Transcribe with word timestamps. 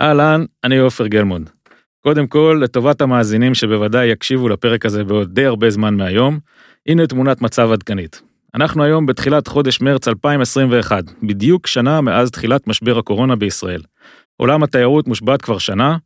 אהלן, 0.00 0.44
אני 0.64 0.78
עופר 0.78 1.06
גלמונד. 1.06 1.50
קודם 2.02 2.26
כל, 2.26 2.60
לטובת 2.62 3.00
המאזינים 3.00 3.54
שבוודאי 3.54 4.06
יקשיבו 4.06 4.48
לפרק 4.48 4.86
הזה 4.86 5.04
בעוד 5.04 5.34
די 5.34 5.44
הרבה 5.44 5.70
זמן 5.70 5.94
מהיום, 5.94 6.38
הנה 6.86 7.06
תמונת 7.06 7.42
מצב 7.42 7.72
עדכנית. 7.72 8.22
אנחנו 8.54 8.84
היום 8.84 9.06
בתחילת 9.06 9.48
חודש 9.48 9.80
מרץ 9.80 10.08
2021, 10.08 11.04
בדיוק 11.22 11.66
שנה 11.66 12.00
מאז 12.00 12.30
תחילת 12.30 12.66
משבר 12.66 12.98
הקורונה 12.98 13.36
בישראל. 13.36 13.82
עולם 14.36 14.62
התיירות 14.62 15.08
מושבת 15.08 15.42
כבר 15.42 15.58
שנה, 15.58 15.96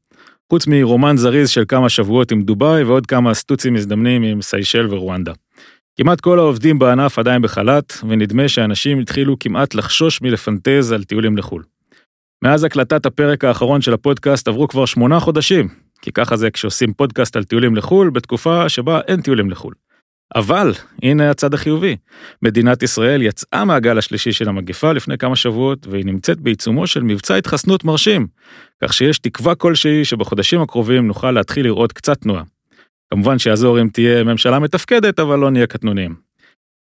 חוץ 0.52 0.66
מרומן 0.66 1.16
זריז 1.16 1.50
של 1.50 1.64
כמה 1.68 1.88
שבועות 1.88 2.32
עם 2.32 2.42
דובאי 2.42 2.82
ועוד 2.82 3.06
כמה 3.06 3.34
סטוצים 3.34 3.74
מזדמנים 3.74 4.22
עם 4.22 4.42
סיישל 4.42 4.86
ורואנדה. 4.90 5.32
כמעט 5.96 6.20
כל 6.20 6.38
העובדים 6.38 6.78
בענף 6.78 7.18
עדיין 7.18 7.42
בחל"ת, 7.42 7.92
ונדמה 8.08 8.48
שאנשים 8.48 8.98
התחילו 8.98 9.38
כמעט 9.38 9.74
לחשוש 9.74 10.22
מלפנטז 10.22 10.92
על 10.92 11.04
טיולים 11.04 11.36
לחו"ל. 11.36 11.62
מאז 12.42 12.64
הקלטת 12.64 13.06
הפרק 13.06 13.44
האחרון 13.44 13.80
של 13.80 13.92
הפודקאסט 13.92 14.48
עברו 14.48 14.68
כבר 14.68 14.86
שמונה 14.86 15.20
חודשים, 15.20 15.68
כי 16.02 16.12
ככה 16.12 16.36
זה 16.36 16.50
כשעושים 16.50 16.92
פודקאסט 16.92 17.36
על 17.36 17.44
טיולים 17.44 17.76
לחו"ל 17.76 18.10
בתקופה 18.10 18.68
שבה 18.68 19.00
אין 19.08 19.20
טיולים 19.20 19.50
לחו"ל. 19.50 19.74
אבל, 20.34 20.72
הנה 21.02 21.30
הצד 21.30 21.54
החיובי, 21.54 21.96
מדינת 22.42 22.82
ישראל 22.82 23.22
יצאה 23.22 23.64
מהגל 23.64 23.98
השלישי 23.98 24.32
של 24.32 24.48
המגפה 24.48 24.92
לפני 24.92 25.18
כמה 25.18 25.36
שבועות, 25.36 25.86
והיא 25.86 26.04
נמצאת 26.04 26.40
בעיצומו 26.40 26.86
של 26.86 27.02
מבצע 27.02 27.34
התחסנות 27.34 27.84
מרשים, 27.84 28.26
כך 28.84 28.92
שיש 28.92 29.18
תקווה 29.18 29.54
כלשהי 29.54 30.04
שבחודשים 30.04 30.60
הקרובים 30.60 31.06
נוכל 31.06 31.30
להתחיל 31.30 31.66
לראות 31.66 31.92
קצת 31.92 32.20
תנועה. 32.20 32.42
כמובן 33.10 33.38
שיעזור 33.38 33.80
אם 33.80 33.88
תהיה 33.92 34.24
ממשלה 34.24 34.58
מתפקדת, 34.58 35.20
אבל 35.20 35.38
לא 35.38 35.50
נהיה 35.50 35.66
קטנוניים. 35.66 36.31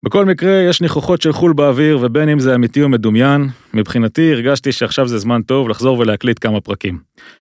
בכל 0.05 0.25
מקרה, 0.25 0.51
יש 0.69 0.81
ניחוחות 0.81 1.21
של 1.21 1.31
חו"ל 1.31 1.53
באוויר, 1.53 1.99
ובין 2.01 2.29
אם 2.29 2.39
זה 2.39 2.55
אמיתי 2.55 2.83
או 2.83 2.89
מדומיין, 2.89 3.47
מבחינתי 3.73 4.31
הרגשתי 4.31 4.71
שעכשיו 4.71 5.07
זה 5.07 5.17
זמן 5.17 5.41
טוב 5.41 5.69
לחזור 5.69 5.99
ולהקליט 5.99 6.37
כמה 6.41 6.61
פרקים. 6.61 6.99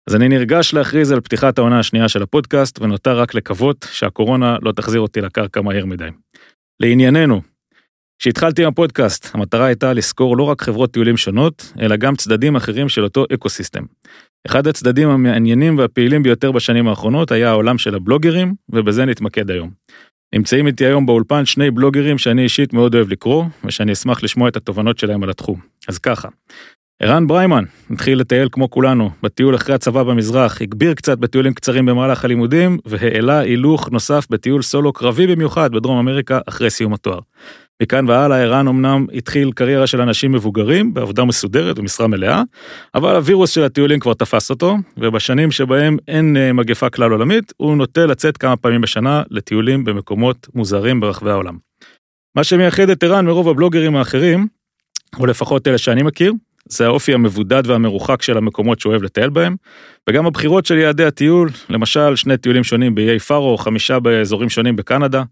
אז 0.09 0.17
אני 0.17 0.29
נרגש 0.29 0.75
להכריז 0.75 1.13
על 1.13 1.21
פתיחת 1.21 1.59
העונה 1.59 1.79
השנייה 1.79 2.09
של 2.09 2.23
הפודקאסט, 2.23 2.83
ונותר 2.83 3.21
רק 3.21 3.35
לקוות 3.35 3.87
שהקורונה 3.93 4.57
לא 4.63 4.73
תחזיר 4.73 5.01
אותי 5.01 5.21
לקרקע 5.21 5.61
מהר 5.61 5.87
מדי. 5.87 6.09
לענייננו, 6.81 7.41
כשהתחלתי 8.19 8.63
עם 8.63 8.69
הפודקאסט, 8.69 9.35
המטרה 9.35 9.67
הייתה 9.67 9.93
לסקור 9.93 10.37
לא 10.37 10.43
רק 10.43 10.63
חברות 10.63 10.93
טיולים 10.93 11.17
שונות, 11.17 11.73
אלא 11.81 11.97
גם 11.97 12.17
צדדים 12.17 12.57
אחרים 12.57 12.89
של 12.89 13.05
אותו 13.05 13.25
אקוסיסטם. 13.35 13.83
אחד 14.47 14.67
הצדדים 14.67 15.09
המעניינים 15.09 15.79
והפעילים 15.79 16.23
ביותר 16.23 16.53
בשנים 16.53 16.89
האחרונות 16.89 17.33
היה 17.33 17.51
העולם 17.51 17.79
של 17.79 17.95
הבלוגרים, 17.95 18.55
ובזה 18.69 19.05
נתמקד 19.05 19.51
היום. 19.51 19.71
נמצאים 20.35 20.67
איתי 20.67 20.87
היום 20.87 21.07
באולפן 21.07 21.45
שני 21.45 21.71
בלוגרים 21.71 22.19
שאני 22.19 22.43
אישית 22.43 22.73
מאוד 22.73 22.95
אוהב 22.95 23.09
לקרוא, 23.09 23.45
ושאני 23.65 23.93
אשמח 23.93 24.23
לשמוע 24.23 24.49
את 24.49 24.57
התובנות 24.57 24.99
שלהם 24.99 25.23
על 25.23 25.31
התחום. 25.31 25.61
אז 25.89 25.99
ככה, 25.99 26.29
ערן 27.03 27.27
בריימן 27.27 27.65
התחיל 27.91 28.21
לטייל 28.21 28.49
כמו 28.53 28.71
כולנו, 28.71 29.11
בטיול 29.23 29.55
אחרי 29.55 29.75
הצבא 29.75 30.03
במזרח, 30.03 30.63
הגביר 30.63 30.95
קצת 30.95 31.19
בטיולים 31.19 31.55
קצרים 31.55 31.87
במהלך 31.87 32.25
הלימודים, 32.25 32.79
והעלה 32.87 33.39
הילוך 33.39 33.91
נוסף 33.91 34.27
בטיול 34.31 34.63
סולו 34.63 34.93
קרבי 34.93 35.27
במיוחד 35.27 35.73
בדרום 35.73 35.99
אמריקה 35.99 36.41
אחרי 36.47 36.71
סיום 36.71 36.95
התואר. 36.95 37.21
מכאן 37.83 38.09
והלאה 38.09 38.43
ערן 38.43 38.69
אמנם 38.69 39.07
התחיל 39.15 39.53
קריירה 39.53 39.87
של 39.87 40.01
אנשים 40.01 40.33
מבוגרים 40.33 40.95
בעבודה 40.95 41.25
מסודרת 41.25 41.79
ומשרה 41.79 42.07
מלאה, 42.07 42.43
אבל 42.95 43.17
הווירוס 43.17 43.51
של 43.51 43.65
הטיולים 43.65 44.01
כבר 44.01 44.15
תפס 44.15 44.51
אותו, 44.51 44.77
ובשנים 44.97 45.51
שבהם 45.51 45.97
אין 46.09 46.37
אה, 46.37 46.53
מגפה 46.53 46.91
כלל 46.91 47.11
עולמית, 47.11 47.53
הוא 47.57 47.77
נוטה 47.77 48.07
לצאת 48.07 48.37
כמה 48.37 48.57
פעמים 48.57 48.81
בשנה 48.81 49.23
לטיולים 49.31 49.85
במקומות 49.85 50.49
מוזרים 50.55 51.01
ברחבי 51.01 51.31
העולם. 51.31 51.59
מה 52.37 52.45
שמייחד 52.45 52.91
את 52.91 53.03
ערן 53.03 53.27
מרוב 53.27 53.49
הבלוגרים 53.49 53.97
האחרים, 53.97 54.47
או 55.19 55.27
לפחות 55.27 55.69
אלה 55.69 55.79
שאני 55.79 56.03
מכיר, 56.03 56.33
זה 56.69 56.87
האופי 56.87 57.15
המבודד 57.15 57.63
והמרוחק 57.67 58.23
של 58.23 58.37
המקומות 58.37 58.81
שהוא 58.81 58.91
אוהב 58.91 59.03
לטייל 59.03 59.31
בהם, 59.31 59.57
וגם 60.09 60.27
הבחירות 60.27 60.67
של 60.67 60.79
יעדי 60.79 61.05
הטיול, 61.05 61.49
למשל 61.71 62.17
שני 62.17 62.37
טיולים 62.37 62.65
שונים 62.65 62.95
באיי 62.95 63.19
פארו, 63.19 63.59
חמישה 63.59 64.01
באזורים 64.01 64.49
שונים 64.49 64.77
בקנדה. 64.77 65.23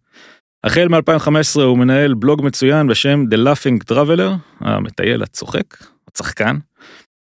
החל 0.65 0.89
מ-2015 0.89 1.61
הוא 1.61 1.79
מנהל 1.79 2.15
בלוג 2.15 2.43
מצוין 2.45 2.87
בשם 2.87 3.25
The 3.31 3.37
Laughing 3.37 3.93
Traveler, 3.93 4.31
המטייל 4.61 5.23
הצוחק, 5.23 5.77
הצחקן. 6.09 6.57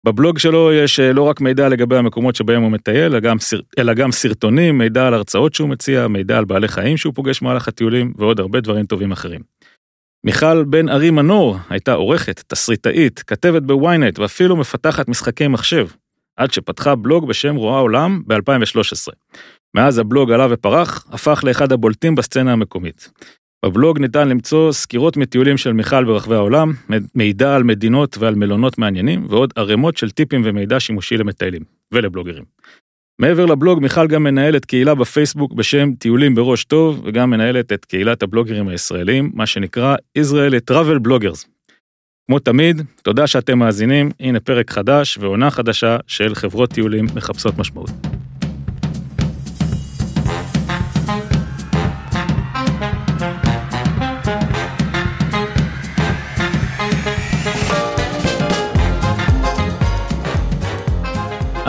בבלוג 0.05 0.39
שלו 0.39 0.73
יש 0.73 0.99
אה, 0.99 1.13
לא 1.13 1.21
רק 1.21 1.41
מידע 1.41 1.69
לגבי 1.69 1.97
המקומות 1.97 2.35
שבהם 2.35 2.61
הוא 2.61 2.71
מטייל, 2.71 3.11
אלא 3.11 3.19
גם, 3.19 3.37
אלא 3.79 3.93
גם 3.93 4.11
סרטונים, 4.11 4.77
מידע 4.77 5.07
על 5.07 5.13
הרצאות 5.13 5.53
שהוא 5.53 5.69
מציע, 5.69 6.07
מידע 6.07 6.37
על 6.37 6.45
בעלי 6.45 6.67
חיים 6.67 6.97
שהוא 6.97 7.13
פוגש 7.13 7.41
במהלך 7.41 7.67
הטיולים, 7.67 8.13
ועוד 8.17 8.39
הרבה 8.39 8.61
דברים 8.61 8.85
טובים 8.85 9.11
אחרים. 9.11 9.41
מיכל 10.25 10.63
בן 10.63 10.89
ארי 10.89 11.09
מנור 11.09 11.57
הייתה 11.69 11.93
עורכת, 11.93 12.43
תסריטאית, 12.47 13.19
כתבת 13.19 13.61
בוויינט 13.61 14.19
ואפילו 14.19 14.55
מפתחת 14.55 15.07
משחקי 15.07 15.47
מחשב, 15.47 15.87
עד 16.37 16.53
שפתחה 16.53 16.95
בלוג 16.95 17.27
בשם 17.27 17.55
רואה 17.55 17.79
עולם 17.79 18.21
ב-2013. 18.27 19.13
מאז 19.75 19.97
הבלוג 19.97 20.31
עלה 20.31 20.47
ופרח, 20.49 21.07
הפך 21.11 21.43
לאחד 21.43 21.71
הבולטים 21.71 22.15
בסצנה 22.15 22.53
המקומית. 22.53 23.11
בבלוג 23.65 23.99
ניתן 23.99 24.27
למצוא 24.27 24.71
סקירות 24.71 25.17
מטיולים 25.17 25.57
של 25.57 25.73
מיכל 25.73 26.05
ברחבי 26.05 26.35
העולם, 26.35 26.73
מידע 27.15 27.55
על 27.55 27.63
מדינות 27.63 28.17
ועל 28.17 28.35
מלונות 28.35 28.77
מעניינים, 28.77 29.25
ועוד 29.29 29.53
ערימות 29.55 29.97
של 29.97 30.11
טיפים 30.11 30.41
ומידע 30.45 30.79
שימושי 30.79 31.17
למטיילים 31.17 31.61
ולבלוגרים. 31.91 32.43
מעבר 33.19 33.45
לבלוג, 33.45 33.79
מיכל 33.79 34.07
גם 34.07 34.23
מנהלת 34.23 34.65
קהילה 34.65 34.95
בפייסבוק 34.95 35.53
בשם 35.53 35.93
טיולים 35.99 36.35
בראש 36.35 36.63
טוב, 36.63 37.01
וגם 37.05 37.29
מנהלת 37.29 37.73
את 37.73 37.85
קהילת 37.85 38.23
הבלוגרים 38.23 38.67
הישראלים, 38.67 39.31
מה 39.33 39.45
שנקרא 39.45 39.95
Israeli 40.19 40.71
Travel 40.71 41.07
Bloggers. 41.07 41.47
כמו 42.27 42.39
תמיד, 42.39 42.81
תודה 43.03 43.27
שאתם 43.27 43.59
מאזינים, 43.59 44.11
הנה 44.19 44.39
פרק 44.39 44.71
חדש 44.71 45.17
ועונה 45.17 45.51
חדשה 45.51 45.97
של 46.07 46.35
חברות 46.35 46.69
טיולים 46.73 47.05
מחפשות 47.15 47.57
משמעות. 47.57 48.22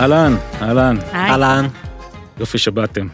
אהלן, 0.04 0.36
אהלן. 0.62 0.96
אהלן. 1.14 1.66
יופי 2.40 2.58
שבאתם. 2.58 3.06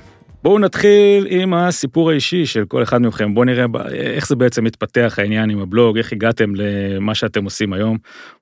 בואו 0.43 0.59
נתחיל 0.59 1.27
עם 1.31 1.55
הסיפור 1.55 2.11
האישי 2.11 2.47
של 2.47 2.65
כל 2.69 2.83
אחד 2.83 3.03
מכם. 3.03 3.34
בואו 3.34 3.45
נראה 3.45 3.65
איך 3.93 4.28
זה 4.28 4.37
בעצם 4.37 4.65
מתפתח 4.65 5.15
העניין 5.19 5.51
עם 5.51 5.61
הבלוג, 5.61 5.99
איך 5.99 6.12
הגעתם 6.12 6.55
למה 6.55 7.15
שאתם 7.15 7.45
עושים 7.45 7.73
היום. 7.73 7.99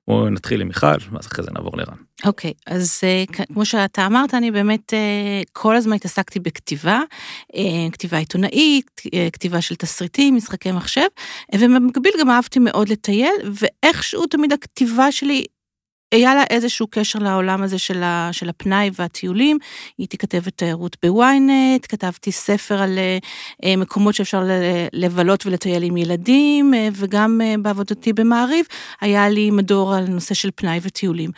בואו 0.07 0.29
נתחיל 0.29 0.61
עם 0.61 0.67
מיכל, 0.67 0.87
ואז 1.11 1.27
אחרי 1.27 1.43
זה 1.43 1.51
נעבור 1.53 1.77
לרן. 1.77 1.97
אוקיי, 2.25 2.51
okay, 2.51 2.73
אז 2.73 3.01
uh, 3.29 3.45
כמו 3.53 3.65
שאתה 3.65 4.05
אמרת, 4.05 4.33
אני 4.33 4.51
באמת 4.51 4.93
uh, 4.93 5.49
כל 5.51 5.75
הזמן 5.75 5.93
התעסקתי 5.93 6.39
בכתיבה, 6.39 7.01
uh, 7.53 7.57
כתיבה 7.91 8.17
עיתונאית, 8.17 9.01
uh, 9.07 9.09
כתיבה 9.33 9.61
של 9.61 9.75
תסריטים, 9.75 10.35
משחקי 10.35 10.71
מחשב, 10.71 11.07
ובמקביל 11.55 12.13
גם 12.19 12.29
אהבתי 12.29 12.59
מאוד 12.59 12.89
לטייל, 12.89 13.33
ואיכשהו 13.53 14.25
תמיד 14.25 14.53
הכתיבה 14.53 15.11
שלי 15.11 15.43
היה 16.11 16.35
לה 16.35 16.43
איזשהו 16.49 16.87
קשר 16.89 17.19
לעולם 17.19 17.63
הזה 17.63 17.77
של, 17.77 18.03
ה, 18.03 18.29
של 18.31 18.49
הפנאי 18.49 18.89
והטיולים. 18.93 19.57
הייתי 19.97 20.17
כתבת 20.17 20.57
תיירות 20.57 20.97
בוויינט, 21.03 21.85
כתבתי 21.89 22.31
ספר 22.31 22.81
על 22.81 22.99
אה, 23.63 23.75
מקומות 23.75 24.15
שאפשר 24.15 24.43
לבלות 24.93 25.45
ולטייל 25.45 25.83
עם 25.83 25.97
ילדים, 25.97 26.73
אה, 26.73 26.89
וגם 26.93 27.41
אה, 27.43 27.55
בעבודתי 27.61 28.13
במעריב 28.13 28.65
היה 29.01 29.29
לי 29.29 29.51
מדור 29.51 29.95
על 29.95 30.05
נושא 30.07 30.33
של 30.33 30.49
פנאי 30.55 30.79
וטיולים. 30.81 31.31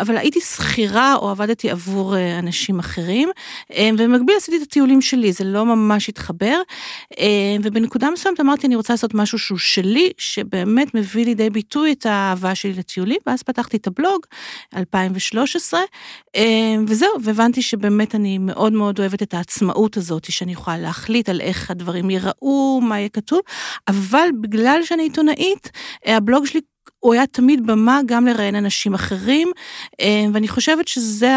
אבל 0.00 0.16
הייתי 0.16 0.40
שכירה 0.40 1.14
או 1.14 1.30
עבדתי 1.30 1.70
עבור 1.70 2.14
אנשים 2.38 2.78
אחרים, 2.78 3.28
ובמקביל 3.78 4.36
עשיתי 4.36 4.56
את 4.56 4.62
הטיולים 4.62 5.00
שלי, 5.00 5.32
זה 5.32 5.44
לא 5.44 5.66
ממש 5.66 6.08
התחבר. 6.08 6.60
ובנקודה 7.62 8.10
מסוימת 8.10 8.40
אמרתי, 8.40 8.66
אני 8.66 8.76
רוצה 8.76 8.92
לעשות 8.92 9.14
משהו 9.14 9.38
שהוא 9.38 9.58
שלי, 9.58 10.10
שבאמת 10.18 10.94
מביא 10.94 11.24
לידי 11.24 11.50
ביטוי 11.50 11.92
את 11.92 12.06
האהבה 12.06 12.54
שלי 12.54 12.72
לטיולים, 12.72 13.18
ואז 13.26 13.42
פתחתי 13.42 13.76
את 13.76 13.86
הבלוג, 13.90 14.26
2013, 14.76 15.80
אה, 16.36 16.42
וזהו, 16.86 17.10
והבנתי 17.24 17.62
שבאמת 17.62 18.14
אני 18.14 18.38
מאוד 18.38 18.72
מאוד 18.72 18.98
אוהבת 18.98 19.22
את 19.22 19.34
העצמאות 19.34 19.96
הזאת, 19.96 20.32
שאני 20.32 20.52
יכולה 20.52 20.78
להחליט 20.78 21.28
על 21.28 21.40
איך 21.40 21.70
הדברים 21.70 22.10
ייראו, 22.10 22.80
מה 22.82 22.98
יהיה 22.98 23.08
כתוב, 23.08 23.40
אבל 23.88 24.28
בגלל 24.40 24.80
שאני 24.84 25.02
עיתונאית, 25.02 25.70
אה, 26.06 26.16
הבלוג 26.16 26.46
שלי 26.46 26.60
הוא 26.98 27.14
היה 27.14 27.26
תמיד 27.26 27.66
במה 27.66 28.00
גם 28.06 28.26
לראיין 28.26 28.54
אנשים 28.54 28.94
אחרים, 28.94 29.48
אה, 30.00 30.24
ואני 30.32 30.48
חושבת 30.48 30.88
שזה 30.88 31.32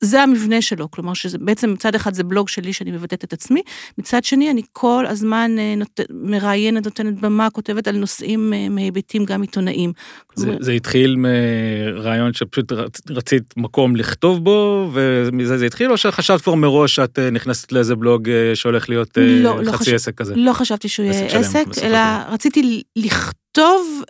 זה 0.00 0.22
המבנה 0.22 0.62
שלו, 0.62 0.90
כלומר 0.90 1.14
שזה 1.14 1.38
בעצם 1.38 1.72
מצד 1.72 1.94
אחד 1.94 2.14
זה 2.14 2.24
בלוג 2.24 2.48
שלי 2.48 2.72
שאני 2.72 2.90
מבטאת 2.90 3.24
את 3.24 3.32
עצמי, 3.32 3.62
מצד 3.98 4.24
שני 4.24 4.50
אני 4.50 4.62
כל 4.72 5.04
הזמן 5.08 5.50
אה, 5.58 5.74
נות... 5.76 6.00
מראיינת, 6.10 6.84
נותנת 6.84 7.20
במה, 7.20 7.50
כותבת 7.50 7.88
על 7.88 7.96
נושאים 7.96 8.52
אה, 8.52 8.68
מהיבטים 8.68 9.24
גם 9.24 9.42
עיתונאיים. 9.42 9.92
זה, 10.34 10.46
כלומר... 10.46 10.62
זה 10.62 10.72
התחיל 10.72 11.16
מרעיון 11.16 12.32
שפשוט 12.32 12.72
רצית 13.10 13.42
מקום 13.56 13.96
לכתוב 13.96 14.44
בו, 14.44 14.90
ומזה 14.92 15.58
זה 15.58 15.66
התחיל, 15.66 15.90
או 15.90 15.96
שחשבת 15.96 16.40
כבר 16.40 16.54
מראש 16.54 16.94
שאת 16.94 17.18
אה, 17.18 17.30
נכנסת 17.30 17.72
לאיזה 17.72 17.96
בלוג 17.96 18.28
שהולך 18.54 18.88
להיות 18.88 19.18
לא, 19.20 19.42
לא 19.42 19.58
חצי 19.58 19.64
לא 19.64 19.72
חשב... 19.72 19.94
עסק 19.94 20.14
כזה? 20.14 20.34
לא 20.36 20.52
חשבתי 20.52 20.88
שהוא 20.88 21.06
יהיה 21.06 21.38
עסק, 21.38 21.64
אלא 21.82 21.98
רציתי 22.28 22.82
לכתוב 22.96 24.02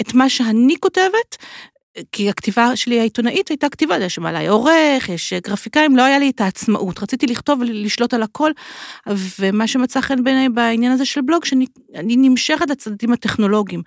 את 0.00 0.14
מה 0.14 0.28
שאני 0.28 0.74
כותבת, 0.80 1.36
כי 2.12 2.28
הכתיבה 2.28 2.76
שלי 2.76 3.00
העיתונאית 3.00 3.48
הייתה 3.48 3.68
כתיבה, 3.68 3.96
יש 3.98 4.18
עליי 4.18 4.48
עורך, 4.48 5.08
יש 5.08 5.32
גרפיקאים, 5.32 5.96
לא 5.96 6.02
היה 6.02 6.18
לי 6.18 6.30
את 6.30 6.40
העצמאות. 6.40 7.02
רציתי 7.02 7.26
לכתוב 7.26 7.60
ולשלוט 7.60 8.14
על 8.14 8.22
הכל, 8.22 8.50
ומה 9.38 9.66
שמצא 9.66 10.00
חן 10.00 10.24
בעיניי 10.24 10.48
בעניין 10.48 10.92
הזה 10.92 11.04
של 11.04 11.20
בלוג, 11.20 11.44
שאני 11.44 11.66
נמשכת 12.16 12.70
לצדדים 12.70 13.12
הטכנולוגיים. 13.12 13.82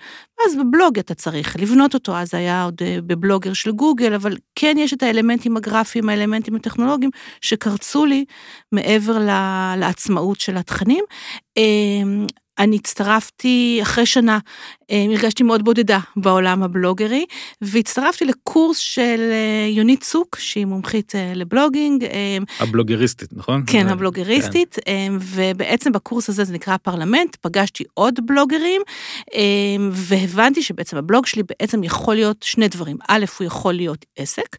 אז 0.48 0.56
בבלוג 0.56 1.00
אתה 1.00 1.14
צריך 1.14 1.56
לבנות 1.60 1.94
אותו, 1.94 2.18
אז 2.18 2.34
היה 2.34 2.64
עוד 2.64 2.82
אה, 2.82 2.98
בבלוגר 3.08 3.54
של 3.54 3.72
גוגל, 3.72 4.14
אבל 4.14 4.38
כן 4.56 4.76
יש 4.80 4.94
את 4.94 5.04
האלמנטים 5.04 5.58
הגרפיים, 5.58 6.10
האלמנטים 6.10 6.56
הטכנולוגיים, 6.56 7.12
שקרצו 7.42 8.06
לי 8.06 8.26
מעבר 8.72 9.18
לעצמאות 9.78 10.40
של 10.40 10.58
התכנים. 10.58 11.04
אמ, 11.58 12.26
אני 12.60 12.76
הצטרפתי 12.76 13.80
אחרי 13.82 14.06
שנה, 14.06 14.40
אה, 14.85 14.85
הרגשתי 14.90 15.44
מאוד 15.44 15.66
בודדה 15.66 16.00
בעולם 16.16 16.64
הבלוגרי, 16.64 17.26
והצטרפתי 17.62 18.26
לקורס 18.26 18.78
של 18.78 19.30
אה, 19.32 19.68
יונית 19.70 20.04
צוק, 20.04 20.40
שהיא 20.40 20.66
מומחית 20.66 21.16
אה, 21.16 21.32
לבלוגינג. 21.36 22.06
הבלוגריסטית, 22.60 23.30
נכון? 23.32 23.64
כן, 23.68 23.88
הבלוגריסטית, 23.88 24.80
כן. 24.86 25.14
ובעצם 25.20 25.92
בקורס 25.92 26.30
הזה 26.30 26.44
זה 26.44 26.54
נקרא 26.54 26.78
פרלמנט, 26.78 27.36
פגשתי 27.42 27.84
עוד 27.94 28.20
בלוגרים, 28.26 28.82
והבנתי 29.92 30.62
שבעצם 30.64 30.98
הבלוג 30.98 31.26
שלי 31.26 31.44
בעצם 31.44 31.84
יכול 31.84 32.16
להיות 32.16 32.44
שני 32.44 32.68
דברים. 32.68 32.98
א', 33.08 33.26
הוא 33.40 33.48
יכול 33.48 33.74
להיות 33.74 34.06
עסק, 34.18 34.56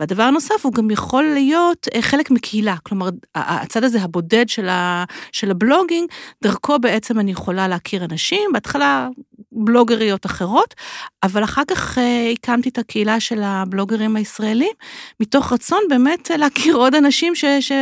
והדבר 0.00 0.22
הנוסף, 0.22 0.64
הוא 0.64 0.72
גם 0.72 0.90
יכול 0.90 1.24
להיות 1.24 1.88
חלק 2.00 2.30
מקהילה, 2.30 2.76
כלומר, 2.82 3.08
הצד 3.34 3.84
הזה 3.84 4.02
הבודד 4.02 4.48
של, 4.48 4.68
ה, 4.68 5.04
של 5.32 5.50
הבלוגינג, 5.50 6.08
דרכו 6.42 6.78
בעצם 6.78 7.20
אני 7.20 7.30
יכולה 7.30 7.68
להכיר 7.68 8.04
אנשים, 8.04 8.50
בהתחלה 8.52 9.08
בלוגריות 9.52 10.26
אחרות, 10.26 10.74
אבל 11.22 11.44
אחר 11.44 11.62
כך 11.66 11.98
אה, 11.98 12.30
הקמתי 12.32 12.68
את 12.68 12.78
הקהילה 12.78 13.20
של 13.20 13.42
הבלוגרים 13.42 14.16
הישראלים, 14.16 14.72
מתוך 15.20 15.52
רצון 15.52 15.80
באמת 15.88 16.30
להכיר 16.30 16.76
עוד 16.76 16.94
אנשים 16.94 17.34
ש... 17.34 17.44
ש... 17.60 17.72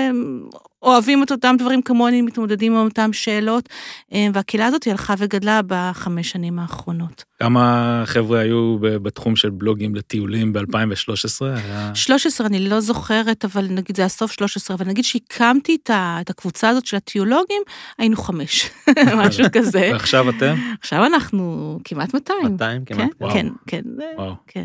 אוהבים 0.82 1.22
את 1.22 1.32
אותם 1.32 1.54
דברים 1.58 1.82
כמוני, 1.82 2.22
מתמודדים 2.22 2.76
עם 2.76 2.84
אותם 2.84 3.12
שאלות, 3.12 3.68
אה, 4.12 4.26
והקהילה 4.32 4.66
הזאת 4.66 4.86
הלכה 4.86 5.14
וגדלה 5.18 5.60
בחמש 5.66 6.30
שנים 6.30 6.58
האחרונות. 6.58 7.24
כמה 7.40 8.02
חבר'ה 8.06 8.40
היו 8.40 8.76
בתחום 8.80 9.36
של 9.36 9.50
בלוגים 9.50 9.94
לטיולים 9.94 10.52
ב-2013? 10.52 11.44
היה... 11.56 11.94
13 11.94 12.46
אני 12.46 12.68
לא 12.68 12.80
זוכרת, 12.80 13.44
אבל 13.44 13.66
נגיד 13.70 13.96
זה 13.96 14.04
הסוף 14.04 14.32
13, 14.32 14.76
אבל 14.76 14.86
נגיד 14.86 15.04
שהקמתי 15.04 15.76
את 15.84 16.30
הקבוצה 16.30 16.68
הזאת 16.68 16.86
של 16.86 16.96
הטיולוגים, 16.96 17.62
היינו 17.98 18.16
חמש, 18.16 18.70
משהו 19.16 19.44
כזה. 19.56 19.88
ועכשיו 19.92 20.30
אתם? 20.30 20.54
עכשיו 20.80 21.06
אנחנו 21.06 21.78
כמעט 21.84 22.14
200. 22.14 22.42
200 22.52 22.84
כמעט? 22.84 22.98
כן, 22.98 23.24
וואו. 23.24 23.32
כן, 23.32 23.46
כן. 23.66 23.82
וואו. 24.16 24.34
כן. 24.46 24.64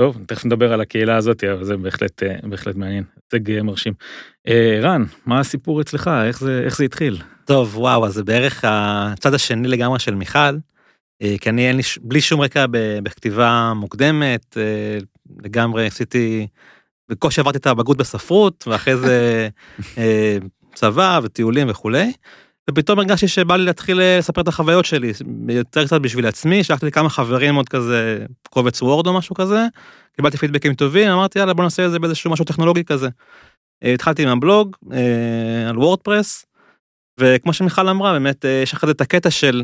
טוב, 0.00 0.18
תכף 0.26 0.44
נדבר 0.44 0.72
על 0.72 0.80
הקהילה 0.80 1.16
הזאת, 1.16 1.44
אבל 1.44 1.64
זה 1.64 1.76
בהחלט, 1.76 2.22
אה, 2.22 2.36
בהחלט 2.42 2.76
מעניין, 2.76 3.04
הישג 3.32 3.50
אה, 3.50 3.62
מרשים. 3.62 3.92
אה, 4.48 4.80
רן, 4.82 5.04
מה 5.26 5.40
הסיפור 5.40 5.80
אצלך? 5.80 6.10
איך 6.26 6.40
זה, 6.40 6.62
איך 6.64 6.76
זה 6.76 6.84
התחיל? 6.84 7.22
טוב, 7.44 7.78
וואו, 7.78 8.06
אז 8.06 8.14
זה 8.14 8.24
בערך 8.24 8.64
הצד 8.66 9.34
השני 9.34 9.68
לגמרי 9.68 9.98
של 9.98 10.14
מיכל, 10.14 10.56
כי 11.40 11.48
אני 11.50 11.68
אין 11.68 11.76
לי, 11.76 11.82
בלי 12.02 12.20
שום 12.20 12.40
רקע 12.40 12.66
בכתיבה 13.02 13.72
מוקדמת, 13.76 14.56
לגמרי 15.44 15.86
עשיתי, 15.86 16.46
בקושי 17.08 17.40
עברתי 17.40 17.58
את 17.58 17.66
הבגרות 17.66 17.96
בספרות, 17.96 18.64
ואחרי 18.68 18.96
זה 18.96 19.48
צבא 20.74 21.20
וטיולים 21.22 21.70
וכולי. 21.70 22.12
ופתאום 22.70 22.98
הרגשתי 22.98 23.28
שבא 23.28 23.56
לי 23.56 23.64
להתחיל 23.64 24.00
אה, 24.00 24.18
לספר 24.18 24.40
את 24.40 24.48
החוויות 24.48 24.84
שלי, 24.84 25.12
יותר 25.48 25.86
קצת 25.86 26.00
בשביל 26.00 26.26
עצמי, 26.26 26.64
שלחתי 26.64 26.86
לי 26.86 26.92
כמה 26.92 27.08
חברים 27.08 27.54
עוד 27.54 27.68
כזה, 27.68 28.24
קובץ 28.50 28.82
וורד 28.82 29.06
או 29.06 29.12
משהו 29.12 29.34
כזה, 29.34 29.66
קיבלתי 30.16 30.36
פידבקים 30.36 30.74
טובים, 30.74 31.10
אמרתי 31.10 31.38
יאללה 31.38 31.54
בוא 31.54 31.64
נעשה 31.64 31.86
את 31.86 31.90
זה 31.90 31.98
באיזשהו 31.98 32.30
משהו 32.30 32.44
טכנולוגי 32.44 32.84
כזה. 32.84 33.08
אה, 33.84 33.94
התחלתי 33.94 34.22
עם 34.22 34.28
הבלוג 34.28 34.76
אה, 34.92 35.68
על 35.68 35.78
וורדפרס, 35.78 36.46
וכמו 37.20 37.52
שמיכל 37.52 37.88
אמרה, 37.88 38.12
באמת 38.12 38.44
יש 38.62 38.72
אחרי 38.72 38.86
זה 38.86 38.92
את 38.92 39.00
הקטע 39.00 39.30
של 39.30 39.62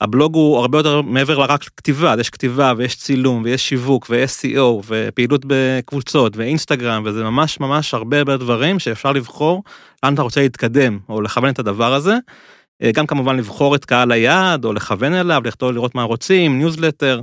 הבלוג 0.00 0.34
הוא 0.34 0.58
הרבה 0.58 0.78
יותר 0.78 1.02
מעבר 1.02 1.38
לרק 1.38 1.64
כתיבה, 1.76 2.14
יש 2.20 2.30
כתיבה 2.30 2.72
ויש 2.76 2.96
צילום 2.96 3.42
ויש 3.44 3.68
שיווק 3.68 4.06
ויש 4.10 4.30
SEO 4.30 4.82
ופעילות 4.86 5.44
בקבוצות 5.46 6.36
ואינסטגרם 6.36 7.02
וזה 7.06 7.24
ממש 7.24 7.60
ממש 7.60 7.94
הרבה 7.94 8.18
הרבה 8.18 8.36
דברים 8.36 8.78
שאפשר 8.78 9.12
לבחור 9.12 9.62
לאן 10.02 10.14
אתה 10.14 10.22
רוצה 10.22 10.40
להתקדם 10.40 10.98
או 11.08 11.20
לכוון 11.20 11.50
את 11.50 11.58
הדבר 11.58 11.94
הזה. 11.94 12.16
אה, 12.82 12.92
גם 12.92 13.06
כמובן 13.06 13.36
לבחור 13.36 13.74
את 13.74 13.84
קהל 13.84 14.12
היעד 14.12 14.64
או 14.64 14.72
לכוון 14.72 15.14
אליו, 15.14 15.42
לכתוב 15.44 15.70
לראות 15.70 15.94
מה 15.94 16.02
רוצים, 16.02 16.58
ניוזלטר. 16.58 17.20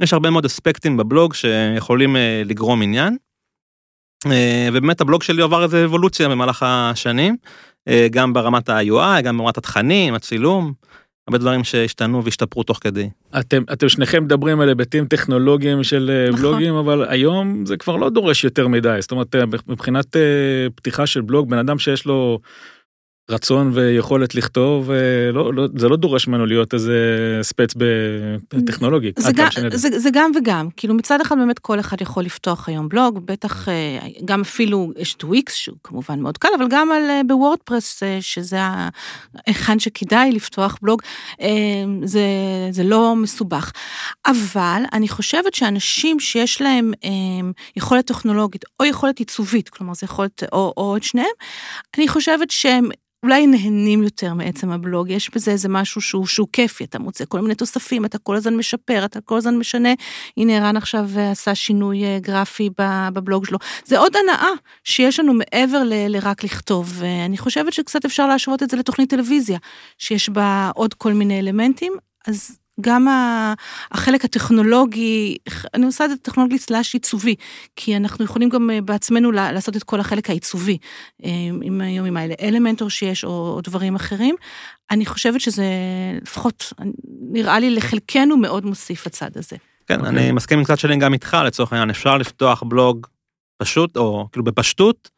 יש 0.00 0.12
הרבה 0.12 0.30
מאוד 0.30 0.44
אספקטים 0.44 0.96
בבלוג 0.96 1.34
שיכולים 1.34 2.16
אה, 2.16 2.42
לגרום 2.44 2.82
עניין. 2.82 3.16
אה, 4.26 4.68
ובאמת 4.72 5.00
הבלוג 5.00 5.22
שלי 5.22 5.42
עבר 5.42 5.62
איזה 5.62 5.84
אבולוציה 5.84 6.28
במהלך 6.28 6.62
השנים, 6.66 7.36
גם 8.10 8.32
ברמת 8.32 8.68
ה-UI, 8.68 9.20
גם 9.22 9.38
ברמת 9.38 9.58
התכנים, 9.58 10.14
הצילום. 10.14 10.72
הרבה 11.28 11.38
דברים 11.38 11.64
שהשתנו 11.64 12.24
והשתפרו 12.24 12.62
תוך 12.62 12.78
כדי. 12.80 13.08
אתם, 13.38 13.62
אתם 13.72 13.88
שניכם 13.88 14.24
מדברים 14.24 14.60
על 14.60 14.68
היבטים 14.68 15.06
טכנולוגיים 15.06 15.82
של 15.82 16.10
אה, 16.10 16.30
נכון. 16.30 16.42
בלוגים, 16.42 16.74
אבל 16.74 17.04
היום 17.08 17.66
זה 17.66 17.76
כבר 17.76 17.96
לא 17.96 18.10
דורש 18.10 18.44
יותר 18.44 18.68
מדי. 18.68 18.96
זאת 19.00 19.10
אומרת, 19.10 19.34
אה, 19.34 19.44
מבחינת 19.68 20.16
אה, 20.16 20.20
פתיחה 20.74 21.06
של 21.06 21.20
בלוג, 21.20 21.50
בן 21.50 21.58
אדם 21.58 21.78
שיש 21.78 22.06
לו 22.06 22.40
רצון 23.30 23.70
ויכולת 23.74 24.34
לכתוב, 24.34 24.90
אה, 24.90 24.96
לא, 25.32 25.54
לא, 25.54 25.66
זה 25.76 25.88
לא 25.88 25.96
דורש 25.96 26.28
ממנו 26.28 26.46
להיות 26.46 26.74
איזה 26.74 26.98
ספץ 27.42 27.74
בטכנולוגי. 28.54 29.12
זה, 29.18 29.32
גם, 29.32 29.48
זה, 29.72 29.98
זה 29.98 30.10
גם 30.12 30.30
וגם, 30.36 30.68
כאילו 30.76 30.94
מצד 30.94 31.20
אחד 31.20 31.36
באמת 31.38 31.58
כל 31.58 31.80
אחד 31.80 32.00
יכול 32.00 32.24
לפתוח 32.24 32.68
היום 32.68 32.88
בלוג, 32.88 33.26
בטח 33.26 33.68
אה, 33.68 33.98
גם 34.24 34.40
אפילו 34.40 34.92
יש 34.98 35.14
טוויקס 35.14 35.54
שהוא 35.54 35.76
כמובן 35.84 36.20
מאוד 36.20 36.38
קל, 36.38 36.48
אבל 36.58 36.66
גם 36.70 36.92
על 36.92 37.02
אה, 37.10 37.20
בוורדפרס, 37.26 38.02
שזה 38.20 38.58
היכן 39.46 39.78
שכדאי 39.78 40.32
לפתוח 40.32 40.78
בלוג, 40.82 41.02
זה, 42.04 42.20
זה 42.70 42.82
לא 42.84 43.16
מסובך. 43.16 43.72
אבל 44.26 44.82
אני 44.92 45.08
חושבת 45.08 45.54
שאנשים 45.54 46.20
שיש 46.20 46.62
להם 46.62 46.92
יכולת 47.76 48.06
טכנולוגית 48.06 48.64
או 48.80 48.84
יכולת 48.84 49.18
עיצובית, 49.18 49.68
כלומר 49.68 49.94
זה 49.94 50.04
יכולת, 50.04 50.42
או, 50.52 50.72
או 50.76 50.96
את 50.96 51.02
שניהם, 51.02 51.28
אני 51.96 52.08
חושבת 52.08 52.50
שהם 52.50 52.88
אולי 53.26 53.46
נהנים 53.46 54.02
יותר 54.02 54.34
מעצם 54.34 54.70
הבלוג, 54.70 55.10
יש 55.10 55.30
בזה 55.34 55.50
איזה 55.50 55.68
משהו 55.68 56.00
שהוא, 56.00 56.26
שהוא 56.26 56.48
כיפי, 56.52 56.84
אתה 56.84 56.98
מוצא 56.98 57.24
כל 57.28 57.40
מיני 57.40 57.54
תוספים, 57.54 58.04
אתה 58.04 58.18
כל 58.18 58.36
הזמן 58.36 58.56
משפר, 58.56 59.04
אתה 59.04 59.20
כל 59.20 59.36
הזמן 59.36 59.56
משנה. 59.56 59.88
הנה 60.36 60.56
ערן 60.56 60.76
עכשיו 60.76 61.08
אה, 61.16 61.30
עשה 61.30 61.54
שינוי 61.54 62.04
אה, 62.04 62.18
גרפי 62.20 62.70
בבלוג 63.12 63.46
שלו. 63.46 63.58
זה 63.84 63.98
עוד 63.98 64.16
הנאה 64.16 64.50
שיש 64.84 65.20
לנו 65.20 65.34
מעבר 65.34 65.82
ל, 65.84 65.92
לרק 66.08 66.44
לכתוב, 66.44 66.92
ואני 66.94 67.38
חושבת 67.38 67.72
שקצת 67.72 68.04
אפשר 68.04 68.26
להשוות 68.26 68.62
את 68.62 68.70
זה 68.70 68.76
לתוכנית 68.76 69.10
טלוויזיה, 69.10 69.58
שיש 69.98 70.28
בה 70.28 70.70
עוד 70.74 70.94
כל 70.94 71.12
מיני 71.12 71.38
אלמנטים, 71.38 71.92
אז 72.28 72.58
גם 72.80 73.06
החלק 73.92 74.24
הטכנולוגי, 74.24 75.36
אני 75.74 75.86
עושה 75.86 76.04
את 76.04 76.10
זה 76.10 76.16
טכנולוגי 76.16 76.58
סלאש 76.58 76.94
עיצובי, 76.94 77.34
כי 77.76 77.96
אנחנו 77.96 78.24
יכולים 78.24 78.48
גם 78.48 78.70
אה, 78.70 78.80
בעצמנו 78.80 79.32
לעשות 79.32 79.76
את 79.76 79.82
כל 79.82 80.00
החלק 80.00 80.30
העיצובי, 80.30 80.78
אה, 81.24 81.30
עם 81.62 81.80
היום 81.80 82.06
עם 82.06 82.16
האלה 82.16 82.34
אלמנטור 82.42 82.90
שיש 82.90 83.24
או, 83.24 83.30
או 83.30 83.60
דברים 83.60 83.94
אחרים. 83.94 84.34
אני 84.90 85.06
חושבת 85.06 85.40
שזה 85.40 85.64
לפחות 86.22 86.72
נראה 87.32 87.58
לי 87.58 87.70
לחלקנו 87.70 88.36
מאוד 88.36 88.66
מוסיף 88.66 89.06
הצד 89.06 89.30
הזה. 89.34 89.56
כן, 89.86 90.00
okay. 90.00 90.06
אני 90.06 90.16
אוקיי. 90.16 90.32
מסכים 90.32 90.58
עם 90.58 90.64
קצת 90.64 90.78
שלי 90.78 90.96
גם 90.96 91.12
איתך 91.12 91.36
לצורך 91.46 91.72
העניין, 91.72 91.90
אפשר 91.90 92.16
לפתוח 92.16 92.62
בלוג 92.62 93.06
פשוט, 93.58 93.96
או 93.96 94.28
כאילו 94.32 94.44
בפשטות, 94.44 95.10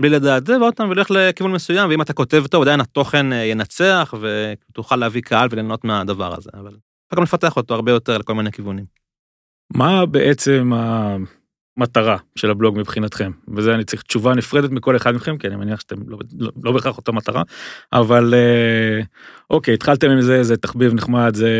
בלי 0.00 0.08
לדעת 0.08 0.46
זה, 0.46 0.58
ועוד 0.60 0.74
פעם, 0.74 0.90
ולך 0.90 1.10
לכיוון 1.10 1.52
מסוים, 1.52 1.90
ואם 1.90 2.02
אתה 2.02 2.12
כותב 2.12 2.44
טוב, 2.50 2.62
עדיין 2.62 2.80
התוכן 2.80 3.32
אה, 3.32 3.44
ינצח, 3.44 4.14
ותוכל 4.20 4.96
להביא 4.96 5.22
קהל 5.22 5.48
וליהנות 5.50 5.84
מהדבר 5.84 6.34
הזה, 6.38 6.50
אבל 6.54 6.76
גם 7.14 7.22
לפתח 7.22 7.56
אותו 7.56 7.74
הרבה 7.74 7.92
יותר 7.92 8.18
לכל 8.18 8.34
מיני 8.34 8.52
כיוונים. 8.52 8.84
מה 9.74 10.06
בעצם 10.06 10.72
המטרה 11.76 12.16
של 12.36 12.50
הבלוג 12.50 12.78
מבחינתכם? 12.78 13.30
וזה 13.56 13.74
אני 13.74 13.84
צריך 13.84 14.02
תשובה 14.02 14.34
נפרדת 14.34 14.70
מכל 14.70 14.96
אחד 14.96 15.14
מכם, 15.14 15.38
כי 15.38 15.46
אני 15.46 15.56
מניח 15.56 15.80
שאתם 15.80 15.96
לא, 16.06 16.18
לא, 16.38 16.50
לא 16.62 16.72
בהכרח 16.72 16.96
אותה 16.96 17.12
מטרה, 17.12 17.42
אבל 17.92 18.34
אה, 18.34 19.00
אוקיי, 19.50 19.74
התחלתם 19.74 20.10
עם 20.10 20.20
זה, 20.20 20.42
זה 20.42 20.56
תחביב 20.56 20.94
נחמד, 20.94 21.34
זה, 21.34 21.50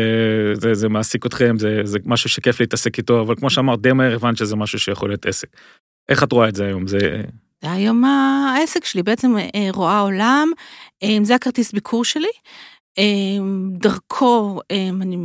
זה, 0.53 0.73
זה 0.73 0.89
מעסיק 0.89 1.25
אתכם, 1.25 1.55
זה, 1.59 1.81
זה 1.83 1.99
משהו 2.05 2.29
שכיף 2.29 2.59
להתעסק 2.59 2.97
איתו, 2.97 3.21
אבל 3.21 3.35
כמו 3.35 3.49
שאמרת, 3.49 3.81
די 3.81 3.93
מהר 3.93 4.15
הבנת 4.15 4.37
שזה 4.37 4.55
משהו 4.55 4.79
שיכול 4.79 5.09
להיות 5.09 5.25
עסק. 5.25 5.47
איך 6.09 6.23
את 6.23 6.31
רואה 6.31 6.49
את 6.49 6.55
זה 6.55 6.65
היום? 6.65 6.87
זה... 6.87 7.21
זה 7.61 7.71
היום 7.71 8.03
העסק 8.05 8.85
שלי, 8.85 9.03
בעצם 9.03 9.35
אה, 9.37 9.67
רואה 9.73 9.99
עולם, 9.99 10.47
אה, 11.03 11.17
זה 11.23 11.35
הכרטיס 11.35 11.71
ביקור 11.71 12.05
שלי. 12.05 12.31
דרכו 13.71 14.59
אני 14.71 15.17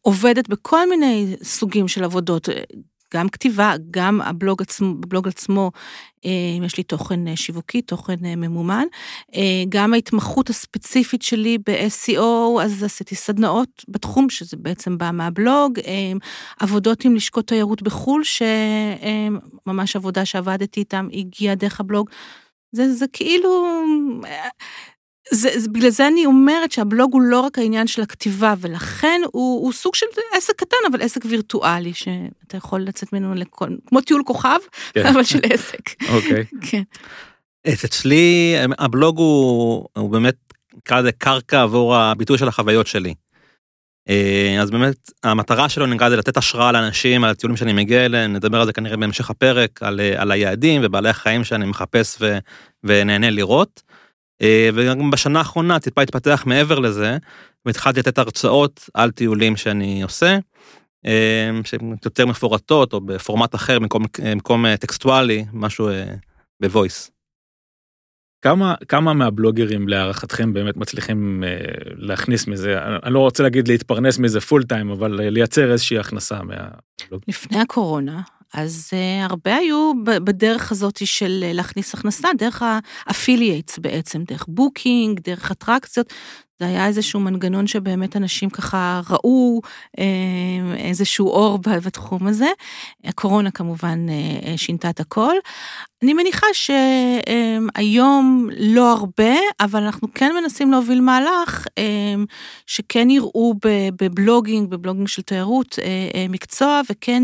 עובדת 0.00 0.48
בכל 0.48 0.88
מיני 0.88 1.36
סוגים 1.42 1.88
של 1.88 2.04
עבודות, 2.04 2.48
גם 3.14 3.28
כתיבה, 3.28 3.74
גם 3.90 4.20
הבלוג 4.20 4.62
עצמו, 4.62 4.94
בבלוג 4.94 5.28
עצמו 5.28 5.70
אה, 6.24 6.30
יש 6.66 6.76
לי 6.76 6.82
תוכן 6.82 7.28
אה, 7.28 7.36
שיווקי, 7.36 7.82
תוכן 7.82 8.24
אה, 8.24 8.36
ממומן. 8.36 8.84
גם 9.68 9.94
ההתמחות 9.94 10.50
הספציפית 10.50 11.22
שלי 11.22 11.58
ב-SEO, 11.66 12.62
אז 12.62 12.82
עשיתי 12.82 13.14
סדנאות 13.14 13.84
בתחום, 13.88 14.30
שזה 14.30 14.56
בעצם 14.56 14.98
בא 14.98 15.10
מהבלוג, 15.12 15.78
עבודות 16.60 17.04
עם 17.04 17.14
לשכות 17.14 17.46
תיירות 17.46 17.82
בחו"ל, 17.82 18.22
שממש 18.24 19.96
עבודה 19.96 20.24
שעבדתי 20.24 20.80
איתם 20.80 21.08
הגיעה 21.12 21.54
דרך 21.54 21.80
הבלוג. 21.80 22.10
זה, 22.72 22.92
זה 22.92 23.06
כאילו, 23.12 23.82
זה, 25.30 25.50
זה, 25.56 25.68
בגלל 25.68 25.90
זה 25.90 26.06
אני 26.06 26.26
אומרת 26.26 26.72
שהבלוג 26.72 27.12
הוא 27.12 27.22
לא 27.22 27.40
רק 27.40 27.58
העניין 27.58 27.86
של 27.86 28.02
הכתיבה, 28.02 28.54
ולכן 28.60 29.20
הוא, 29.32 29.64
הוא 29.64 29.72
סוג 29.72 29.94
של 29.94 30.06
עסק 30.36 30.56
קטן, 30.56 30.76
אבל 30.90 31.02
עסק 31.02 31.24
וירטואלי, 31.24 31.94
שאתה 31.94 32.56
יכול 32.56 32.80
לצאת 32.80 33.12
ממנו 33.12 33.34
לכל, 33.34 33.68
כמו 33.86 34.00
טיול 34.00 34.22
כוכב, 34.26 34.58
כן. 34.92 35.06
אבל 35.06 35.24
של 35.24 35.38
עסק. 35.42 36.02
אוקיי. 36.08 36.44
כן. 36.70 36.82
אצלי 37.68 38.54
הבלוג 38.78 39.18
הוא, 39.18 39.88
הוא 39.96 40.10
באמת, 40.10 40.36
נקרא 40.76 41.00
לזה 41.00 41.12
קרקע 41.12 41.62
עבור 41.62 41.96
הביטוי 41.96 42.38
של 42.38 42.48
החוויות 42.48 42.86
שלי. 42.86 43.14
אה, 44.08 44.58
אז 44.62 44.70
באמת 44.70 45.10
המטרה 45.22 45.68
שלו 45.68 45.86
נקרא 45.86 46.06
לזה 46.06 46.16
לתת 46.16 46.36
השראה 46.36 46.72
לאנשים 46.72 47.24
על 47.24 47.30
הטיולים 47.30 47.56
שאני 47.56 47.72
מגיע 47.72 48.04
אליהם, 48.04 48.32
נדבר 48.32 48.60
על 48.60 48.66
זה 48.66 48.72
כנראה 48.72 48.96
בהמשך 48.96 49.30
הפרק, 49.30 49.82
על, 49.82 50.00
אה, 50.00 50.22
על 50.22 50.32
היעדים 50.32 50.80
ובעלי 50.84 51.08
החיים 51.08 51.44
שאני 51.44 51.66
מחפש 51.66 52.16
ו, 52.20 52.38
ונהנה 52.84 53.30
לראות. 53.30 53.82
אה, 54.42 54.68
וגם 54.74 55.10
בשנה 55.10 55.38
האחרונה 55.38 55.80
טיפה 55.80 56.02
התפתח 56.02 56.42
מעבר 56.46 56.78
לזה, 56.78 57.18
והתחלתי 57.66 58.00
לתת 58.00 58.18
הרצאות 58.18 58.88
על 58.94 59.10
טיולים 59.10 59.56
שאני 59.56 60.02
עושה, 60.02 60.38
אה, 61.06 61.50
שהן 61.64 61.96
יותר 62.04 62.26
מפורטות 62.26 62.92
או 62.92 63.00
בפורמט 63.00 63.54
אחר 63.54 63.78
במקום, 63.78 64.04
במקום 64.24 64.66
אה, 64.66 64.76
טקסטואלי, 64.76 65.44
משהו 65.52 65.88
בוויס. 66.60 67.14
כמה, 68.44 68.74
כמה 68.88 69.12
מהבלוגרים 69.12 69.88
להערכתכם 69.88 70.52
באמת 70.52 70.76
מצליחים 70.76 71.44
אה, 71.46 71.58
להכניס 71.96 72.46
מזה, 72.46 72.78
אני 73.02 73.14
לא 73.14 73.18
רוצה 73.18 73.42
להגיד 73.42 73.68
להתפרנס 73.68 74.18
מזה 74.18 74.40
פול 74.40 74.62
טיים, 74.62 74.90
אבל 74.90 75.30
לייצר 75.30 75.72
איזושהי 75.72 75.98
הכנסה 75.98 76.38
מהבלוג? 76.42 77.22
לפני 77.28 77.60
הקורונה 77.60 78.20
אז 78.54 78.90
uh, 78.90 79.30
הרבה 79.30 79.56
היו 79.56 79.92
בדרך 80.04 80.72
הזאת 80.72 81.06
של 81.06 81.44
אה, 81.46 81.52
להכניס 81.52 81.94
הכנסה, 81.94 82.28
דרך 82.38 82.62
ה 83.06 83.12
affiliates 83.12 83.78
בעצם, 83.78 84.24
דרך 84.24 84.44
בוקינג, 84.48 85.20
דרך 85.20 85.50
אטרקציות. 85.50 86.12
זה 86.58 86.66
היה 86.66 86.86
איזשהו 86.86 87.20
מנגנון 87.20 87.66
שבאמת 87.66 88.16
אנשים 88.16 88.50
ככה 88.50 89.00
ראו 89.10 89.60
אה, 89.98 90.04
איזשהו 90.76 91.28
אור 91.28 91.58
בתחום 91.58 92.26
הזה. 92.26 92.48
הקורונה 93.04 93.50
כמובן 93.50 94.06
שינתה 94.56 94.90
את 94.90 95.00
הכל. 95.00 95.34
אני 96.02 96.14
מניחה 96.14 96.46
שהיום 96.52 98.48
לא 98.58 98.92
הרבה, 98.92 99.34
אבל 99.60 99.82
אנחנו 99.82 100.08
כן 100.14 100.32
מנסים 100.40 100.70
להוביל 100.70 101.00
מהלך 101.00 101.66
שכן 102.66 103.10
יראו 103.10 103.54
בבלוגינג, 104.00 104.70
בבלוגינג 104.70 105.08
של 105.08 105.22
תיירות, 105.22 105.78
מקצוע, 106.28 106.80
וכן 106.90 107.22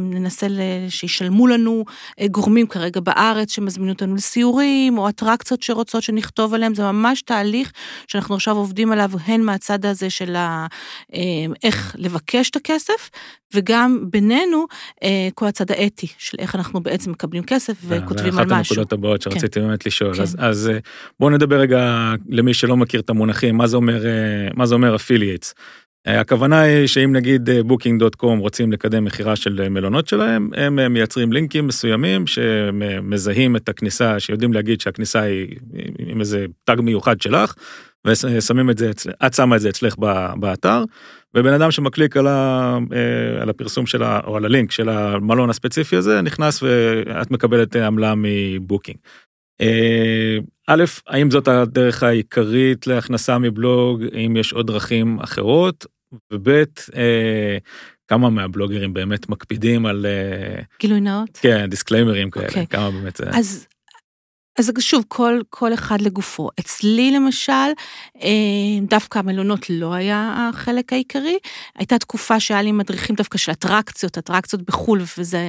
ננסה 0.00 0.46
שישלמו 0.88 1.46
לנו 1.46 1.84
גורמים 2.30 2.66
כרגע 2.66 3.00
בארץ 3.00 3.52
שמזמינו 3.52 3.92
אותנו 3.92 4.14
לסיורים, 4.14 4.98
או 4.98 5.08
אטרקציות 5.08 5.62
שרוצות 5.62 6.02
שנכתוב 6.02 6.54
עליהם, 6.54 6.74
זה 6.74 6.82
ממש 6.82 7.22
תהליך 7.22 7.72
שאנחנו 8.20 8.34
עכשיו 8.34 8.56
עובדים 8.56 8.92
עליו, 8.92 9.10
הן 9.26 9.40
מהצד 9.40 9.86
הזה 9.86 10.10
של 10.10 10.36
איך 11.62 11.94
לבקש 11.98 12.50
את 12.50 12.56
הכסף, 12.56 13.10
וגם 13.54 14.04
בינינו 14.10 14.66
כל 15.34 15.46
הצד 15.46 15.70
האתי 15.70 16.06
של 16.18 16.36
איך 16.38 16.54
אנחנו 16.54 16.80
בעצם 16.80 17.10
מקבלים 17.10 17.42
כסף. 17.42 17.74
וכותבים 17.88 18.38
על 18.38 18.44
משהו. 18.44 18.60
אחת 18.60 18.70
הנקודות 18.70 18.92
הבאות 18.92 19.22
שרציתי 19.22 19.60
כן. 19.60 19.66
באמת 19.66 19.86
לשאול. 19.86 20.14
כן. 20.14 20.22
אז, 20.22 20.36
אז 20.38 20.70
בואו 21.20 21.30
נדבר 21.30 21.60
רגע 21.60 22.12
למי 22.28 22.54
שלא 22.54 22.76
מכיר 22.76 23.00
את 23.00 23.10
המונחים, 23.10 23.56
מה 23.56 23.66
זה 23.66 23.76
אומר, 23.76 24.02
מה 24.54 24.66
זה 24.66 24.74
אומר 24.74 24.96
affiliates. 24.96 25.52
הכוונה 26.06 26.60
היא 26.60 26.86
שאם 26.86 27.12
נגיד 27.12 27.50
בוקינג.קום 27.64 28.38
רוצים 28.38 28.72
לקדם 28.72 29.04
מכירה 29.04 29.36
של 29.36 29.68
מלונות 29.68 30.08
שלהם, 30.08 30.50
הם 30.56 30.92
מייצרים 30.92 31.32
לינקים 31.32 31.66
מסוימים 31.66 32.26
שמזהים 32.26 33.56
את 33.56 33.68
הכניסה, 33.68 34.20
שיודעים 34.20 34.52
להגיד 34.52 34.80
שהכניסה 34.80 35.20
היא 35.20 35.56
עם 35.98 36.20
איזה 36.20 36.46
תג 36.64 36.76
מיוחד 36.80 37.20
שלך, 37.20 37.54
ושמים 38.06 38.70
את 38.70 38.78
זה, 38.78 38.90
את 39.26 39.34
שמה 39.34 39.56
את 39.56 39.60
זה 39.60 39.68
אצלך 39.68 39.96
באתר, 40.40 40.84
ובן 41.34 41.52
אדם 41.52 41.70
שמקליק 41.70 42.16
על, 42.16 42.26
ה, 42.26 42.78
אה, 42.92 43.42
על 43.42 43.50
הפרסום 43.50 43.86
שלה, 43.86 44.20
או 44.26 44.36
על 44.36 44.44
הלינק 44.44 44.70
של 44.72 44.88
המלון 44.88 45.50
הספציפי 45.50 45.96
הזה, 45.96 46.22
נכנס 46.22 46.62
ואת 46.62 47.30
מקבלת 47.30 47.76
עמלה 47.76 48.14
מבוקינג. 48.16 48.96
אה, 49.60 50.38
א', 50.66 50.84
האם 51.06 51.30
זאת 51.30 51.48
הדרך 51.48 52.02
העיקרית 52.02 52.86
להכנסה 52.86 53.38
מבלוג, 53.38 54.02
האם 54.12 54.36
יש 54.36 54.52
עוד 54.52 54.66
דרכים 54.66 55.18
אחרות, 55.20 55.86
וב', 56.32 56.48
אה, 56.96 57.58
כמה 58.08 58.30
מהבלוגרים 58.30 58.94
באמת 58.94 59.28
מקפידים 59.28 59.86
על... 59.86 60.06
גילוי 60.80 61.00
נאות? 61.00 61.38
כן, 61.42 61.66
דיסקליימרים 61.66 62.30
כאלה, 62.30 62.46
okay. 62.46 62.48
אוקיי. 62.48 62.66
כמה 62.66 62.90
באמת 62.90 63.16
זה... 63.16 63.24
אז 63.32 63.66
אז 64.60 64.72
שוב, 64.78 65.04
כל, 65.08 65.40
כל 65.50 65.74
אחד 65.74 66.00
לגופו. 66.00 66.48
אצלי 66.60 67.10
למשל, 67.10 67.52
אה, 68.22 68.30
דווקא 68.82 69.18
המלונות 69.18 69.70
לא 69.70 69.94
היה 69.94 70.48
החלק 70.52 70.92
העיקרי. 70.92 71.38
הייתה 71.78 71.98
תקופה 71.98 72.40
שהיה 72.40 72.62
לי 72.62 72.72
מדריכים 72.72 73.16
דווקא 73.16 73.38
של 73.38 73.52
אטרקציות, 73.52 74.18
אטרקציות 74.18 74.62
בחו"ל, 74.62 75.02
וזה, 75.18 75.40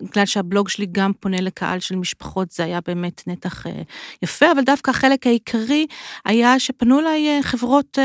בגלל 0.00 0.26
שהבלוג 0.26 0.68
שלי 0.68 0.86
גם 0.92 1.12
פונה 1.20 1.40
לקהל 1.40 1.80
של 1.80 1.96
משפחות, 1.96 2.50
זה 2.50 2.64
היה 2.64 2.80
באמת 2.86 3.22
נתח 3.26 3.66
אה, 3.66 3.72
יפה, 4.22 4.52
אבל 4.52 4.62
דווקא 4.62 4.90
החלק 4.90 5.26
העיקרי 5.26 5.86
היה 6.24 6.58
שפנו 6.58 6.98
אליי 6.98 7.28
אה, 7.28 7.42
חברות 7.42 7.98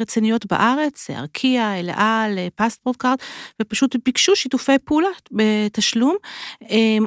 רציניות 0.00 0.46
בארץ, 0.46 1.10
ארקיע, 1.10 1.80
אל 1.80 1.90
על, 1.94 2.38
פספורט 2.54 2.96
קארד, 2.96 3.18
ופשוט 3.62 3.96
ביקשו 4.04 4.36
שיתופי 4.36 4.78
פעולה 4.84 5.08
בתשלום, 5.32 6.16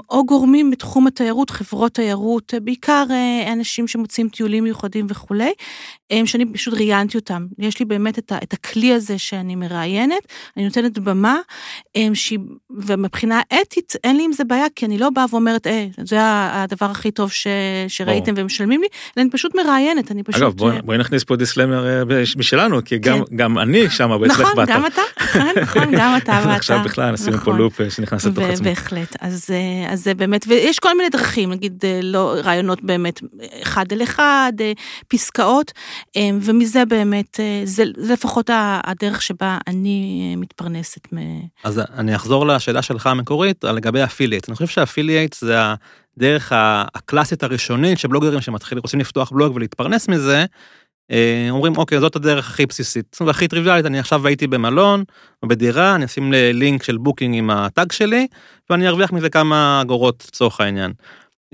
או 0.10 0.26
גורמים 0.26 0.72
בתחום 0.72 1.08
התיירות, 1.08 1.50
חברות 1.50 1.94
תיירות, 1.94 2.54
בעיקר 2.64 2.85
אה, 2.90 3.54
אנשים 3.54 3.88
שמוצאים 3.88 4.30
טיולים 4.30 4.64
מיוחדים 4.64 5.08
וכולי, 5.10 5.52
אה, 6.12 6.22
שאני 6.26 6.46
פשוט 6.54 6.74
ראיינתי 6.74 7.18
אותם. 7.18 7.46
יש 7.60 7.80
לי 7.80 7.86
באמת 7.86 8.20
את, 8.20 8.32
ה, 8.32 8.38
את 8.44 8.54
הכלי 8.54 8.94
הזה 8.94 9.18
שאני 9.18 9.56
מראיינת, 9.56 10.28
אני 10.58 10.66
נותנת 10.66 11.00
במה, 11.00 11.40
אה, 11.96 12.08
ש... 12.14 12.34
ומבחינה 12.70 13.42
אתית 13.62 13.94
אין 14.04 14.18
לי 14.18 14.24
עם 14.24 14.34
זה 14.34 14.44
בעיה, 14.44 14.66
כי 14.76 14.86
אני 14.86 14.98
לא 14.98 15.10
באה 15.10 15.26
ואומרת, 15.30 15.68
אה, 15.68 15.88
זה 16.04 16.18
הדבר 16.22 16.86
הכי 16.86 17.12
טוב 17.12 17.32
ש... 17.32 17.48
שראיתם 17.88 18.34
או. 18.38 18.42
ומשלמים 18.42 18.82
לי, 18.82 18.88
אלא 19.18 19.22
אני 19.24 19.32
פשוט 19.32 19.56
מראיינת, 19.56 20.12
אני 20.12 20.24
פשוט... 20.24 20.42
אגב, 20.42 20.54
בואי 20.54 20.82
בוא 20.82 20.96
נכניס 20.96 21.24
פה 21.24 21.36
דיסלמר 21.36 22.04
משלנו, 22.38 22.84
כי 22.86 22.98
גם, 22.98 23.18
כן. 23.18 23.36
גם 23.36 23.60
אני 23.60 23.90
שם 23.90 24.10
נכון, 24.26 24.56
באת. 24.56 24.70
גם 24.70 24.86
אתה, 24.86 25.02
נכון, 25.24 25.42
נכון, 25.62 25.84
גם 25.92 26.18
אתה 26.18 26.42
באת. 26.46 26.58
עכשיו 26.58 26.82
בכלל 26.86 27.14
עשינו 27.14 27.38
נכון. 27.38 27.54
פה 27.54 27.60
לופ 27.60 27.82
שנכנס 27.90 28.26
לתוך 28.26 28.44
עצמו. 28.44 28.66
בהחלט, 28.66 29.16
אז, 29.20 29.50
אז 29.90 30.04
זה 30.04 30.14
באמת, 30.14 30.46
ויש 30.48 30.80
כל 30.80 30.98
מיני 30.98 31.10
דרכים, 31.10 31.52
נגיד, 31.52 31.84
לא 32.04 32.36
רעיונות 32.44 32.75
באמת 32.84 33.22
אחד 33.62 33.86
אל 33.92 34.04
אחד, 34.04 34.54
פסקאות, 35.08 35.72
ומזה 36.42 36.86
באמת, 36.86 37.40
זה, 37.64 37.84
זה 37.98 38.14
לפחות 38.14 38.50
הדרך 38.84 39.22
שבה 39.22 39.58
אני 39.68 40.36
מתפרנסת. 40.38 41.08
אז 41.64 41.82
אני 41.94 42.16
אחזור 42.16 42.48
לשאלה 42.48 42.82
שלך 42.82 43.08
המקורית 43.08 43.64
לגבי 43.64 44.04
affiliate. 44.04 44.50
אני 44.50 44.56
חושב 44.56 44.68
ש 44.68 44.80
affiliate 44.80 45.36
זה 45.40 45.56
הדרך 46.18 46.52
הקלאסית 46.96 47.44
הראשונית 47.44 48.00
שבלוגרים 48.00 48.42
שמתחילים, 48.42 48.82
רוצים 48.82 49.00
לפתוח 49.00 49.32
בלוג 49.32 49.56
ולהתפרנס 49.56 50.08
מזה, 50.08 50.46
אומרים 51.50 51.78
אוקיי 51.78 52.00
זאת 52.00 52.16
הדרך 52.16 52.50
הכי 52.50 52.66
בסיסית 52.66 53.18
והכי 53.26 53.48
טריוויאלית 53.48 53.86
אני 53.86 54.00
עכשיו 54.00 54.28
הייתי 54.28 54.48
במלון 54.48 55.04
או 55.44 55.48
בדירה 55.48 55.96
אני 55.96 56.06
אשים 56.06 56.34
לינק 56.34 56.84
של 56.84 56.98
בוקינג 56.98 57.36
עם 57.36 57.50
ה 57.50 57.60
tag 57.60 57.92
שלי 57.92 58.28
ואני 58.70 58.88
ארוויח 58.88 59.12
מזה 59.12 59.30
כמה 59.30 59.82
אגורות 59.82 60.26
לצורך 60.28 60.62
העניין. 60.62 60.94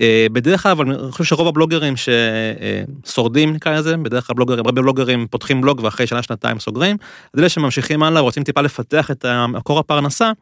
אה, 0.00 0.26
בדרך 0.32 0.62
כלל 0.62 0.72
אבל 0.72 0.90
אני 0.90 1.12
חושב 1.12 1.24
שרוב 1.24 1.48
הבלוגרים 1.48 1.94
ששורדים 1.96 3.52
נקרא 3.52 3.78
לזה 3.78 3.96
בדרך 3.96 4.26
כלל 4.26 4.36
בלוגרים 4.36 4.66
הרבה 4.66 4.82
בלוגרים 4.82 5.26
פותחים 5.30 5.60
בלוג 5.60 5.80
ואחרי 5.84 6.06
שנה 6.06 6.22
שנתיים 6.22 6.58
סוגרים. 6.58 6.96
אז 7.34 7.40
אלה 7.40 7.48
שממשיכים 7.48 8.02
הלאה 8.02 8.20
רוצים 8.20 8.44
טיפה 8.44 8.60
לפתח 8.60 9.10
את 9.10 9.26
מקור 9.48 9.78
הפרנסה. 9.78 10.32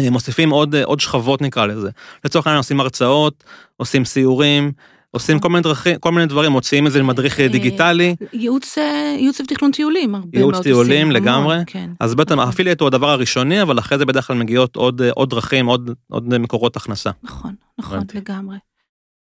אה, 0.00 0.10
מוסיפים 0.10 0.50
עוד 0.50 0.74
עוד 0.74 1.00
שכבות 1.00 1.42
נקרא 1.42 1.66
לזה 1.66 1.90
לצורך 2.24 2.46
העניין 2.46 2.58
עושים 2.58 2.80
הרצאות 2.80 3.44
עושים 3.76 4.04
סיורים 4.04 4.72
עושים 5.16 5.38
כל 5.38 5.48
מיני 5.48 5.62
דרכים, 5.62 5.98
כל 5.98 6.12
מיני 6.12 6.26
דברים, 6.26 6.52
מוציאים 6.52 6.86
איזה 6.86 7.02
מדריך 7.02 7.40
אה, 7.40 7.48
דיגיטלי. 7.48 8.16
ייעוץ, 8.32 8.78
ייעוץ 9.18 9.40
ותכנון 9.40 9.72
טיולים, 9.72 10.14
הרבה 10.14 10.38
מאוד 10.38 10.54
עושים. 10.54 10.72
ייעוץ 10.72 10.86
טיולים 10.86 11.10
לגמרי. 11.10 11.56
כן. 11.66 11.90
אז 12.00 12.14
בעצם 12.14 12.38
ה 12.38 12.42
affiliate 12.42 12.80
הוא 12.80 12.86
הדבר 12.86 13.10
הראשוני, 13.10 13.62
אבל 13.62 13.78
אחרי 13.78 13.98
זה 13.98 14.04
בדרך 14.04 14.26
כלל 14.26 14.36
מגיעות 14.36 14.76
עוד, 14.76 15.02
עוד 15.14 15.30
דרכים, 15.30 15.66
עוד, 15.66 15.90
עוד 16.08 16.38
מקורות 16.38 16.76
הכנסה. 16.76 17.10
נכון, 17.22 17.54
נכון, 17.78 17.98
לגמרי. 18.14 18.56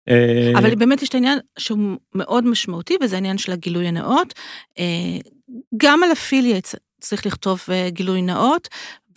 אה, 0.10 0.52
אבל 0.60 0.76
באמת 0.76 1.02
יש 1.02 1.10
את 1.10 1.14
העניין 1.14 1.40
שהוא 1.60 1.98
מאוד 2.16 2.46
משמעותי, 2.46 2.98
וזה 3.02 3.16
העניין 3.16 3.38
של 3.38 3.52
הגילוי 3.52 3.88
הנאות. 3.88 4.34
אה, 4.80 5.18
גם 5.78 6.04
על 6.04 6.12
אפילייטס, 6.12 6.76
צריך 7.02 7.26
לכתוב 7.26 7.62
אה, 7.72 7.90
גילוי 7.90 8.22
נאות, 8.22 8.68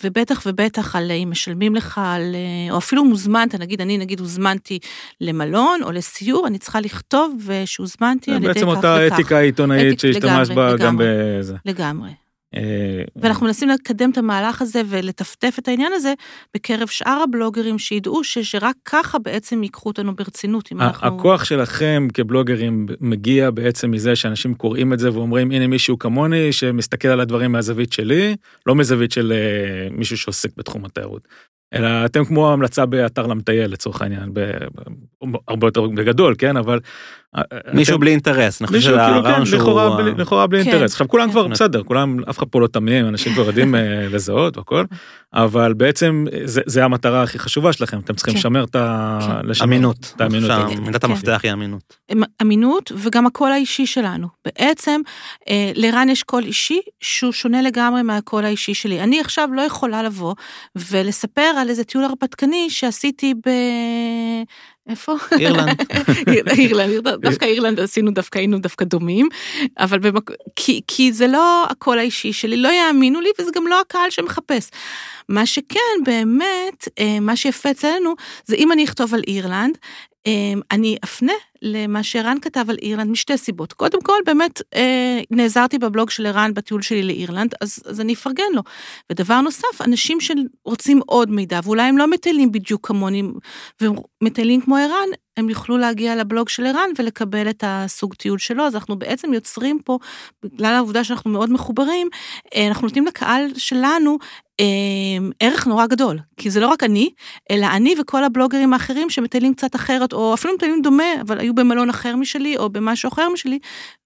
ובטח 0.05 0.43
ובטח 0.47 0.97
על 0.97 1.11
אה, 1.11 1.17
אם 1.17 1.31
משלמים 1.31 1.75
לך, 1.75 2.01
על, 2.05 2.35
אה, 2.35 2.73
או 2.73 2.79
אפילו 2.79 3.05
מוזמנת, 3.05 3.55
נגיד, 3.55 3.81
אני 3.81 3.99
נגיד 3.99 4.21
הוזמנתי 4.21 4.79
למלון 5.21 5.81
או 5.83 5.93
לסיור, 5.93 6.47
אני 6.47 6.59
צריכה 6.59 6.81
לכתוב 6.81 7.49
אה, 7.51 7.63
שהוזמנתי 7.67 8.31
על 8.31 8.37
ידי 8.37 8.47
כך 8.47 8.51
וכך. 8.51 8.57
בעצם 8.57 8.69
אותה 8.69 9.07
אתיקה 9.07 9.39
עיתונאית 9.39 10.01
שהשתמשת 10.01 10.55
בה 10.55 10.77
גם. 10.77 10.97
בזה. 10.99 11.57
לגמרי. 11.65 12.22
אה, 12.55 13.03
ואנחנו 13.17 13.47
מנסים 13.47 13.69
לקדם 13.69 14.11
את 14.11 14.19
המהלך 14.19 14.63
הזה 14.63 14.83
ולטפטף 14.89 15.57
את 15.59 15.69
העניין 15.69 15.93
הזה 15.93 16.15
בקרב 16.55 16.89
שאר 16.89 17.23
הבלוגרים 17.25 17.79
שידעו 17.79 18.25
ש, 18.25 18.39
שרק 18.39 18.75
ככה 18.85 19.19
בעצם 19.19 19.63
ייקחו 19.63 19.89
אותנו 19.89 20.17
ברצינות, 20.17 20.73
אם 20.73 20.81
אנחנו... 20.81 21.07
הכוח 21.07 21.45
שלכם 21.45 22.09
כבלוגרים 22.15 22.87
מגיע 23.01 23.51
בעצם 23.51 23.91
מזה 23.91 24.17
שאנשים 24.17 24.55
קוראים 24.55 24.93
את 24.93 24.99
זה 24.99 25.13
ואומרים 25.13 25.51
הנה 25.51 25.67
מישהו 25.67 25.99
כמוני 25.99 26.53
שמסתכל 26.53 27.09
על 27.09 27.21
הדברים 27.21 27.53
מהזווית 27.53 27.93
שלי, 27.93 28.37
לא 28.67 28.75
מזווית 28.75 29.13
של 29.13 29.33
אה, 29.33 29.89
מישהו 29.91 30.17
שעוסק 30.19 30.51
בתחום 30.57 30.85
התיירות. 30.85 31.29
אלא 31.75 32.05
אתם 32.05 32.25
כמו 32.25 32.53
המלצה 32.53 32.87
באתר 32.87 33.27
למטייל 33.27 33.73
לצורך 33.73 34.03
העניין, 34.03 34.31
ב- 34.33 34.67
הרבה 35.49 35.67
יותר 35.67 35.87
בגדול, 35.87 36.35
כן, 36.39 36.57
אבל... 36.57 36.81
מישהו 37.73 37.99
בלי 37.99 38.11
אינטרס, 38.11 38.61
אני 38.63 38.67
חושב 38.67 38.77
מישהו 38.79 38.93
כאילו 38.95 39.07
שהרעיון 39.15 39.39
כן, 39.39 39.45
שהוא... 39.47 39.59
לכאורה 39.61 39.97
בלי- 39.97 40.11
לכאורה 40.23 40.47
בלי 40.47 40.65
כן. 40.65 40.71
אינטרס. 40.71 40.93
עכשיו 40.93 41.09
כולם 41.09 41.27
כן. 41.27 41.31
כבר 41.33 41.47
בסדר, 41.47 41.83
כולם, 41.83 42.17
אף 42.31 42.39
אחד 42.39 42.47
פה 42.49 42.61
לא 42.61 42.67
תמים, 42.67 43.09
אנשים 43.09 43.33
כבר 43.35 43.47
יודעים 43.47 43.75
אה, 43.75 43.81
לזהות 44.11 44.57
והכל, 44.57 44.85
אבל 45.35 45.73
בעצם 45.73 46.25
זה- 46.45 46.85
המטרה 46.85 47.23
הכי 47.23 47.39
חשובה 47.39 47.73
שלכם, 47.73 47.99
אתם 47.99 48.15
צריכים 48.15 48.35
כן. 48.35 48.39
לשמר 48.39 48.65
את 48.65 48.77
ה... 48.77 49.19
כן. 49.59 49.63
אמינות. 49.65 50.13
את 50.17 50.21
האמינות. 50.21 50.51
כן. 50.51 51.11
המפתח 51.11 51.41
היא 51.43 51.53
אמינות. 51.53 51.97
אמ- 52.13 52.23
אמינות 52.43 52.93
וגם 52.97 53.27
הקול 53.27 53.53
האישי 53.53 53.87
שלנו. 53.87 54.27
בעצם 54.45 55.01
אה, 55.49 55.73
לערן 55.75 56.09
יש 56.09 56.23
קול 56.23 56.45
אישי 56.45 56.81
שהוא 57.01 57.33
שונה 57.33 57.63
לגמרי 57.63 58.03
מהקול 58.03 58.45
האישי 58.45 58.75
שלי. 58.75 59.01
אני 59.01 59.21
עכשיו 59.21 59.49
לא 59.53 59.63
יכולה 59.63 60.03
לבוא 60.03 60.35
ולספר 60.91 61.51
על 61.59 61.69
איזה 61.69 61.85
טיול 61.85 62.05
הרפתקני 62.05 62.71
שעשיתי 62.71 63.35
ב... 63.35 63.51
איפה? 64.89 65.15
אירלנד. 65.41 65.83
אירלנד, 66.59 67.09
דווקא 67.09 67.45
אירלנד 67.45 67.81
עשינו 67.81 68.11
דווקא, 68.11 68.39
היינו 68.39 68.59
דווקא 68.59 68.85
דומים, 68.85 69.29
אבל 69.79 69.99
במק... 69.99 70.31
כי, 70.57 70.81
כי 70.87 71.13
זה 71.13 71.27
לא 71.27 71.67
הקול 71.71 71.99
האישי 71.99 72.33
שלי, 72.33 72.57
לא 72.57 72.69
יאמינו 72.69 73.21
לי 73.21 73.31
וזה 73.41 73.51
גם 73.55 73.67
לא 73.67 73.81
הקהל 73.81 74.11
שמחפש. 74.11 74.71
מה 75.29 75.47
שכן, 75.47 76.05
באמת, 76.05 76.89
אה, 76.99 77.21
מה 77.21 77.37
שיפה 77.37 77.71
אצלנו, 77.71 78.15
זה 78.45 78.57
אם 78.57 78.73
אני 78.73 78.85
אכתוב 78.85 79.15
על 79.15 79.23
אירלנד, 79.27 79.79
אני 80.71 80.97
אפנה 81.05 81.33
למה 81.63 82.03
שערן 82.03 82.37
כתב 82.43 82.65
על 82.69 82.77
אירלנד 82.83 83.11
משתי 83.11 83.37
סיבות. 83.39 83.73
קודם 83.73 84.03
כל, 84.03 84.19
באמת, 84.27 84.63
אה, 84.75 85.21
נעזרתי 85.31 85.79
בבלוג 85.79 86.11
של 86.11 86.27
ערן 86.27 86.55
בטיול 86.55 86.83
שלי 86.83 87.03
לאירלנד, 87.03 87.55
אז, 87.61 87.79
אז 87.87 88.01
אני 88.01 88.15
אפרגן 88.15 88.53
לו. 88.55 88.63
ודבר 89.11 89.41
נוסף, 89.41 89.81
אנשים 89.81 90.19
שרוצים 90.21 91.01
עוד 91.07 91.31
מידע, 91.31 91.61
ואולי 91.65 91.83
הם 91.83 91.99
לא 91.99 92.07
מטיילים 92.07 92.53
בדיוק 92.53 92.87
כמוני, 92.87 93.23
ומטיילים 93.81 94.61
כמו 94.61 94.77
ערן, 94.77 95.09
הם 95.37 95.49
יוכלו 95.49 95.79
להגיע 95.79 96.17
לבלוג 96.17 96.49
של 96.49 96.67
ערן 96.67 96.91
ולקבל 96.99 97.51
את 97.51 97.65
הסוג 97.67 98.15
טיול 98.15 98.39
שלו, 98.39 98.65
אז 98.65 98.75
אנחנו 98.75 98.99
בעצם 98.99 99.35
יוצרים 99.35 99.79
פה, 99.85 99.99
בגלל 100.43 100.75
העובדה 100.75 101.05
שאנחנו 101.05 101.31
מאוד 101.31 101.53
מחוברים, 101.53 102.09
אה, 102.55 102.69
אנחנו 102.69 102.87
נותנים 102.87 103.07
לקהל 103.07 103.47
שלנו 103.57 104.19
ערך 105.41 105.67
נורא 105.67 105.87
גדול, 105.87 106.19
כי 106.37 106.51
זה 106.51 106.61
לא 106.61 106.67
רק 106.67 106.83
אני, 106.83 107.11
אלא 107.51 107.67
אני 107.77 107.95
וכל 108.01 108.25
הבלוגרים 108.25 108.73
האחרים 108.73 109.11
שמטיילים 109.11 109.55
קצת 109.55 109.77
אחרת, 109.77 110.13
או 110.13 110.35
אפילו 110.35 110.55
מטיילים 110.55 110.83
דומה, 110.83 111.21
אבל 111.21 111.39
היו 111.39 111.55
במלון 111.55 111.91
אחר 111.91 112.17
משלי, 112.17 112.57
או 112.57 112.71
במשהו 112.71 113.09
אחר 113.09 113.29
משלי, 113.29 113.59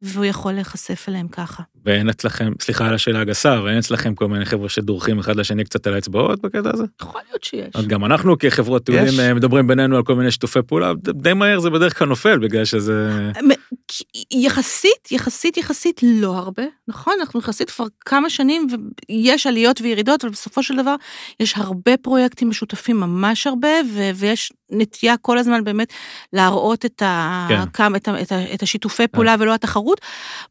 והוא 0.03 0.25
יכול 0.25 0.53
להיחשף 0.53 1.07
אליהם 1.09 1.29
ככה. 1.29 1.63
ואין 1.85 2.09
אצלכם, 2.09 2.53
סליחה 2.63 2.89
על 2.89 2.95
השאלה 2.95 3.21
הגסה, 3.21 3.61
ואין 3.65 3.79
אצלכם 3.79 4.15
כל 4.15 4.29
מיני 4.29 4.45
חבר'ה 4.45 4.69
שדורכים 4.69 5.19
אחד 5.19 5.37
לשני 5.37 5.65
קצת 5.65 5.87
על 5.87 5.95
האצבעות 5.95 6.43
בקטע 6.43 6.71
הזה? 6.73 6.85
יכול 7.03 7.21
להיות 7.31 7.45
שיש. 7.45 7.71
אז 7.75 7.87
גם 7.87 8.05
אנחנו 8.05 8.39
כחברות 8.39 8.85
טיולים. 8.85 9.21
אה, 9.21 9.35
מדברים 9.35 9.67
בינינו 9.67 9.97
על 9.97 10.03
כל 10.03 10.15
מיני 10.15 10.31
שיתופי 10.31 10.63
פעולה, 10.67 10.93
די 11.15 11.33
מהר 11.33 11.61
זה 11.61 11.71
בדרך 11.71 11.99
כלל 11.99 12.09
נופל 12.09 12.39
בגלל 12.39 12.65
שזה... 12.65 13.31
יחסית, 14.31 15.12
יחסית, 15.12 15.57
יחסית 15.57 16.00
לא 16.02 16.37
הרבה, 16.37 16.62
נכון? 16.88 17.14
אנחנו 17.21 17.40
יחסית 17.40 17.71
כבר 17.71 17.87
כמה 18.00 18.31
שנים 18.31 18.66
ויש 19.11 19.47
עליות 19.47 19.81
וירידות, 19.81 20.25
אבל 20.25 20.33
בסופו 20.33 20.62
של 20.62 20.76
דבר 20.76 20.95
יש 21.40 21.55
הרבה 21.57 21.97
פרויקטים 21.97 22.49
משותפים, 22.49 23.00
ממש 23.00 23.47
הרבה, 23.47 23.69
ו- 23.93 24.11
ויש 24.14 24.52
נטייה 24.71 25.16
כל 25.16 25.38
הזמן 25.38 25.64
באמת 25.64 25.93
להראות 26.33 26.85
את, 26.85 27.02
ה- 27.02 27.47
כן. 27.49 27.71
כמה, 27.73 27.97
את, 27.97 28.09
ה- 28.09 28.23
את, 28.23 28.33
ה- 28.33 28.55
את 28.55 28.62
השיתופי 28.62 29.09
פעולה 29.09 29.37
ולא 29.38 29.54
התחרות. 29.54 30.00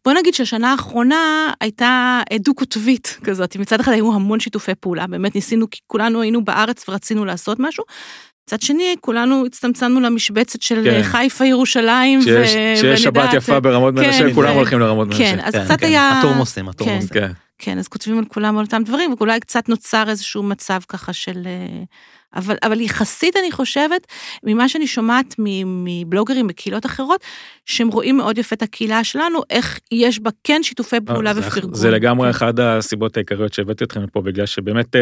בוא 0.05 0.13
נגיד 0.13 0.33
שהשנה 0.33 0.71
האחרונה 0.71 1.51
הייתה 1.61 2.21
דו-קוטבית 2.39 3.17
כזאת, 3.23 3.55
מצד 3.55 3.79
אחד 3.79 3.91
היו 3.91 4.13
המון 4.13 4.39
שיתופי 4.39 4.75
פעולה, 4.75 5.07
באמת 5.07 5.35
ניסינו, 5.35 5.69
כי 5.69 5.79
כולנו 5.87 6.21
היינו 6.21 6.45
בארץ 6.45 6.89
ורצינו 6.89 7.25
לעשות 7.25 7.59
משהו. 7.59 7.83
מצד 8.47 8.61
שני, 8.61 8.95
כולנו 9.01 9.45
הצטמצמנו 9.45 9.99
למשבצת 9.99 10.61
של 10.61 10.81
כן. 10.83 11.01
חיפה, 11.03 11.45
ירושלים, 11.45 12.21
שיש 12.21 12.51
ו- 12.51 12.77
שיש 12.81 13.03
שבת 13.03 13.17
ונדעת- 13.17 13.33
יפה 13.33 13.59
ברמות 13.59 13.93
כן, 13.95 14.01
מנשה, 14.05 14.33
כולם 14.33 14.51
ו- 14.51 14.55
הולכים 14.55 14.79
לרמות 14.79 15.07
מנשה. 15.07 15.17
כן, 15.19 15.39
אז 15.43 15.53
כן, 15.53 15.65
קצת 15.65 15.79
כן. 15.79 15.85
היה... 15.85 16.19
התורמוסים, 16.19 16.63
כן. 16.65 16.69
התורמוסים. 16.69 17.07
כן. 17.09 17.31
כן, 17.57 17.77
אז 17.77 17.87
כותבים 17.87 18.17
על 18.17 18.25
כולם 18.25 18.57
על 18.57 18.65
אותם 18.65 18.83
דברים, 18.83 19.13
ואולי 19.17 19.39
קצת 19.39 19.69
נוצר 19.69 20.03
איזשהו 20.09 20.43
מצב 20.43 20.79
ככה 20.89 21.13
של... 21.13 21.41
אה, 21.45 21.83
אבל, 22.35 22.55
אבל 22.63 22.81
יחסית 22.81 23.35
אני 23.37 23.51
חושבת, 23.51 24.07
ממה 24.43 24.69
שאני 24.69 24.87
שומעת 24.87 25.35
מ- 25.39 25.85
מבלוגרים 25.85 26.47
בקהילות 26.47 26.85
אחרות, 26.85 27.21
שהם 27.65 27.87
רואים 27.87 28.17
מאוד 28.17 28.37
יפה 28.37 28.55
את 28.55 28.61
הקהילה 28.61 29.03
שלנו, 29.03 29.39
איך 29.49 29.79
יש 29.91 30.19
בה 30.19 30.29
כן 30.43 30.63
שיתופי 30.63 30.95
פעולה 31.05 31.33
לא, 31.33 31.41
זה- 31.41 31.47
ופרגון. 31.47 31.73
זה 31.73 31.91
לגמרי 31.91 32.27
כן. 32.27 32.35
אחת 32.37 32.53
הסיבות 32.59 33.17
העיקריות 33.17 33.53
שהבאתי 33.53 33.83
אתכם 33.83 34.03
לפה, 34.03 34.21
בגלל 34.21 34.45
שבאמת, 34.45 34.95
אה, 34.95 35.01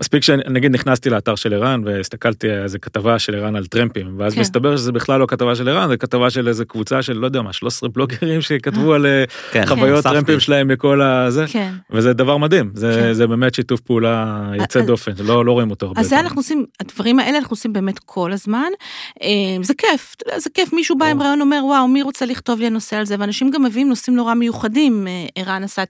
מספיק 0.00 0.22
שנגיד 0.22 0.72
נכנסתי 0.72 1.10
לאתר 1.10 1.34
של 1.34 1.54
ערן 1.54 1.82
והסתכלתי 1.84 2.50
על 2.50 2.62
איזה 2.62 2.78
כתבה 2.78 3.18
של 3.18 3.34
ערן 3.34 3.56
על 3.56 3.66
טרמפים, 3.66 4.14
ואז 4.18 4.34
כן. 4.34 4.40
מסתבר 4.40 4.76
שזה 4.76 4.92
בכלל 4.92 5.20
לא 5.20 5.26
כתבה 5.26 5.54
של 5.54 5.68
ערן, 5.68 5.88
זה 5.88 5.96
כתבה 5.96 6.30
של 6.30 6.48
איזה 6.48 6.64
קבוצה 6.64 7.02
של 7.02 7.12
לא 7.16 7.26
יודע 7.26 7.42
מה, 7.42 7.52
13 7.52 7.88
בלוגרים 7.88 8.40
שכתבו 8.40 8.94
על 8.94 9.06
אה, 9.06 9.24
כן, 9.52 9.66
חוויות 9.66 9.98
אספתי. 9.98 10.14
טרמפים 10.14 10.40
שלהם 10.40 10.68
מכל 10.68 11.02
הזה, 11.02 11.44
כן. 11.48 11.72
וזה 11.90 12.12
דבר 12.12 12.36
מדהים, 12.36 12.70
זה 12.74 13.00
כן. 13.02 13.12
זה 13.12 13.26
באמת 13.26 13.54
שיתוף 13.54 13.80
פעולה 13.80 14.42
יוצא 14.58 14.80
אז- 14.80 14.86
דופן, 14.86 15.12
לא 15.24 15.44
לא 15.44 15.52
רואים 15.52 15.70
אותו 15.70 15.86
הרבה. 15.86 16.00
אז 16.00 16.08
זה. 16.08 16.20
אנחנו 16.20 16.38
עושים, 16.40 16.66
הדברים 16.80 17.18
האלה 17.18 17.38
אנחנו 17.38 17.54
עושים 17.54 17.72
באמת 17.72 17.98
כל 17.98 18.32
הזמן. 18.32 18.68
אה, 19.22 19.28
זה 19.62 19.74
כיף, 19.74 20.16
זה 20.36 20.50
כיף, 20.54 20.72
מישהו 20.72 20.98
בא 20.98 21.06
עם. 21.06 21.22
רעיון, 21.22 21.40
אומר, 21.40 21.60
וואו, 21.64 21.88
מי 21.88 22.02
רוצה 22.02 22.26
לכתוב 22.26 22.58
לי 22.60 22.66
הנושא 22.66 22.96
על 22.96 23.04
זה? 23.06 23.16
ואנשים 23.18 23.50
גם 23.50 23.62
מביאים 23.64 23.88
נושאים 23.88 24.16
נורא 24.16 24.34
מיוחדים. 24.34 25.06
אה, 25.08 25.26
ערן 25.36 25.64
עשה 25.64 25.82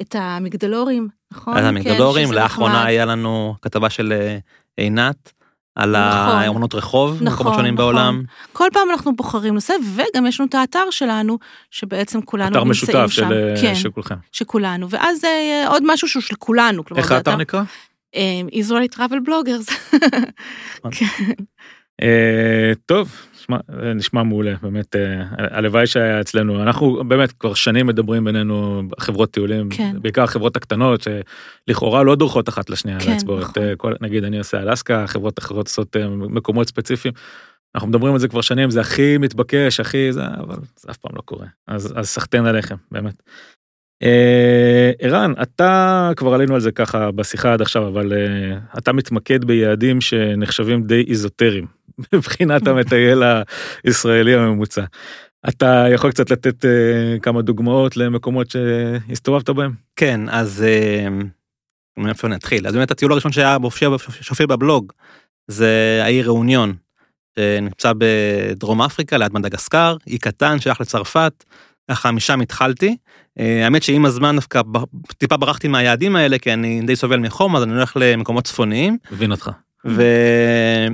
את 0.00 0.16
המגדלורים, 0.18 1.08
נכון? 1.32 1.56
אז 1.56 1.60
כן, 1.60 1.66
המגדלורים, 1.68 2.26
שזה 2.26 2.34
לאחרונה. 2.34 2.84
היה 2.84 3.04
לנו 3.04 3.54
כתבה 3.62 3.90
של 3.90 4.12
אה, 4.12 4.38
עינת. 4.76 5.32
על 5.74 5.90
נכון. 5.90 6.36
האמנות 6.38 6.74
רחוב, 6.74 7.10
נכון, 7.22 7.26
במקומות 7.26 7.54
שונים 7.54 7.74
נכון. 7.74 7.84
בעולם. 7.84 8.22
כל 8.52 8.68
פעם 8.72 8.90
אנחנו 8.90 9.16
בוחרים 9.16 9.54
נושא, 9.54 9.74
וגם 9.94 10.26
יש 10.26 10.40
לנו 10.40 10.48
את 10.48 10.54
האתר 10.54 10.84
שלנו, 10.90 11.38
שבעצם 11.70 12.22
כולנו 12.22 12.50
אתר 12.50 12.64
נמצאים 12.64 12.70
משותף 12.70 13.06
שם. 13.10 13.28
של 13.28 13.32
אה, 13.32 13.54
כן, 13.60 13.74
של 13.74 13.90
כולכם. 13.90 14.14
שכולנו. 14.32 14.90
ואז 14.90 15.24
אה, 15.24 15.64
עוד 15.68 15.82
משהו 15.86 16.08
שהוא 16.08 16.22
של 16.22 16.34
כולנו. 16.38 16.84
כלומר, 16.84 17.02
איך 17.02 17.12
האתר 17.12 17.30
אתר- 17.30 17.38
נקרא? 17.40 17.62
אה, 18.16 18.40
Israeli 18.52 18.96
Travel 18.96 19.28
Bloggers. 19.28 19.96
אה, 22.02 22.72
טוב, 22.86 23.12
נשמע, 23.58 23.82
אה, 23.86 23.94
נשמע 23.94 24.22
מעולה, 24.22 24.54
באמת, 24.62 24.96
אה, 24.96 25.22
הלוואי 25.38 25.86
שהיה 25.86 26.20
אצלנו, 26.20 26.62
אנחנו 26.62 27.04
באמת 27.08 27.32
כבר 27.32 27.54
שנים 27.54 27.86
מדברים 27.86 28.24
בינינו, 28.24 28.82
חברות 28.98 29.30
טיולים, 29.30 29.68
כן. 29.70 29.96
בעיקר 30.02 30.22
החברות 30.22 30.56
הקטנות, 30.56 31.06
שלכאורה 31.68 32.02
לא 32.02 32.14
דורכות 32.16 32.48
אחת 32.48 32.70
לשנייה 32.70 32.98
על 32.98 33.04
כן, 33.04 33.12
האצבעות, 33.12 33.40
נכון. 33.42 33.62
אה, 33.62 33.76
כל- 33.76 33.94
נגיד 34.00 34.24
אני 34.24 34.38
עושה 34.38 34.60
אלסקה, 34.60 35.06
חברות 35.06 35.38
אחרות 35.38 35.66
עושות 35.66 35.96
אה, 35.96 36.08
מקומות 36.08 36.68
ספציפיים, 36.68 37.14
אנחנו 37.74 37.88
מדברים 37.88 38.12
על 38.12 38.18
זה 38.18 38.28
כבר 38.28 38.40
שנים, 38.40 38.70
זה 38.70 38.80
הכי 38.80 39.18
מתבקש, 39.18 39.80
הכי 39.80 40.12
זה, 40.12 40.22
אבל 40.26 40.56
זה 40.76 40.88
אף 40.90 40.96
פעם 40.96 41.12
לא 41.16 41.20
קורה, 41.24 41.46
אז 41.68 41.92
אז 41.96 42.08
סחטיין 42.08 42.46
עליכם, 42.46 42.76
באמת. 42.92 43.22
אה, 44.02 44.90
ערן, 44.98 45.32
אתה, 45.42 46.10
כבר 46.16 46.34
עלינו 46.34 46.54
על 46.54 46.60
זה 46.60 46.72
ככה 46.72 47.10
בשיחה 47.10 47.52
עד 47.52 47.60
עכשיו, 47.62 47.88
אבל 47.88 48.12
אה, 48.12 48.58
אתה 48.78 48.92
מתמקד 48.92 49.44
ביעדים 49.44 50.00
שנחשבים 50.00 50.82
די 50.82 51.04
איזוטריים, 51.08 51.66
מבחינת 52.14 52.66
המטייל 52.66 53.22
הישראלי 53.84 54.34
הממוצע. 54.34 54.84
אתה 55.48 55.84
יכול 55.94 56.10
קצת 56.10 56.30
לתת 56.30 56.64
אה, 56.64 57.18
כמה 57.22 57.42
דוגמאות 57.42 57.96
למקומות 57.96 58.46
שהסתובבת 58.50 59.50
בהם? 59.50 59.72
כן, 59.96 60.20
אז 60.28 60.62
אה, 60.62 61.08
מאיפה 61.96 62.28
נתחיל? 62.28 62.66
אז 62.66 62.74
באמת 62.74 62.90
הטיול 62.90 63.12
הראשון 63.12 63.32
שהיה 63.32 63.58
מופיע 63.58 63.88
שהופיע 64.20 64.46
בבלוג, 64.46 64.92
זה 65.48 66.00
העיר 66.02 66.26
ראוניון, 66.26 66.74
שנמצא 67.38 67.92
בדרום 67.98 68.82
אפריקה, 68.82 69.16
ליד 69.16 69.32
מדגסקר, 69.32 69.96
אי 70.06 70.18
קטן, 70.18 70.60
שייך 70.60 70.80
לצרפת, 70.80 71.44
ככה 71.90 72.10
משם 72.12 72.40
התחלתי. 72.40 72.96
אה, 73.38 73.64
האמת 73.64 73.82
שעם 73.82 74.04
הזמן 74.04 74.34
דווקא 74.34 74.60
טיפה 75.18 75.36
ברחתי 75.36 75.68
מהיעדים 75.68 76.16
האלה, 76.16 76.38
כי 76.38 76.52
אני 76.52 76.80
די 76.80 76.96
סובל 76.96 77.18
מחום, 77.18 77.56
אז 77.56 77.62
אני 77.62 77.72
הולך 77.72 77.96
למקומות 78.00 78.44
צפוניים. 78.44 78.98
מבין 79.12 79.30
אותך. 79.30 79.50
ו... 79.86 80.02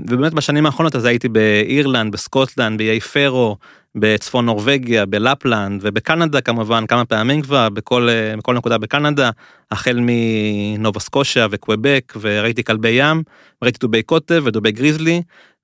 ובאמת 0.09 0.35
בשנים 0.35 0.67
האחרונות 0.67 0.97
אז 0.97 1.05
הייתי 1.05 1.29
באירלנד, 1.29 2.13
בסקוטלנד, 2.13 2.79
באיי 2.79 3.01
פרו, 3.01 3.57
בצפון 3.95 4.47
נורבגיה, 4.47 5.07
בלפלנד 5.07 5.81
ובקנדה 5.85 6.41
כמובן, 6.41 6.87
כמה 6.87 7.05
פעמים 7.05 7.43
כבר, 7.43 7.69
בכל, 7.69 8.09
אה, 8.09 8.37
בכל 8.37 8.55
נקודה 8.55 8.79
בקנדה, 8.79 9.31
החל 9.71 9.99
מנובה 10.01 11.01
סקושיה 11.01 11.47
וקוויבק, 11.51 12.13
וראיתי 12.21 12.65
כלבי 12.65 12.89
ים, 12.89 13.23
ראיתי 13.63 13.79
דובי 13.81 14.03
קוטב 14.03 14.43
ודובי 14.45 14.73
גריזלי, 14.73 15.23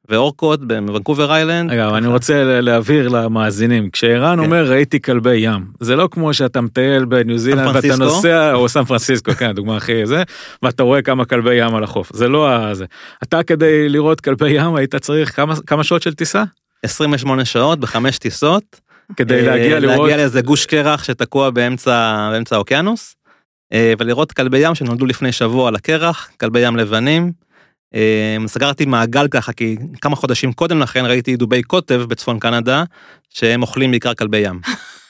ואורקות 0.09 0.65
בוונקובר 0.65 1.33
איילנד. 1.33 1.71
אגב, 1.71 1.95
אני 1.95 2.07
רוצה 2.07 2.61
להבהיר 2.61 3.09
למאזינים, 3.09 3.91
כשערן 3.91 4.39
כן. 4.39 4.45
אומר 4.45 4.71
ראיתי 4.71 5.01
כלבי 5.01 5.37
ים, 5.37 5.67
זה 5.81 5.97
לא 5.97 6.09
כמו 6.11 6.35
שאתה 6.35 6.61
מטייל 6.61 7.05
בניו 7.05 7.39
זילנד 7.39 7.77
ואתה? 7.77 7.97
נוסע, 7.97 8.53
או 8.55 8.69
סן 8.69 8.85
פרנסיסקו, 8.85 9.33
כן, 9.33 9.49
הדוגמה 9.49 9.77
הכי 9.77 10.07
זה, 10.07 10.23
ואתה 10.63 10.83
רואה 10.83 11.03
כמה 11.03 11.25
כלבי 11.25 11.55
ים 11.55 11.75
על 11.75 11.85
החוף, 11.85 12.11
זה 12.15 12.29
לא. 12.29 12.75
זה. 12.75 12.85
אתה 13.23 13.43
כדי 13.43 13.89
לראות 13.89 14.21
כלבי 14.21 14.51
ים 14.51 14.75
היית 14.75 14.95
צריך 14.95 15.41
כמה, 15.67 15.85
שעות 15.85 16.03
של 16.03 16.15
טיסה? 16.15 16.45
28 16.83 17.45
שעות 17.45 17.81
בחמש 17.81 18.19
טיסות. 18.19 18.81
כדי 19.17 19.35
אה, 19.35 19.43
להגיע 19.43 19.81
לראות, 19.81 19.99
להגיע 19.99 20.17
לאיזה 20.17 20.41
גוש 20.41 20.67
קרח 20.67 21.05
שתקוע 21.05 21.51
באמצע, 21.51 22.29
באמצע 22.33 22.57
האוקיינוס, 22.57 23.17
אה, 23.73 23.93
ולראות 23.99 24.33
כלבי 24.33 24.59
ים 24.59 24.75
שנולדו 24.75 25.07
לפני 25.07 25.33
שבוע 25.33 25.69
על 25.69 25.75
הקרח, 25.75 26.31
כלבי 26.41 26.61
ים 26.61 26.77
לבנים. 26.77 27.33
אה, 27.95 28.37
סגרתי 28.47 28.87
מעגל 28.87 29.29
ככה, 29.29 29.53
כי 29.53 29.77
כמה 30.01 30.17
חודשים 30.17 30.53
קודם 30.53 30.81
לכן 30.81 31.05
ראיתי 31.05 31.37
דובי 31.37 31.63
קוטב 31.63 32.03
בצפון 32.09 32.39
קנדה, 32.39 32.85
שהם 33.31 33.63
אוכלים 33.63 33.91
בעיקר 33.91 34.15
כלבי 34.15 34.39
ים. 34.39 34.61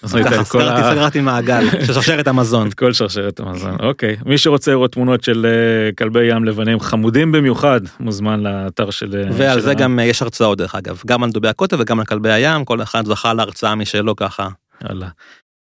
סגרתי, 0.06 1.20
מעגל 1.20 1.70
של 1.86 1.92
שרשרת 1.92 2.28
המזון. 2.28 2.68
את 2.68 2.74
כל 2.74 2.92
שרשרת 2.92 3.40
המזון, 3.40 3.76
אוקיי. 3.80 4.16
מי 4.26 4.38
שרוצה 4.38 4.70
לראות 4.70 4.92
תמונות 4.92 5.24
של 5.24 5.46
אה, 5.46 5.92
כלבי 5.98 6.24
ים 6.24 6.44
לבנים 6.44 6.80
חמודים 6.80 7.32
במיוחד, 7.32 7.80
מוזמן 8.00 8.40
לאתר 8.40 8.90
של... 8.90 9.16
אה, 9.16 9.30
ועל 9.32 9.60
זה 9.60 9.74
גם 9.74 9.98
אה, 9.98 10.04
יש 10.04 10.22
הרצאות 10.22 10.58
דרך 10.58 10.74
אגב, 10.74 11.02
גם 11.06 11.24
על 11.24 11.30
דובי 11.30 11.48
הקוטב 11.48 11.76
וגם 11.80 12.00
על 12.00 12.06
כלבי 12.06 12.32
הים, 12.32 12.64
כל 12.64 12.82
אחד 12.82 13.06
זכה 13.06 13.34
להרצאה 13.34 13.74
משלו 13.74 14.16
ככה. 14.16 14.48
יאללה. 14.88 15.08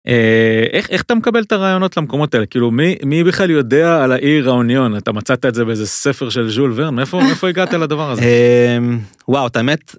אה, 0.07 0.65
איך, 0.71 0.89
איך 0.89 1.01
אתה 1.01 1.15
מקבל 1.15 1.41
את 1.41 1.51
הרעיונות 1.51 1.97
למקומות 1.97 2.33
האלה? 2.35 2.45
כאילו, 2.45 2.71
מי, 2.71 2.95
מי 3.05 3.23
בכלל 3.23 3.49
יודע 3.49 4.03
על 4.03 4.11
העיר 4.11 4.49
האוניון? 4.49 4.97
אתה 4.97 5.11
מצאת 5.11 5.45
את 5.45 5.55
זה 5.55 5.65
באיזה 5.65 5.87
ספר 5.87 6.29
של 6.29 6.49
ז'ול 6.49 6.73
ורן? 6.75 6.95
מאיפה, 6.95 7.21
מאיפה 7.23 7.49
הגעת 7.49 7.73
לדבר 7.73 8.11
הזה? 8.11 8.21
אמ, 8.21 8.99
וואו, 9.27 9.47
את 9.47 9.55
האמת, 9.55 9.95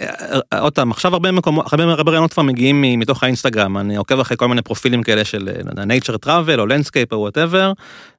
אה, 0.00 0.58
עוד 0.60 0.72
פעם, 0.72 0.90
עכשיו 0.90 1.12
הרבה 1.12 1.32
מקומות, 1.32 1.66
הרבה 1.72 1.84
הרבה 1.84 2.10
רעיונות 2.10 2.32
כבר 2.32 2.42
מגיעים 2.42 2.82
מתוך 2.82 3.22
האינסטגרם, 3.22 3.78
אני 3.78 3.96
עוקב 3.96 4.20
אחרי 4.20 4.36
כל 4.36 4.48
מיני 4.48 4.62
פרופילים 4.62 5.02
כאלה 5.02 5.24
של 5.24 5.48
אה, 5.48 5.60
לא 5.76 5.82
nature 5.82 6.26
travel 6.26 6.58
או 6.58 6.66
landscape 6.66 7.12
או 7.12 7.18
whatever, 7.18 7.72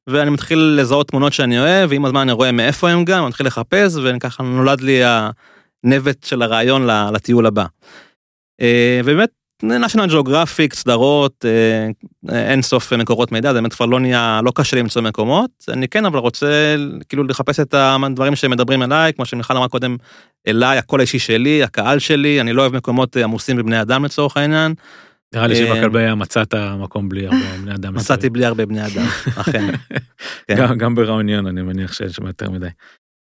ואני 0.07 0.29
מתחיל 0.29 0.59
לזהות 0.59 1.07
תמונות 1.07 1.33
שאני 1.33 1.59
אוהב, 1.59 1.91
ועם 1.91 2.05
הזמן 2.05 2.21
אני 2.21 2.31
רואה 2.31 2.51
מאיפה 2.51 2.89
הם 2.89 3.05
גם, 3.05 3.19
אני 3.19 3.27
מתחיל 3.27 3.47
לחפש, 3.47 3.93
וככה 4.03 4.43
נולד 4.43 4.81
לי 4.81 5.01
הנבט 5.83 6.23
של 6.23 6.41
הרעיון 6.41 6.87
לטיול 7.13 7.45
הבא. 7.45 7.65
ובאמת, 9.05 9.29
national 9.63 10.09
geographic, 10.11 10.75
סדרות, 10.75 11.45
אה, 11.45 11.89
אין 12.49 12.61
סוף 12.61 12.93
מקורות 12.93 13.31
מידע, 13.31 13.53
זה 13.53 13.61
באמת 13.61 13.73
כבר 13.73 13.85
לא 13.85 13.99
נהיה, 13.99 14.41
לא 14.43 14.51
קשה 14.55 14.77
למצוא 14.77 15.01
מקומות, 15.01 15.49
אני 15.67 15.87
כן 15.87 16.05
אבל 16.05 16.19
רוצה 16.19 16.75
כאילו 17.09 17.23
לחפש 17.23 17.59
את 17.59 17.73
הדברים 17.77 18.35
שמדברים 18.35 18.83
אליי, 18.83 19.13
כמו 19.13 19.25
שמיכל 19.25 19.57
אמרה 19.57 19.67
קודם, 19.67 19.97
אליי, 20.47 20.77
הקול 20.77 20.99
האישי 20.99 21.19
שלי, 21.19 21.63
הקהל 21.63 21.99
שלי, 21.99 22.41
אני 22.41 22.53
לא 22.53 22.61
אוהב 22.61 22.75
מקומות 22.75 23.17
אה, 23.17 23.23
עמוסים 23.23 23.57
בבני 23.57 23.81
אדם 23.81 24.05
לצורך 24.05 24.37
העניין, 24.37 24.73
נראה 25.35 25.47
לי 25.47 25.61
אה, 25.61 25.75
שבכלבי 25.75 26.09
ים 26.09 26.19
מצאת 26.19 26.53
מקום 26.55 27.09
בלי 27.09 27.25
הרבה 27.25 27.57
בני 27.61 27.75
אדם. 27.75 27.95
מצאתי 27.95 28.29
בלי 28.29 28.45
הרבה 28.45 28.65
בני 28.65 28.85
אדם, 28.85 29.07
אכן. 29.35 29.65
כן. 30.47 30.77
גם, 30.77 30.95
בראוניון 30.95 31.47
אני 31.47 31.61
מניח 31.61 31.93
שאין 31.93 32.09
שם 32.09 32.27
יותר 32.27 32.49
מדי. 32.49 32.67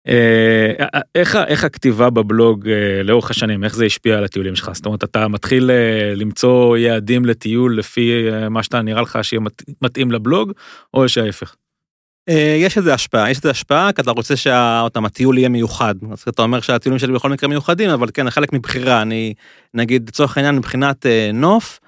אה, 0.08 0.86
איך, 1.14 1.36
ה- 1.36 1.44
איך 1.44 1.64
הכתיבה 1.64 2.10
בבלוג 2.10 2.68
אה, 2.68 3.02
לאורך 3.02 3.30
השנים, 3.30 3.64
איך 3.64 3.74
זה 3.76 3.84
השפיע 3.84 4.18
על 4.18 4.24
הטיולים 4.24 4.56
שלך? 4.56 4.70
זאת 4.74 4.86
אומרת, 4.86 5.04
אתה 5.04 5.28
מתחיל 5.28 5.70
אה, 5.70 6.14
למצוא 6.16 6.76
יעדים 6.76 7.24
לטיול 7.24 7.78
לפי 7.78 8.28
אה, 8.32 8.48
מה 8.48 8.62
שאתה 8.62 8.82
נראה 8.82 9.02
לך 9.02 9.18
שיהיה 9.22 9.40
מת- 9.40 9.62
מתאים 9.82 10.10
לבלוג, 10.10 10.52
או 10.94 11.08
שההפך? 11.08 11.54
אה, 12.28 12.56
יש 12.58 12.78
איזה 12.78 12.94
השפעה, 12.94 13.30
יש 13.30 13.36
איזה 13.36 13.50
השפעה, 13.50 13.92
כי 13.92 14.02
אתה 14.02 14.10
רוצה 14.10 14.36
שאותם 14.36 15.04
הטיול 15.04 15.38
יהיה 15.38 15.48
מיוחד. 15.48 15.94
אז 16.12 16.24
אתה 16.28 16.42
אומר 16.42 16.60
שהטיולים 16.60 16.98
שלי 16.98 17.12
בכל 17.12 17.30
מקרה 17.30 17.48
מיוחדים, 17.48 17.90
אבל 17.90 18.08
כן, 18.14 18.30
חלק 18.30 18.52
מבחירה, 18.52 19.02
אני, 19.02 19.34
נגיד, 19.74 20.08
לצורך 20.08 20.36
העניין, 20.36 20.56
מבחינת 20.56 21.06
אה, 21.06 21.30
נוף, 21.34 21.80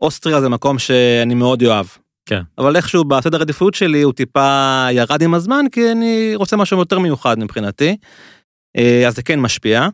אוסטריה 0.00 0.40
זה 0.40 0.48
מקום 0.48 0.78
שאני 0.78 1.34
מאוד 1.34 1.62
אוהב. 1.62 1.86
כן. 2.28 2.42
אבל 2.58 2.76
איכשהו 2.76 3.04
בסדר 3.04 3.38
העדיפות 3.38 3.74
שלי 3.74 4.02
הוא 4.02 4.12
טיפה 4.12 4.86
ירד 4.92 5.22
עם 5.22 5.34
הזמן, 5.34 5.64
כי 5.72 5.92
אני 5.92 6.32
רוצה 6.34 6.56
משהו 6.56 6.78
יותר 6.78 6.98
מיוחד 6.98 7.38
מבחינתי. 7.38 7.96
אה, 8.76 9.08
אז 9.08 9.16
זה 9.16 9.22
כן 9.22 9.40
משפיע, 9.40 9.88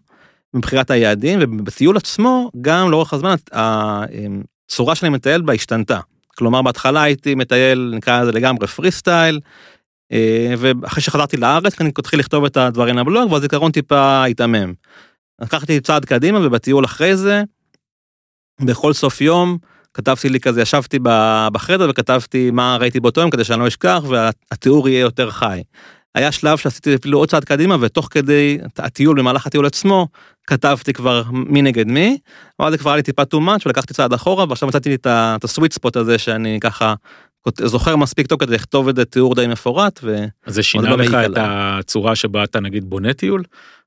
מבחירת 0.55 0.91
היעדים, 0.91 1.39
ובטיול 1.43 1.97
עצמו, 1.97 2.51
גם 2.61 2.91
לאורך 2.91 3.13
הזמן, 3.13 3.35
הצורה 3.53 4.95
שאני 4.95 5.09
מטייל 5.09 5.43
בה 5.43 5.53
השתנתה. 5.53 6.01
כלומר, 6.37 6.63
בהתחלה 6.63 7.03
הייתי 7.03 7.35
מטייל, 7.35 7.93
נקרא 7.97 8.23
לזה 8.23 8.33
לגמרי 8.33 8.67
פרי 8.67 8.91
סטייל, 8.91 9.41
אה, 10.13 10.55
ואחרי 10.59 11.03
שחזרתי 11.03 11.37
לארץ, 11.37 11.81
אני 11.81 11.91
התחיל 11.99 12.19
לכתוב 12.19 12.45
את 12.45 12.57
הדברים 12.57 12.99
לבלוג, 12.99 13.33
והזיכרון 13.33 13.73
טיפה 13.73 14.25
התעמם. 14.25 14.73
לקחתי 15.41 15.81
צעד 15.81 16.05
קדימה, 16.05 16.47
ובטיול 16.47 16.85
אחרי 16.85 17.17
זה, 17.17 17.43
בכל 18.61 18.93
סוף 18.93 19.21
יום, 19.21 19.59
כתבתי 19.95 20.29
לי 20.29 20.41
כזה, 20.41 20.63
ישבתי 20.63 20.99
בחדר 21.53 21.87
וכתבתי 21.91 22.51
מה 22.51 22.77
ראיתי 22.81 23.01
באותו 23.01 23.21
יום 23.21 23.31
כדי 23.31 23.45
שאני 23.45 23.61
לא 23.61 23.69
אשכח 23.69 24.03
והתיאור 24.09 24.89
יהיה 24.89 25.01
יותר 25.01 25.31
חי. 25.31 25.63
היה 26.15 26.33
שלב 26.33 26.59
שעשיתי 26.59 26.95
אפילו 26.95 27.19
עוד 27.19 27.31
צעד 27.31 27.45
קדימה 27.45 27.77
ותוך 27.81 28.09
כדי 28.11 28.59
הטיול 28.79 29.19
במהלך 29.19 29.47
הטיול 29.47 29.67
עצמו 29.67 30.09
כתבתי 30.47 30.93
כבר 30.93 31.23
מי 31.33 31.63
נגד 31.63 31.87
מי, 31.87 32.19
אבל 32.61 32.71
זה 32.71 32.79
כבר 32.79 32.91
היה 32.91 32.97
לי 32.97 33.03
טיפה 33.03 33.23
too 33.23 33.39
much 33.39 33.67
ולקחתי 33.67 33.95
צעד 33.95 34.13
אחורה 34.13 34.45
ועכשיו 34.49 34.69
מצאתי 34.69 34.89
לי 34.89 34.95
את 34.95 35.45
הסוויט 35.45 35.73
ספוט 35.73 35.97
הזה 35.97 36.19
שאני 36.19 36.59
ככה 36.61 36.95
זוכר 37.61 37.97
מספיק 37.97 38.27
טוב 38.27 38.41
כדי 38.41 38.55
לכתוב 38.55 38.89
את 38.89 38.97
זה 38.97 39.05
תיאור 39.05 39.35
די 39.35 39.47
מפורט 39.47 40.01
ו... 40.03 40.25
אז 40.47 40.55
זה 40.55 40.63
שינה 40.63 40.91
לא 40.91 40.97
לך 40.97 41.09
את 41.09 41.15
עליי. 41.15 41.29
הצורה 41.37 42.17
שבה 42.17 42.45
אתה 42.45 42.61
נגיד 42.61 42.85
בונה 42.85 43.13
טיול? 43.13 43.43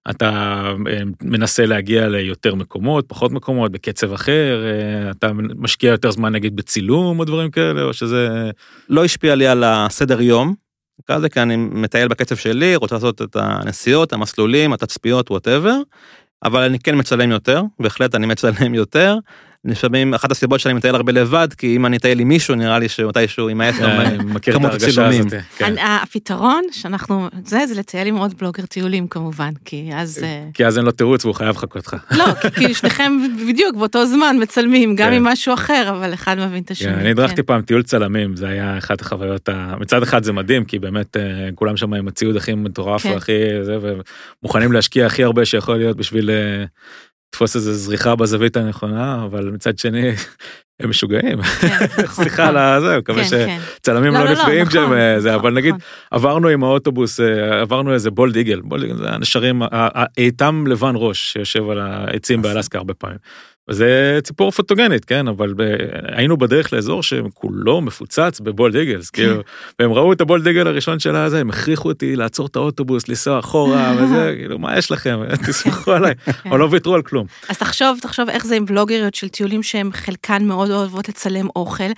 אתה 0.10 0.62
אה, 0.88 1.02
מנסה 1.22 1.66
להגיע 1.66 2.08
ליותר 2.08 2.56
מקומות, 2.56 3.06
פחות 3.08 3.32
מקומות, 3.32 3.72
בקצב 3.72 4.14
אחר, 4.14 4.64
אה, 4.66 5.12
אתה 5.12 5.32
משקיע 5.34 5.92
יותר 5.92 6.12
זמן 6.12 6.34
נגיד 6.34 6.56
בצילום 6.56 7.20
או 7.20 7.26
דברים 7.26 7.52
כאלה, 7.52 7.84
או 7.84 7.94
שזה... 7.94 8.52
לא 8.90 9.06
השפיע 9.06 9.36
לי 9.36 9.48
על 9.48 9.64
הסדר 9.64 10.22
יום, 10.22 10.56
לזה 11.10 11.30
כי 11.30 11.42
אני 11.42 11.56
מטייל 11.56 12.08
בקצב 12.08 12.36
שלי, 12.36 12.76
רוצה 12.76 12.96
לעשות 12.96 13.22
את 13.22 13.36
הנסיעות, 13.36 14.14
המסלולים, 14.14 14.74
התצפיות, 14.74 15.32
whatever, 15.32 15.76
אבל 16.44 16.64
אני 16.64 16.80
כן 16.80 17.00
מצלם 17.00 17.32
יותר, 17.32 17.62
בהחלט 17.80 18.16
אני 18.16 18.26
מצלם 18.26 18.74
יותר. 18.74 19.16
לפעמים 19.68 20.14
אחת 20.14 20.32
הסיבות 20.32 20.60
שאני 20.60 20.74
מטייל 20.74 20.96
הרבה 20.96 21.12
לבד, 21.12 21.48
כי 21.58 21.76
אם 21.76 21.86
אני 21.86 21.98
אטייל 21.98 22.20
עם 22.20 22.28
מישהו, 22.28 22.56
נראה 22.56 22.80
לי 22.80 22.90
שמתישהו 22.90 23.50
יימאס 23.50 23.80
גם 23.80 23.90
אני 23.90 24.18
מכיר 24.18 24.54
את 24.54 24.60
כמות 24.60 24.72
ההרגשה 24.72 24.88
הצילומים. 24.88 25.28
הזאת. 25.28 25.40
כן. 25.58 25.76
הפתרון 25.78 26.64
שאנחנו, 26.72 27.30
זה, 27.46 27.60
זה 27.68 27.76
לטייל 27.80 28.08
עם 28.08 28.16
עוד 28.16 28.34
בלוגר 28.38 28.66
טיולים 28.66 29.08
כמובן, 29.08 29.52
כי 29.66 29.90
אז... 29.96 30.24
אה, 30.24 30.44
כי 30.54 30.66
אז 30.66 30.78
אין 30.78 30.86
לו 30.86 30.92
תירוץ 30.92 31.26
והוא 31.26 31.36
חייב 31.36 31.50
לחכות 31.50 31.88
לך. 31.88 31.96
לא, 32.12 32.26
כי 32.56 32.74
שניכם 32.74 33.18
בדיוק 33.48 33.76
באותו 33.76 34.06
זמן 34.06 34.38
מצלמים, 34.42 34.96
גם 34.96 35.10
כן. 35.10 35.14
עם 35.14 35.24
משהו 35.24 35.54
אחר, 35.54 35.90
אבל 35.90 36.14
אחד 36.14 36.38
מבין 36.40 36.64
את 36.64 36.72
השני. 36.72 36.94
כן, 36.94 37.00
אני 37.00 37.12
הדרכתי 37.12 37.44
פעם 37.44 37.62
טיול 37.62 37.84
צלמים, 37.84 38.36
זה 38.36 38.48
היה 38.48 38.78
אחת 38.78 39.02
החוויות, 39.02 39.50
מצד 39.80 40.04
אחד 40.04 40.24
זה 40.24 40.34
מדהים, 40.34 40.66
כי 40.66 40.80
באמת 40.80 41.18
אה, 41.18 41.50
כולם 41.56 41.78
שם 41.78 41.94
עם 41.94 42.08
הציוד 42.08 42.36
הכי 42.36 42.54
מטורף. 42.54 43.06
והכי 43.06 43.64
זה, 43.64 43.78
ומוכנים 44.42 44.72
להשקיע 44.72 45.06
הכי 45.06 45.24
הרבה 45.24 45.46
שיכול 45.46 45.78
להיות 45.78 45.98
בשביל 45.98 46.30
אה, 46.30 46.66
לתפוס 47.30 47.56
איזה 47.56 47.74
זריחה 47.74 48.16
בזווית 48.16 48.58
הנכונה, 48.58 49.24
אבל 49.26 49.50
מצד 49.50 49.78
שני, 49.78 50.12
הם 50.80 50.90
משוגעים. 50.90 51.42
כן, 51.42 51.68
נכון, 52.04 52.06
סליחה 52.06 52.48
על 52.48 52.56
נכון. 52.56 52.88
הזה, 52.88 52.98
מקווה 52.98 53.24
כן, 53.24 53.30
כן. 53.30 53.60
שצלמים 53.76 54.14
לא, 54.14 54.20
לא 54.20 54.26
לא, 54.26 54.32
לא, 54.32 54.40
נפגעים 54.42 54.66
כשהם 54.66 54.84
נכון, 54.84 54.98
אה, 54.98 55.20
זה, 55.20 55.36
אבל 55.36 55.54
נגיד. 55.54 55.76
עברנו 56.12 56.48
עם 56.48 56.64
האוטובוס, 56.64 57.20
אה, 57.20 57.62
עברנו 57.62 57.94
איזה 57.94 58.12
בולד 58.12 58.36
איגל, 58.36 58.62
בולד 58.62 58.84
איגל 58.84 58.96
זה 58.96 59.10
הנשרים, 59.10 59.62
איתם 60.18 60.68
לבן 60.68 60.94
ראש 60.96 61.34
שיושב 61.34 61.70
על 61.70 61.80
העצים 61.80 62.42
באלסקה 62.42 62.78
הרבה 62.78 62.94
פעמים. 62.94 63.18
וזה 63.70 64.20
ציפור 64.24 64.52
פוטוגנית, 64.52 65.06
כן, 65.06 65.28
אבל 65.28 65.54
ב... 65.58 65.62
היינו 66.12 66.38
בדרך 66.38 66.74
לאזור 66.74 67.04
שכולו 67.04 67.82
מפוצץ 67.82 68.40
בבולד 68.40 68.76
איגלס, 68.76 69.10
כאילו, 69.10 69.42
והם 69.80 69.92
ראו 69.92 70.14
את 70.14 70.22
הבולד 70.22 70.48
איגל 70.48 70.68
הראשון 70.68 71.00
של 71.00 71.16
הזה, 71.16 71.40
הם 71.40 71.50
הכריחו 71.50 71.90
אותי 71.90 72.16
לעצור 72.16 72.48
את 72.48 72.56
האוטובוס, 72.56 73.08
לנסוע 73.08 73.40
אחורה, 73.40 73.94
וזה, 74.00 74.34
כאילו, 74.38 74.60
מה 74.60 74.78
יש 74.78 74.92
לכם, 74.92 75.20
תסמכו 75.48 75.92
עליי, 75.92 76.16
כן. 76.16 76.32
אבל 76.50 76.60
לא 76.60 76.68
ויתרו 76.72 76.96
על 76.96 77.02
כלום. 77.02 77.28
אז 77.50 77.58
תחשוב, 77.58 77.98
תחשוב 78.02 78.30
איך 78.30 78.46
זה 78.46 78.56
עם 78.56 78.66
בלוגריות 78.66 79.16
של 79.16 79.30
טיולים 79.30 79.64
שהן 79.64 79.92
חלקן 79.92 80.46
מאוד 80.46 80.72
אוהבות 80.72 81.10
לצלם 81.10 81.48
אוכל, 81.56 81.92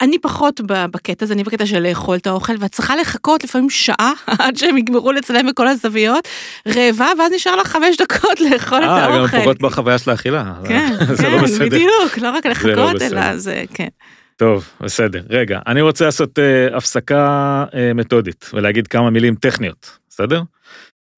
ואני 0.00 0.18
פחות 0.18 0.60
בקטע 0.66 1.24
הזה, 1.24 1.34
אני 1.34 1.44
בקטע 1.44 1.66
של 1.66 1.78
לאכול 1.78 2.16
את 2.16 2.26
האוכל, 2.26 2.52
ואת 2.60 2.72
צריכה 2.72 2.96
לחכות 2.96 3.44
לפעמים 3.44 3.70
שעה 3.70 4.12
עד 4.38 4.56
שהם 4.56 4.78
יגמרו 4.78 5.12
לצלם 5.12 5.46
בכל 5.46 5.68
הזוויות, 5.68 6.28
רעבה, 6.68 7.06
ואז 7.18 7.32
נשאר 7.32 7.56
לך 7.56 7.68
חמש 7.68 7.96
דקות 7.96 8.40
לאכול 8.40 8.78
את 8.78 8.88
אה, 8.88 9.06
גם 9.06 9.12
האוכל. 9.12 9.36
פוגעות 9.36 9.62
בחוויה 9.62 9.98
של 9.98 10.10
האכילה. 10.10 10.54
כן, 10.68 10.92
לא 11.00 11.16
כן, 11.16 11.42
בסדר. 11.42 11.64
בדיוק, 11.66 12.18
לא 12.22 12.30
רק 12.30 12.46
לא 12.46 12.52
לחכות. 12.52 13.02
אלא 13.02 13.36
זה, 13.36 13.64
כן. 13.74 13.88
טוב, 14.36 14.68
בסדר. 14.80 15.22
רגע, 15.30 15.58
אני 15.66 15.80
רוצה 15.80 16.04
לעשות 16.04 16.38
אה, 16.38 16.76
הפסקה 16.76 17.64
אה, 17.74 17.92
מתודית 17.94 18.50
ולהגיד 18.54 18.86
כמה 18.86 19.10
מילים 19.10 19.34
טכניות, 19.34 19.98
בסדר? 20.08 20.42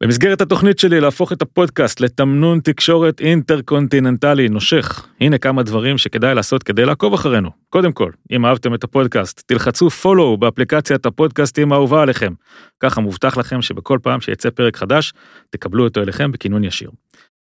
במסגרת 0.03 0.41
התוכנית 0.41 0.79
שלי 0.79 1.01
להפוך 1.01 1.33
את 1.33 1.43
הפודקאסט 1.43 2.01
לתמנון 2.01 2.61
תקשורת 2.61 3.21
אינטרקונטיננטלי 3.21 4.49
נושך, 4.49 5.07
הנה 5.21 5.39
כמה 5.39 5.63
דברים 5.63 5.99
שכדאי 5.99 6.35
לעשות 6.35 6.63
כדי 6.63 6.85
לעקוב 6.85 7.15
אחרינו. 7.15 7.51
קודם 7.71 7.93
כל, 7.93 8.11
אם 8.33 8.47
אהבתם 8.47 8.75
את 8.75 8.85
הפודקאסט, 8.85 9.43
תלחצו 9.47 9.89
follow 9.89 10.37
באפליקציית 10.39 11.07
הפודקאסטים 11.07 11.73
האהובה 11.73 12.03
עליכם. 12.03 12.33
ככה 12.81 13.01
מובטח 13.01 13.37
לכם 13.37 13.63
שבכל 13.63 13.99
פעם 14.03 14.21
שיצא 14.21 14.51
פרק 14.51 14.77
חדש, 14.77 15.13
תקבלו 15.51 15.85
אותו 15.85 16.03
אליכם 16.03 16.33
בכינון 16.33 16.65
ישיר. 16.65 16.91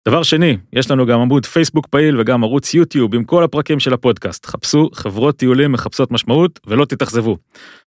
דבר 0.08 0.24
שני, 0.24 0.58
יש 0.74 0.92
לנו 0.92 1.06
גם 1.06 1.20
עמוד 1.20 1.46
פייסבוק 1.46 1.88
פעיל 1.88 2.20
וגם 2.20 2.44
ערוץ 2.44 2.74
יוטיוב 2.74 3.16
עם 3.16 3.24
כל 3.24 3.44
הפרקים 3.44 3.80
של 3.80 3.94
הפודקאסט. 3.94 4.46
חפשו 4.46 4.90
חברות 4.94 5.38
טיולים 5.38 5.72
מחפשות 5.72 6.12
משמעות 6.12 6.60
ולא 6.68 6.86
תתאכזבו. 6.86 7.38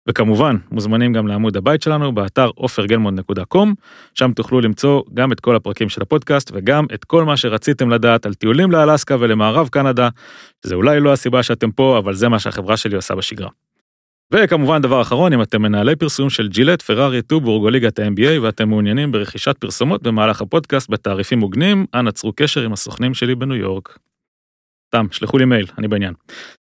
וכמובן, 0.09 0.55
מוזמנים 0.71 1.13
גם 1.13 1.27
לעמוד 1.27 1.57
הבית 1.57 1.81
שלנו 1.81 2.15
באתר 2.15 2.49
עופרגלמונד.קום, 2.55 3.73
שם 4.13 4.31
תוכלו 4.31 4.61
למצוא 4.61 5.01
גם 5.13 5.31
את 5.31 5.39
כל 5.39 5.55
הפרקים 5.55 5.89
של 5.89 6.01
הפודקאסט 6.01 6.51
וגם 6.53 6.85
את 6.93 7.03
כל 7.03 7.23
מה 7.23 7.37
שרציתם 7.37 7.89
לדעת 7.89 8.25
על 8.25 8.33
טיולים 8.33 8.71
לאלסקה 8.71 9.15
ולמערב 9.19 9.67
קנדה, 9.67 10.09
שזה 10.65 10.75
אולי 10.75 10.99
לא 10.99 11.13
הסיבה 11.13 11.43
שאתם 11.43 11.71
פה, 11.71 11.97
אבל 11.97 12.13
זה 12.13 12.29
מה 12.29 12.39
שהחברה 12.39 12.77
שלי 12.77 12.95
עושה 12.95 13.15
בשגרה. 13.15 13.49
וכמובן 14.33 14.81
דבר 14.81 15.01
אחרון, 15.01 15.33
אם 15.33 15.41
אתם 15.41 15.61
מנהלי 15.61 15.95
פרסום 15.95 16.29
של 16.29 16.47
ג'ילט, 16.47 16.81
פרארי, 16.81 17.21
טובורג 17.21 17.63
או 17.63 17.69
ליגת 17.69 17.99
ה-NBA 17.99 18.41
ואתם 18.41 18.69
מעוניינים 18.69 19.11
ברכישת 19.11 19.57
פרסומות 19.57 20.03
במהלך 20.03 20.41
הפודקאסט 20.41 20.89
בתעריפים 20.89 21.39
מוגנים, 21.39 21.85
אנא 21.93 22.11
צרו 22.11 22.33
קשר 22.35 22.61
עם 22.61 22.73
הסוכנים 22.73 23.13
שלי 23.13 23.35
בניו 23.35 23.55
יורק. 23.55 23.97
סתם, 24.87 25.05
שלחו 25.11 25.37
לי 25.37 25.45
מייל, 25.45 25.65
אני 25.77 25.87
בעניין. 25.87 26.13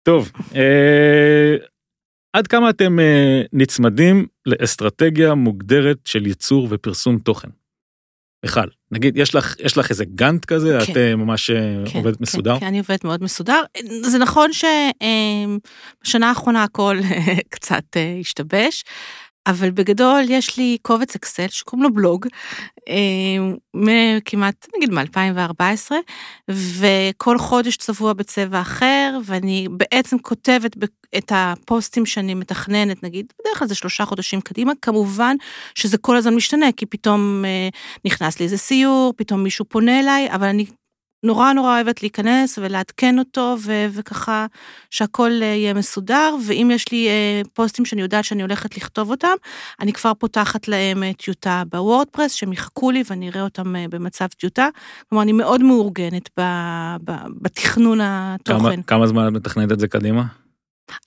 טוב, 0.02 0.32
אה, 0.54 1.56
עד 2.32 2.46
כמה 2.46 2.70
אתם 2.70 2.98
אה, 2.98 3.42
נצמדים 3.52 4.26
לאסטרטגיה 4.46 5.34
מוגדרת 5.34 5.98
של 6.04 6.26
ייצור 6.26 6.68
ופרסום 6.70 7.18
תוכן? 7.18 7.48
מיכל, 8.44 8.68
נגיד, 8.92 9.16
יש 9.16 9.34
לך, 9.34 9.54
יש 9.58 9.78
לך 9.78 9.90
איזה 9.90 10.04
גאנט 10.04 10.44
כזה? 10.44 10.78
כן. 10.86 10.92
את 10.92 10.96
אה, 10.96 11.16
ממש 11.16 11.50
אה, 11.50 11.56
כן, 11.86 11.98
עובדת 11.98 12.16
כן, 12.16 12.22
מסודר? 12.22 12.60
כן, 12.60 12.66
אני 12.66 12.78
עובדת 12.78 13.04
מאוד 13.04 13.22
מסודר. 13.22 13.62
זה 14.02 14.18
נכון 14.18 14.50
שבשנה 14.52 16.28
האחרונה 16.28 16.62
הכל 16.62 16.98
קצת 17.54 17.84
אה, 17.96 18.16
השתבש, 18.20 18.84
אבל 19.46 19.70
בגדול 19.70 20.22
יש 20.28 20.56
לי 20.56 20.78
קובץ 20.82 21.14
אקסל 21.14 21.48
שקוראים 21.48 21.82
לו 21.82 21.94
בלוג, 21.94 22.26
אה, 22.88 24.20
כמעט, 24.24 24.66
נגיד 24.76 24.90
מ-2014, 24.90 25.92
וכל 26.50 27.38
חודש 27.38 27.76
צבוע 27.76 28.12
בצבע 28.12 28.60
אחר, 28.60 29.18
ואני 29.24 29.68
בעצם 29.70 30.18
כותבת 30.18 30.76
את 31.18 31.32
הפוסטים 31.34 32.06
שאני 32.06 32.34
מתכננת, 32.34 33.02
נגיד, 33.02 33.32
בדרך 33.40 33.58
כלל 33.58 33.68
זה 33.68 33.74
שלושה 33.74 34.04
חודשים 34.04 34.40
קדימה, 34.40 34.72
כמובן 34.82 35.36
שזה 35.74 35.98
כל 35.98 36.16
הזמן 36.16 36.34
משתנה, 36.34 36.72
כי 36.76 36.86
פתאום 36.86 37.44
אה, 37.44 37.68
נכנס 38.04 38.38
לי 38.40 38.44
איזה 38.44 38.58
סיור, 38.58 39.14
פתאום 39.16 39.42
מישהו 39.42 39.64
פונה 39.64 40.00
אליי, 40.00 40.30
אבל 40.32 40.46
אני 40.46 40.66
נורא 41.22 41.52
נורא 41.52 41.74
אוהבת 41.74 42.02
להיכנס 42.02 42.58
ולעדכן 42.62 43.18
אותו, 43.18 43.56
ו- 43.60 43.86
וככה 43.92 44.46
שהכל 44.90 45.30
אה, 45.42 45.46
יהיה 45.46 45.74
מסודר, 45.74 46.36
ואם 46.46 46.70
יש 46.74 46.92
לי 46.92 47.08
אה, 47.08 47.42
פוסטים 47.54 47.84
שאני 47.84 48.02
יודעת 48.02 48.24
שאני 48.24 48.42
הולכת 48.42 48.76
לכתוב 48.76 49.10
אותם, 49.10 49.34
אני 49.80 49.92
כבר 49.92 50.14
פותחת 50.14 50.68
להם 50.68 51.02
אה, 51.02 51.12
טיוטה 51.12 51.62
בוורדפרס, 51.70 52.32
שהם 52.32 52.52
יחכו 52.52 52.90
לי 52.90 53.02
ואני 53.10 53.28
אראה 53.30 53.42
אותם 53.42 53.74
במצב 53.90 54.26
טיוטה. 54.26 54.68
כלומר, 55.08 55.22
אני 55.22 55.32
מאוד 55.32 55.62
מאורגנת 55.62 56.30
ב- 56.40 56.96
ב- 57.04 57.26
בתכנון 57.42 57.98
התוכן. 58.02 58.58
כמה, 58.58 58.82
כמה 58.86 59.06
זמן 59.06 59.28
את 59.28 59.32
מתכננת 59.32 59.72
את 59.72 59.80
זה 59.80 59.88
קדימה? 59.88 60.39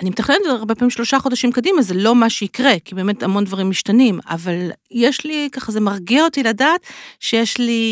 אני 0.02 0.10
מתכננת 0.10 0.38
את 0.38 0.52
זה 0.52 0.52
הרבה 0.52 0.76
פעמים 0.76 0.90
שלושה 0.90 1.20
חודשים 1.20 1.52
קדימה, 1.52 1.82
זה 1.82 1.94
לא 1.94 2.16
מה 2.16 2.30
שיקרה, 2.30 2.72
כי 2.86 2.96
באמת 2.96 3.24
המון 3.24 3.44
דברים 3.46 3.70
משתנים, 3.70 4.20
אבל 4.30 4.56
יש 4.92 5.26
לי, 5.26 5.50
ככה 5.52 5.72
זה 5.72 5.80
מרגיע 5.80 6.24
אותי 6.24 6.44
לדעת 6.44 6.82
שיש 7.20 7.58
לי 7.58 7.84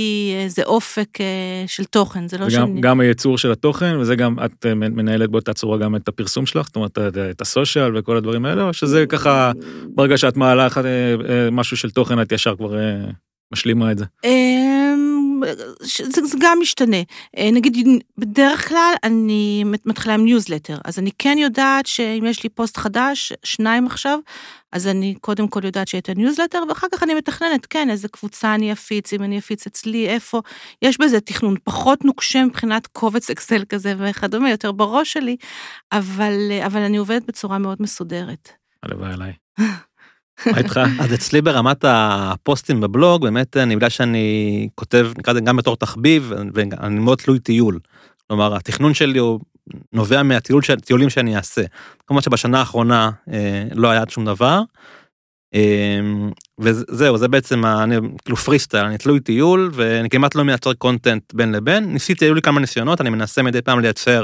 איזה 0.44 0.64
אופק 0.64 1.22
אה, 1.22 1.26
של 1.68 1.84
תוכן, 1.86 2.28
זה 2.28 2.38
לא 2.38 2.44
וגם 2.44 2.50
שאני... 2.52 2.82
גם 2.82 3.00
הייצור 3.00 3.38
של 3.38 3.52
התוכן, 3.52 3.98
וזה 3.98 4.16
גם, 4.16 4.36
את 4.46 4.66
אה, 4.66 4.74
מנהלת 4.76 5.30
באותה 5.30 5.54
צורה 5.54 5.78
גם 5.78 5.96
את 5.96 6.08
הפרסום 6.08 6.46
שלך, 6.46 6.66
זאת 6.68 6.76
אומרת, 6.76 6.98
את- 6.98 7.18
את 7.18 7.42
ה 7.42 7.50
social 7.50 7.98
וכל 7.98 8.18
הדברים 8.18 8.46
האלה, 8.46 8.64
או 8.64 8.74
שזה 8.74 9.06
ככה, 9.10 9.52
ברגע 9.96 10.18
שאת 10.18 10.38
מעלה 10.38 10.68
אה, 10.78 10.82
אה, 11.30 11.52
משהו 11.52 11.78
של 11.78 11.90
תוכן, 11.90 12.22
את 12.22 12.32
ישר 12.32 12.56
כבר 12.56 12.78
אה, 12.80 12.96
משלימה 13.54 13.92
את 13.92 13.98
זה. 13.98 14.06
זה, 15.82 16.26
זה 16.26 16.38
גם 16.42 16.58
משתנה. 16.62 16.98
אה, 17.38 17.50
נגיד, 17.52 17.88
בדרך 18.18 18.70
כלל 18.70 18.94
אני 19.04 19.64
מת- 19.64 19.86
מתחילה 19.86 20.14
עם 20.14 20.26
ניוזלטר, 20.26 20.78
אז 20.86 21.00
אני 21.00 21.12
כן 21.20 21.38
יודעת 21.38 21.86
שאם 21.86 22.24
יש 22.28 22.44
לי 22.44 22.50
פוסט 22.50 22.78
חדש, 22.78 23.34
שניים 23.44 23.86
עכשיו, 23.86 24.20
אז 24.72 24.88
אני 24.88 25.16
קודם 25.22 25.48
כל 25.48 25.66
יודעת 25.66 25.88
שיהיה 25.88 26.00
את 26.00 26.10
הניוזלטר, 26.10 26.64
ואחר 26.70 26.88
כך 26.92 27.04
אני 27.04 27.14
מתכננת, 27.14 27.66
כן, 27.66 27.90
איזה 27.90 28.08
קבוצה 28.08 28.56
אני 28.56 28.72
אפיץ, 28.72 29.14
אם 29.14 29.24
אני 29.24 29.40
אפיץ 29.40 29.68
אצלי, 29.68 30.10
איפה. 30.10 30.42
יש 30.82 30.98
בזה 30.98 31.20
תכנון 31.20 31.56
פחות 31.64 32.06
נוקשה 32.06 32.46
מבחינת 32.46 32.88
קובץ 32.88 33.30
אקסל 33.30 33.64
כזה 33.70 33.94
וכדומה, 33.98 34.50
יותר 34.50 34.72
בראש 34.72 35.14
שלי, 35.14 35.36
אבל, 35.92 36.34
אה, 36.52 36.66
אבל 36.66 36.82
אני 36.82 36.98
עובדת 36.98 37.26
בצורה 37.26 37.58
מאוד 37.58 37.78
מסודרת. 37.80 38.50
הלוואי 38.84 39.14
עליי. 39.14 39.34
מה 40.46 40.58
איתך? 40.58 40.80
אז 41.02 41.14
אצלי 41.14 41.42
ברמת 41.42 41.86
הפוסטים 41.88 42.82
בבלוג, 42.82 43.22
באמת 43.22 43.58
אני 43.58 43.76
בגלל 43.76 43.90
שאני 43.90 44.68
כותב, 44.76 45.12
נקרא 45.18 45.34
לזה 45.34 45.42
גם 45.42 45.58
בתור 45.58 45.76
תחביב, 45.76 46.34
ואני 46.54 47.00
מאוד 47.00 47.18
תלוי 47.18 47.40
טיול. 47.40 47.80
כלומר, 48.28 48.56
התכנון 48.56 48.94
שלי 48.94 49.20
הוא 49.20 49.40
נובע 49.94 50.24
מהטיולים 50.24 51.10
שאני 51.10 51.38
אעשה. 51.38 51.62
כמובן 52.08 52.22
שבשנה 52.22 52.60
האחרונה 52.60 53.10
אה, 53.34 53.64
לא 53.76 53.90
היה 53.90 54.04
שום 54.10 54.26
דבר. 54.26 54.62
אה, 55.56 56.00
וזהו, 56.60 57.18
זה 57.18 57.28
בעצם, 57.28 57.66
אני 57.66 57.96
כאילו 58.26 58.38
פרי 58.38 58.60
סטייל, 58.60 58.86
אני 58.86 58.98
תלוי 58.98 59.20
טיול, 59.20 59.70
ואני 59.74 60.10
כמעט 60.10 60.36
לא 60.36 60.44
מייצר 60.44 60.74
content 60.74 61.34
בין 61.34 61.52
לבין. 61.52 61.94
ניסיתי, 61.94 62.26
היו 62.26 62.34
לי 62.34 62.42
כמה 62.42 62.60
ניסיונות, 62.60 63.02
אני 63.02 63.10
מנסה 63.10 63.44
מדי 63.44 63.62
פעם 63.62 63.80
לייצר, 63.80 64.24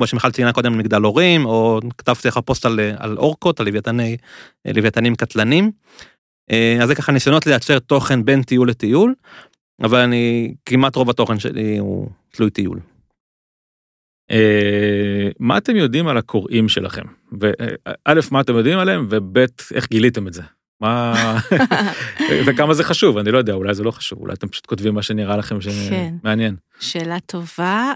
כמו 0.00 0.06
שמיכל 0.06 0.30
ציינה 0.30 0.52
קודם, 0.52 0.78
מגדלורים, 0.78 1.46
או 1.46 1.80
כתבתי 1.98 2.28
לך 2.28 2.38
פוסט 2.44 2.66
על, 2.66 2.80
על 2.98 3.16
אורקות, 3.18 3.60
על 3.60 3.66
לוויתני, 3.66 4.16
לוויתנים 4.64 5.14
קטלנים. 5.14 5.70
אה, 6.50 6.78
אז 6.82 6.88
זה 6.88 6.94
ככה 6.94 7.12
ניסיונות 7.12 7.46
לייצר 7.46 7.78
תוכן 7.78 8.24
בין 8.24 8.42
טיול 8.42 8.68
לטיול, 8.68 9.14
אבל 9.82 9.98
אני, 9.98 10.54
כמעט 10.66 10.96
רוב 10.96 11.10
התוכן 11.10 11.38
שלי 11.38 11.78
הוא 11.78 12.08
תלוי 12.30 12.50
טיול. 12.50 12.80
אה, 14.30 15.28
מה 15.38 15.58
אתם 15.58 15.76
יודעים 15.76 16.08
על 16.08 16.16
הקוראים 16.16 16.68
שלכם? 16.68 17.04
וא', 17.40 18.20
מה 18.30 18.40
אתם 18.40 18.56
יודעים 18.56 18.78
עליהם, 18.78 19.06
וב', 19.10 19.38
איך 19.74 19.88
גיליתם 19.88 20.28
את 20.28 20.32
זה? 20.32 20.42
מה... 20.80 21.14
וכמה 22.46 22.74
זה 22.74 22.84
חשוב, 22.84 23.18
אני 23.18 23.30
לא 23.30 23.38
יודע, 23.38 23.52
אולי 23.52 23.74
זה 23.74 23.82
לא 23.82 23.90
חשוב, 23.90 24.18
אולי 24.20 24.32
אתם 24.34 24.48
פשוט 24.48 24.66
כותבים 24.66 24.94
מה 24.94 25.02
שנראה 25.02 25.36
לכם 25.36 25.58
כן. 25.60 25.70
שמעניין. 26.22 26.56
שאלה 26.80 27.20
טובה. 27.20 27.92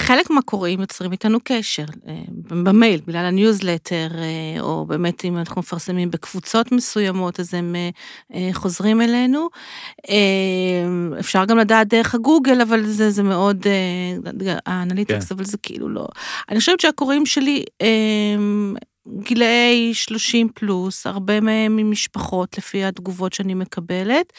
חלק 0.00 0.30
מהקוראים 0.30 0.80
יוצרים 0.80 1.12
איתנו 1.12 1.38
קשר 1.44 1.84
אה, 2.08 2.22
במייל, 2.48 3.00
בגלל 3.06 3.24
הניוזלטר, 3.24 4.08
אה, 4.18 4.60
או 4.60 4.86
באמת 4.86 5.24
אם 5.24 5.38
אנחנו 5.38 5.60
מפרסמים 5.60 6.10
בקבוצות 6.10 6.72
מסוימות, 6.72 7.40
אז 7.40 7.54
הם 7.54 7.76
אה, 8.34 8.48
חוזרים 8.52 9.00
אלינו. 9.00 9.48
אפשר 11.20 11.44
גם 11.44 11.58
לדעת 11.58 11.88
דרך 11.88 12.14
הגוגל, 12.14 12.60
אבל 12.60 12.86
זה, 12.86 13.10
זה 13.10 13.22
מאוד, 13.22 13.66
האנליטיקס, 14.66 15.28
כן. 15.28 15.34
אבל 15.34 15.44
זה 15.44 15.56
כאילו 15.62 15.88
לא. 15.88 16.06
אני 16.48 16.58
חושבת 16.58 16.80
שהקוראים 16.80 17.26
שלי, 17.26 17.64
גילאי 19.22 19.94
30 19.94 20.48
פלוס, 20.54 21.06
הרבה 21.06 21.40
מהם 21.40 21.76
ממשפחות, 21.76 22.58
לפי 22.58 22.84
התגובות 22.84 23.32
שאני 23.32 23.54
מקבלת. 23.54 24.32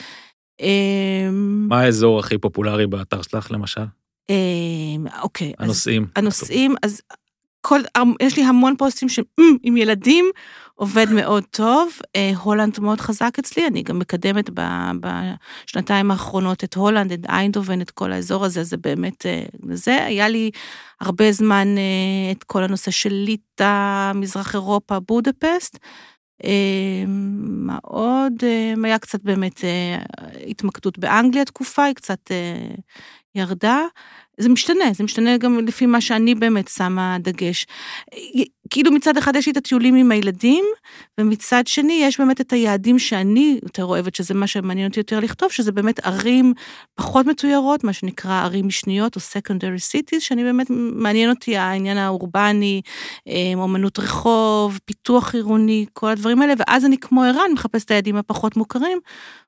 מה 1.40 1.80
האזור 1.80 2.20
הכי 2.20 2.38
פופולרי 2.38 2.88
באתר 2.88 3.22
שלך 3.22 3.52
למשל? 3.52 3.86
אה, 4.30 5.22
אוקיי, 5.22 5.54
הנושאים. 5.60 6.08
הנושאים, 6.16 6.76
אז 6.84 7.02
כל, 7.62 7.80
יש 8.22 8.38
לי 8.38 8.44
המון 8.44 8.76
פוסטים 8.78 9.10
של 9.10 9.22
"אמ, 9.68 9.78
ילדים, 9.78 10.26
עובד 10.76 11.06
מאוד 11.12 11.44
טוב. 11.52 11.92
אה, 12.16 12.32
הולנד 12.44 12.80
מאוד 12.80 13.02
חזק 13.02 13.40
אצלי, 13.40 13.68
אני 13.68 13.84
גם 13.84 14.00
מקדמת 14.00 14.50
ב- 14.54 14.92
בשנתיים 15.02 16.12
האחרונות 16.12 16.64
את 16.64 16.74
הולנד, 16.74 17.12
את 17.12 17.20
איינדובן, 17.30 17.82
את 17.82 17.92
כל 17.92 18.12
האזור 18.12 18.46
הזה, 18.46 18.64
זה 18.64 18.78
באמת, 18.78 19.26
אה, 19.26 19.44
זה. 19.72 20.06
היה 20.06 20.30
לי 20.30 20.52
הרבה 21.02 21.32
זמן 21.32 21.68
אה, 21.78 22.32
את 22.32 22.44
כל 22.44 22.64
הנושא 22.64 22.92
של 22.92 23.14
ליטא, 23.14 24.12
מזרח 24.16 24.54
אירופה, 24.54 25.00
בודפסט. 25.00 25.78
אה, 26.44 27.04
מה 27.38 27.78
עוד? 27.84 28.34
היה 28.84 29.00
קצת 29.00 29.24
באמת 29.24 29.60
התמקדות 30.48 31.00
באנגליה 31.00 31.46
תקופה, 31.46 31.84
היא 31.84 31.96
קצת 31.96 32.20
ירדה. 33.36 33.82
זה 34.40 34.50
משתנה, 34.50 34.94
זה 34.94 35.04
משתנה 35.04 35.38
גם 35.38 35.60
לפי 35.68 35.86
מה 35.86 36.02
שאני 36.02 36.36
באמת 36.36 36.68
שמה 36.68 37.18
דגש. 37.20 37.66
כאילו 38.70 38.92
מצד 38.92 39.18
אחד 39.18 39.36
יש 39.36 39.46
לי 39.46 39.52
את 39.52 39.58
הטיולים 39.58 39.96
עם 39.96 40.12
הילדים, 40.12 40.66
ומצד 41.20 41.68
שני 41.68 42.00
יש 42.04 42.20
באמת 42.20 42.42
את 42.42 42.54
היעדים 42.54 43.00
שאני 43.00 43.60
יותר 43.64 43.86
אוהבת, 43.86 44.16
שזה 44.16 44.34
מה 44.34 44.48
שמעניין 44.48 44.88
אותי 44.88 45.00
יותר 45.00 45.20
לכתוב, 45.20 45.52
שזה 45.52 45.72
באמת 45.72 46.00
ערים 46.06 46.54
פחות 46.96 47.26
מתוירות, 47.26 47.84
מה 47.84 47.94
שנקרא 47.94 48.44
ערים 48.44 48.68
משניות 48.68 49.16
או 49.16 49.22
secondary 49.22 49.92
cities, 49.92 50.20
שאני 50.20 50.44
באמת, 50.44 50.68
מעניין 50.70 51.30
אותי 51.30 51.58
העניין 51.58 51.98
האורבני, 51.98 52.82
אה, 53.28 53.34
אומנות 53.56 54.00
רחוב, 54.00 54.80
פיתוח 54.86 55.36
עירוני, 55.36 55.86
כל 55.94 56.10
הדברים 56.10 56.42
האלה, 56.42 56.54
ואז 56.58 56.86
אני 56.86 56.98
כמו 56.98 57.24
ערן, 57.24 57.52
מחפשת 57.54 57.86
את 57.86 57.92
היעדים 57.92 58.16
הפחות 58.16 58.58
מוכרים, 58.58 59.00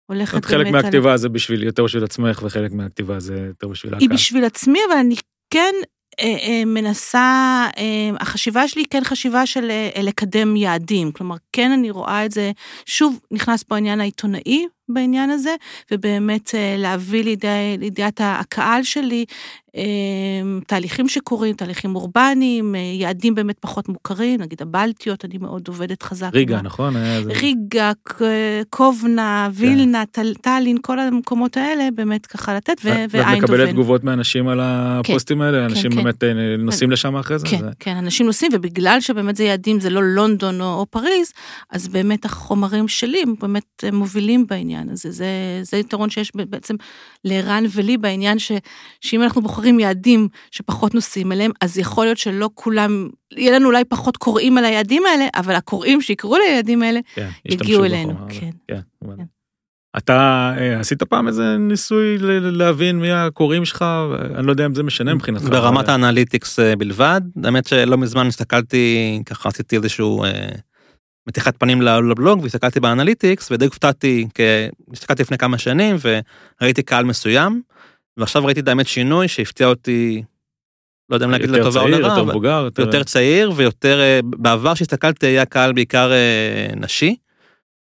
הולכת 0.10 0.34
באמת 0.34 0.46
חלק 0.46 0.68
מהכתיבה 0.68 1.18
זה 1.18 1.30
בשביל, 1.30 1.64
יותר 1.64 1.84
בשביל 1.84 2.04
עצמך, 2.04 2.42
וחלק 2.44 2.72
מהכתיבה 2.72 3.20
זה 3.20 3.36
יותר 3.48 3.68
בשביל 3.68 3.94
הקהל. 3.94 4.02
היא 4.02 4.10
בשביל 4.10 4.46
עצמי, 4.46 4.80
אבל 4.90 4.98
אני 4.98 5.16
כן 5.54 5.74
אה, 6.20 6.38
אה, 6.42 6.66
מנסה, 6.66 7.68
אה, 7.78 8.10
החשיבה 8.20 8.68
שלי 8.68 8.82
היא 8.82 8.88
כן 8.90 9.04
חשיבה 9.04 9.46
של 9.46 9.72
לקדם 10.02 10.56
יעדים, 10.56 11.12
כלומר 11.12 11.36
כן 11.54 11.72
אני 11.72 11.92
רואה 11.92 12.26
את 12.26 12.32
זה, 12.32 12.52
שוב 12.86 13.20
נכנס 13.32 13.64
פה 13.64 13.76
העניין 13.76 14.02
העיתונאי 14.02 14.68
בעניין 14.90 15.30
הזה, 15.30 15.56
ובאמת 15.92 16.56
להביא 16.78 17.24
לידי, 17.24 17.78
לידיעת 17.80 18.22
הקהל 18.24 18.84
שלי 18.84 19.26
תהליכים 20.68 21.10
שקורים, 21.10 21.56
תהליכים 21.56 21.96
אורבניים, 21.96 22.76
יעדים 22.76 23.36
באמת 23.36 23.56
פחות 23.60 23.90
מוכרים, 23.90 24.42
נגיד 24.42 24.62
הבלטיות, 24.62 25.26
אני 25.26 25.38
מאוד 25.38 25.68
עובדת 25.68 26.04
חזק. 26.04 26.30
ריגה, 26.34 26.56
מה... 26.56 26.62
נכון? 26.62 26.94
ריגה, 27.26 27.92
קובנה, 28.70 29.50
כן. 29.58 29.66
וילנה, 29.66 30.04
טל, 30.12 30.34
טאלין, 30.42 30.78
כל 30.82 31.00
המקומות 31.00 31.58
האלה, 31.58 31.88
באמת 31.96 32.26
ככה 32.26 32.56
לתת, 32.56 32.82
ואיינדובן. 32.84 33.30
ואת 33.30 33.38
מקבלת 33.44 33.70
תגובות 33.70 34.04
מאנשים 34.04 34.48
על 34.48 34.60
הפוסטים 34.64 35.38
כן, 35.38 35.44
האלה? 35.44 35.66
אנשים 35.66 35.92
כן, 35.92 35.98
באמת 35.98 36.20
כן. 36.20 36.38
נוסעים 36.60 36.92
לשם 36.92 37.16
אחרי 37.16 37.40
זה? 37.40 37.48
כן, 37.48 37.60
זה... 37.60 37.70
כן, 37.80 37.96
אנשים 37.96 38.26
נוסעים, 38.26 38.52
ובגלל 38.56 39.02
שבאמת 39.02 39.36
זה 39.36 39.44
יעדים, 39.44 39.80
זה 39.80 39.90
לא 39.90 40.04
לונדון 40.04 40.62
או, 40.62 40.74
או 40.74 40.86
פריז, 40.86 41.32
אז 41.70 41.88
באמת 41.88 42.26
החומרים 42.26 42.88
שלי 42.88 43.24
באמת 43.42 43.84
מובילים 43.94 44.48
בעניין 44.48 44.79
הזה. 44.90 45.12
זה, 45.12 45.60
זה 45.62 45.78
יתרון 45.78 46.10
שיש 46.10 46.32
בעצם 46.36 46.76
לערן 47.26 47.64
ולי 47.74 47.98
בעניין 47.98 48.40
ש, 48.40 48.52
שאם 49.02 49.24
אנחנו 49.24 49.42
בוחרים 49.42 49.60
בוחרים 49.60 49.80
יעדים 49.80 50.28
שפחות 50.52 50.96
נוסעים 50.96 51.32
אליהם, 51.32 51.52
אז 51.62 51.78
יכול 51.78 52.06
להיות 52.06 52.18
שלא 52.18 52.50
כולם, 52.54 53.10
יהיה 53.32 53.52
לנו 53.56 53.66
אולי 53.66 53.86
פחות 53.86 54.18
קוראים 54.18 54.58
על 54.58 54.66
היעדים 54.66 55.04
האלה, 55.06 55.28
אבל 55.36 55.56
הקוראים 55.56 56.02
שיקראו 56.02 56.38
ליעדים 56.38 56.84
האלה, 56.84 57.00
כן, 57.16 57.30
יגיעו 57.46 57.86
אלינו. 57.86 58.14
כן. 58.30 58.50
כן, 58.68 58.80
כן. 59.18 59.24
אתה 59.98 60.52
אה, 60.58 60.80
עשית 60.80 61.04
פעם 61.04 61.28
איזה 61.28 61.58
ניסוי 61.58 62.18
להבין 62.42 63.00
מי 63.00 63.12
הקוראים 63.12 63.66
שלך? 63.66 63.86
אני 64.36 64.48
לא 64.48 64.52
יודע 64.52 64.66
אם 64.66 64.76
זה 64.76 64.84
משנה 64.84 65.14
מבחינתך. 65.14 65.44
ברמת 65.44 65.90
ה 65.90 65.97
analytics 65.97 66.60
אה, 66.60 66.76
בלבד, 66.76 67.22
האמת 67.44 67.68
שלא 67.68 67.98
מזמן 67.98 68.28
הסתכלתי, 68.28 69.22
ככה 69.26 69.50
עשיתי 69.50 69.76
איזשהו 69.76 70.24
אה, 70.24 70.50
מתיחת 71.30 71.58
פנים 71.58 71.82
לבלוג 71.82 72.44
והסתכלתי 72.44 72.80
ב 72.80 72.87
analytics 72.87 73.52
ודי 73.52 73.66
הופתעתי, 73.66 74.28
הסתכלתי 74.94 75.22
לפני 75.22 75.38
כמה 75.38 75.58
שנים 75.58 75.96
וראיתי 76.62 76.84
קהל 76.84 77.06
מסוים. 77.06 77.62
ועכשיו 78.20 78.46
ראיתי 78.46 78.60
את 78.60 78.68
האמת 78.68 78.88
שינוי 78.88 79.28
שהפתיע 79.28 79.68
אותי, 79.68 80.24
לא 81.10 81.16
יודע 81.16 81.26
אם 81.26 81.32
להגיד 81.32 81.50
לטובה 81.50 81.82
או 81.82 81.88
לרע, 81.88 82.08
יותר 82.08 82.24
מבוגר, 82.24 82.62
יותר... 82.66 82.82
יותר 82.82 83.04
צעיר 83.04 83.52
ויותר, 83.56 84.00
אה, 84.00 84.20
בעבר 84.24 84.74
שהסתכלתי 84.74 85.26
היה 85.26 85.46
קהל 85.46 85.74
בעיקר 85.74 86.12
אה, 86.12 86.68
נשי, 86.76 87.16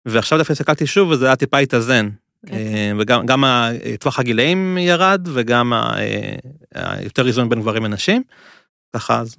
ועכשיו 0.06 0.38
דווקא 0.38 0.52
הסתכלתי 0.52 0.86
שוב 0.86 1.10
וזה 1.10 1.26
היה 1.26 1.36
טיפה 1.36 1.58
התאזן. 1.58 2.08
כן. 2.46 2.54
אה, 2.54 2.92
וגם 2.98 3.44
טווח 4.00 4.18
הגילאים 4.18 4.78
ירד 4.78 5.28
וגם 5.32 5.72
יותר 7.02 7.26
איזון 7.26 7.48
בין 7.48 7.60
גברים 7.60 7.84
לנשים, 7.84 8.22
ככה 8.96 9.20
אז 9.20 9.36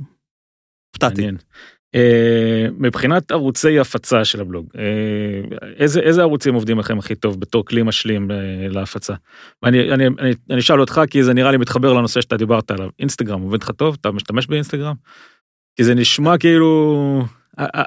הופתעתי. 0.89 1.27
אה, 1.95 2.67
מבחינת 2.77 3.31
ערוצי 3.31 3.79
הפצה 3.79 4.25
של 4.25 4.41
הבלוג, 4.41 4.65
אה, 4.77 4.83
איזה, 5.77 5.99
איזה 5.99 6.21
ערוצים 6.21 6.53
עובדים 6.53 6.79
לכם 6.79 6.99
הכי 6.99 7.15
טוב 7.15 7.39
בתור 7.39 7.65
כלי 7.65 7.83
משלים 7.83 8.31
אה, 8.31 8.37
להפצה? 8.69 9.13
אני, 9.63 9.91
אני, 9.93 10.05
אני 10.49 10.59
אשאל 10.59 10.79
אותך 10.79 11.01
כי 11.09 11.23
זה 11.23 11.33
נראה 11.33 11.51
לי 11.51 11.57
מתחבר 11.57 11.93
לנושא 11.93 12.21
שאתה 12.21 12.37
דיברת 12.37 12.71
עליו. 12.71 12.89
אינסטגרם 12.99 13.41
עובד 13.41 13.63
לך 13.63 13.71
טוב? 13.71 13.97
אתה 14.01 14.11
משתמש 14.11 14.47
באינסטגרם? 14.47 14.95
כי 15.75 15.83
זה 15.83 15.95
נשמע 15.95 16.37
כאילו 16.37 17.23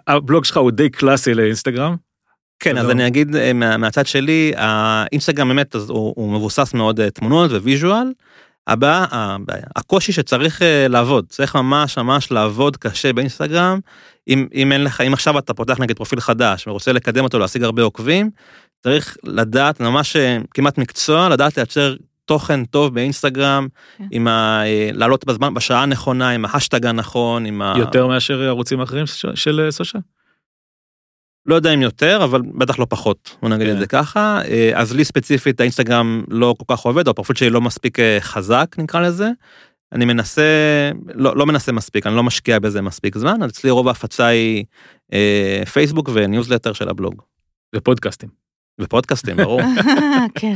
הבלוג 0.06 0.44
שלך 0.44 0.56
הוא 0.56 0.70
די 0.70 0.90
קלאסי 0.90 1.34
לאינסטגרם. 1.34 1.96
כן, 2.58 2.78
אז 2.78 2.90
אני 2.90 3.06
אגיד 3.06 3.52
מהצד 3.54 4.06
שלי, 4.06 4.52
האינסטגרם 4.56 5.48
באמת 5.48 5.74
הוא 5.88 6.32
מבוסס 6.32 6.74
מאוד 6.74 7.08
תמונות 7.08 7.50
visual. 7.50 8.06
הבעיה, 8.66 9.04
הבעיה, 9.10 9.64
הקושי 9.76 10.12
שצריך 10.12 10.62
אה, 10.62 10.64
לעבוד, 10.88 11.24
צריך 11.28 11.56
ממש 11.56 11.98
ממש 11.98 12.30
לעבוד 12.30 12.76
קשה 12.76 13.12
באינסטגרם, 13.12 13.78
אם, 14.28 14.46
אם 14.54 14.72
אין 14.72 14.84
לך, 14.84 15.00
אם 15.00 15.12
עכשיו 15.12 15.38
אתה 15.38 15.54
פותח 15.54 15.80
נגיד 15.80 15.96
פרופיל 15.96 16.20
חדש 16.20 16.68
ורוצה 16.68 16.92
לקדם 16.92 17.24
אותו, 17.24 17.38
להשיג 17.38 17.62
הרבה 17.62 17.82
עוקבים, 17.82 18.30
צריך 18.82 19.16
לדעת, 19.24 19.80
ממש 19.80 20.16
אה, 20.16 20.38
כמעט 20.54 20.78
מקצוע, 20.78 21.28
לדעת 21.28 21.56
לייצר 21.56 21.94
תוכן 22.24 22.64
טוב 22.64 22.94
באינסטגרם, 22.94 23.68
כן. 23.98 24.04
עם 24.10 24.28
ה... 24.28 24.62
אה, 24.66 24.90
לעלות 24.92 25.24
בזמן, 25.24 25.54
בשעה 25.54 25.82
הנכונה, 25.82 26.30
עם 26.30 26.44
ההאשטאג 26.44 26.86
הנכון, 26.86 27.46
עם 27.46 27.62
ה... 27.62 27.74
יותר 27.78 28.06
מאשר 28.06 28.42
ערוצים 28.42 28.80
אחרים 28.80 29.04
של 29.34 29.68
social? 29.70 30.02
לא 31.46 31.54
יודע 31.54 31.74
אם 31.74 31.82
יותר, 31.82 32.24
אבל 32.24 32.42
בטח 32.42 32.78
לא 32.78 32.86
פחות, 32.88 33.36
בוא 33.42 33.48
נגיד 33.48 33.68
את 33.68 33.74
כן. 33.74 33.80
זה 33.80 33.86
ככה. 33.86 34.40
אה, 34.48 34.70
אז 34.74 34.92
לי 34.92 35.04
ספציפית 35.04 35.60
האינסטגרם 35.60 36.24
לא 36.28 36.54
כל 36.58 36.74
כך 36.76 36.80
עובד, 36.80 37.06
או 37.06 37.10
הפרופיל 37.10 37.36
שלי 37.36 37.50
לא 37.50 37.60
מספיק 37.60 38.00
אה, 38.00 38.18
חזק, 38.20 38.76
נקרא 38.78 39.00
לזה. 39.00 39.30
אני 39.92 40.04
מנסה, 40.04 40.42
לא, 41.14 41.36
לא 41.36 41.46
מנסה 41.46 41.72
מספיק, 41.72 42.06
אני 42.06 42.16
לא 42.16 42.22
משקיע 42.22 42.58
בזה 42.58 42.82
מספיק 42.82 43.18
זמן, 43.18 43.42
אז 43.42 43.50
אצלי 43.50 43.70
רוב 43.70 43.88
ההפצה 43.88 44.26
היא 44.26 44.64
אה, 45.12 45.62
פייסבוק 45.72 46.10
וניוזלטר 46.14 46.72
של 46.72 46.88
הבלוג. 46.88 47.22
ופודקאסטים. 47.76 48.28
ופודקאסטים, 48.80 49.36
ברור. 49.36 49.60
כן. 50.40 50.54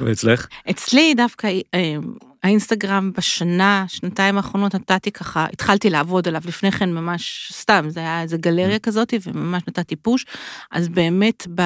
ואצלך? 0.00 0.46
אצלי 0.70 1.14
דווקא 1.14 1.46
אה, 1.74 1.96
האינסטגרם 2.44 3.12
בשנה, 3.16 3.84
שנתיים 3.88 4.36
האחרונות 4.36 4.74
נתתי 4.74 5.10
ככה, 5.10 5.46
התחלתי 5.52 5.90
לעבוד 5.90 6.28
עליו 6.28 6.42
לפני 6.46 6.72
כן 6.72 6.92
ממש 6.92 7.52
סתם, 7.54 7.84
זה 7.88 8.00
היה 8.00 8.22
איזה 8.22 8.36
גלריה 8.36 8.76
ממ. 8.76 8.80
כזאת 8.80 9.14
וממש 9.26 9.62
נתתי 9.68 9.96
push, 9.96 10.26
אז 10.70 10.88
באמת 10.88 11.46
ב... 11.54 11.60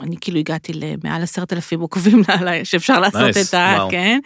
אני 0.00 0.16
כאילו 0.20 0.38
הגעתי 0.38 0.72
למעל 0.74 1.22
עשרת 1.22 1.52
אלפים 1.52 1.80
עוקבים 1.80 2.22
עליי, 2.38 2.64
שאפשר 2.64 3.00
לעשות 3.00 3.36
nice, 3.36 3.48
את 3.48 3.54
ה... 3.54 3.86
wow. 3.86 3.90
כן. 3.90 4.18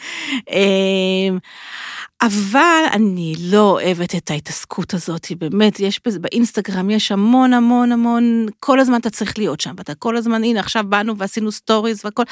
אבל 2.23 2.85
אני 2.93 3.35
לא 3.41 3.71
אוהבת 3.71 4.15
את 4.15 4.31
ההתעסקות 4.31 4.95
הזאת, 4.95 5.27
באמת, 5.39 5.81
יש 5.81 6.01
בזה, 6.07 6.19
באינסטגרם 6.19 6.91
יש 6.91 7.13
המון 7.13 7.53
המון 7.53 7.93
המון, 7.93 8.47
כל 8.61 8.81
הזמן 8.81 9.01
אתה 9.01 9.11
צריך 9.11 9.39
להיות 9.39 9.61
שם, 9.61 9.75
ואתה 9.79 9.95
כל 9.95 10.17
הזמן, 10.17 10.45
הנה 10.45 10.61
עכשיו 10.61 10.85
באנו 10.89 11.19
ועשינו 11.19 11.53
stories 11.53 12.01
והכל, 12.05 12.23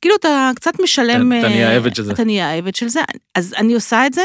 כאילו 0.00 0.14
אתה 0.16 0.50
קצת 0.54 0.80
משלם... 0.82 1.32
אתה, 1.32 1.48
נהיה 1.48 1.70
העבד 1.70 1.94
של 1.94 2.02
זה. 2.02 2.12
אתה 2.12 2.24
נהיה 2.24 2.50
העבד 2.50 2.74
של 2.74 2.88
זה, 2.88 3.00
אז 3.34 3.54
אני 3.58 3.74
עושה 3.74 4.06
את 4.06 4.12
זה, 4.12 4.22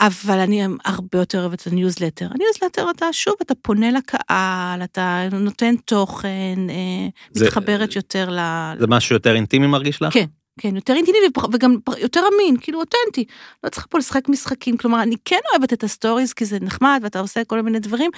אבל 0.00 0.38
אני 0.38 0.66
הרבה 0.84 1.18
יותר 1.18 1.40
אוהבת 1.40 1.62
את 1.62 1.66
הניוזלטר. 1.66 2.28
הניוזלטר 2.34 2.90
אתה 2.90 3.06
שוב, 3.12 3.34
אתה 3.42 3.54
פונה 3.54 3.90
לקהל, 3.90 4.82
אתה 4.84 5.28
נותן 5.32 5.74
תוכן, 5.84 6.58
אה, 6.70 7.08
זה, 7.32 7.44
מתחברת 7.44 7.96
יותר 7.96 8.30
ל... 8.30 8.38
זה 8.78 8.86
משהו 8.86 9.14
יותר 9.14 9.34
אינטימי 9.34 9.66
מרגיש 9.66 10.02
לך? 10.02 10.12
כן. 10.12 10.26
כן, 10.60 10.76
יותר 10.76 10.94
אינטימי 10.94 11.18
וגם 11.52 11.76
יותר 11.98 12.20
אמין, 12.34 12.56
כאילו 12.60 12.80
אותנטי. 12.80 13.24
לא 13.64 13.68
צריך 13.68 13.86
פה 13.90 13.98
לשחק 13.98 14.28
משחקים, 14.28 14.76
כלומר, 14.76 15.02
אני 15.02 15.16
כן 15.24 15.38
אוהבת 15.52 15.72
את 15.72 15.84
ה 15.84 15.89
stories, 15.89 16.32
כי 16.32 16.44
זה 16.44 16.58
נחמד 16.60 17.00
ואתה 17.02 17.20
עושה 17.20 17.44
כל 17.44 17.62
מיני 17.62 17.78
דברים, 17.78 18.10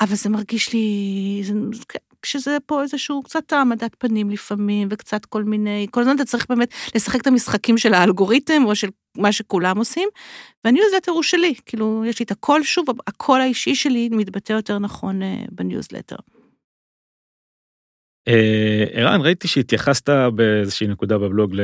אבל 0.00 0.14
זה 0.14 0.28
מרגיש 0.28 0.72
לי, 0.72 1.40
זה, 1.44 1.52
כשזה 2.22 2.56
פה 2.66 2.82
איזשהו 2.82 3.22
קצת 3.22 3.52
העמדת 3.52 3.94
פנים 3.98 4.30
לפעמים, 4.30 4.88
וקצת 4.90 5.24
כל 5.24 5.44
מיני, 5.44 5.86
כל 5.90 6.00
הזמן 6.00 6.16
אתה 6.16 6.24
צריך 6.24 6.46
באמת 6.48 6.72
לשחק 6.94 7.20
את 7.20 7.26
המשחקים 7.26 7.78
של 7.78 7.94
האלגוריתם, 7.94 8.64
או 8.64 8.74
של 8.74 8.88
מה 9.16 9.32
שכולם 9.32 9.78
עושים, 9.78 10.08
והניוזלטר 10.64 11.12
הוא 11.12 11.22
שלי, 11.22 11.54
כאילו, 11.66 12.02
יש 12.06 12.18
לי 12.18 12.24
את 12.24 12.30
הקול, 12.30 12.62
שוב, 12.62 12.86
הקול 13.06 13.40
האישי 13.40 13.74
שלי 13.74 14.08
מתבטא 14.12 14.52
יותר 14.52 14.78
נכון 14.78 15.22
אה, 15.22 15.36
בניוזלטר. 15.52 16.16
אה, 18.28 18.84
ערן, 18.92 19.20
ראיתי 19.20 19.48
שהתייחסת 19.48 20.08
באיזושהי 20.34 20.86
נקודה 20.86 21.18
בבלוג 21.18 21.54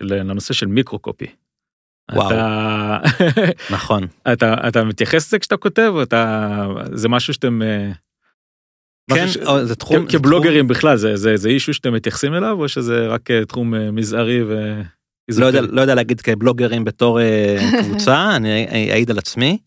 לנושא 0.00 0.54
של 0.54 0.66
מיקרו-קופי. 0.66 1.26
וואו, 2.12 2.30
אתה... 2.30 2.98
נכון. 3.74 4.06
אתה, 4.32 4.68
אתה 4.68 4.84
מתייחס 4.84 5.26
לזה 5.26 5.38
כשאתה 5.38 5.56
כותב, 5.56 5.90
או 5.94 6.02
אתה... 6.02 6.66
זה 6.92 7.08
משהו 7.08 7.34
שאתם... 7.34 7.62
אה, 7.62 7.90
כן, 9.14 9.28
ש... 9.28 9.38
זה 9.62 9.74
תחום... 9.74 10.06
כבלוגרים 10.06 10.52
זה 10.52 10.58
תחום... 10.58 10.68
בכלל, 10.68 10.96
זה, 10.96 11.16
זה, 11.16 11.36
זה 11.36 11.48
אישו 11.48 11.74
שאתם 11.74 11.92
מתייחסים 11.92 12.34
אליו, 12.34 12.56
או 12.60 12.68
שזה 12.68 13.06
רק 13.06 13.30
אה, 13.30 13.44
תחום 13.44 13.74
מזערי 13.92 14.42
ו... 14.42 14.80
לא 15.38 15.46
יודע, 15.46 15.60
לא 15.60 15.80
יודע 15.80 15.94
להגיד 15.94 16.20
כבלוגרים 16.20 16.84
בתור 16.84 17.18
קבוצה, 17.82 18.36
אני 18.36 18.66
אעיד 18.92 19.10
על 19.10 19.18
עצמי. 19.18 19.58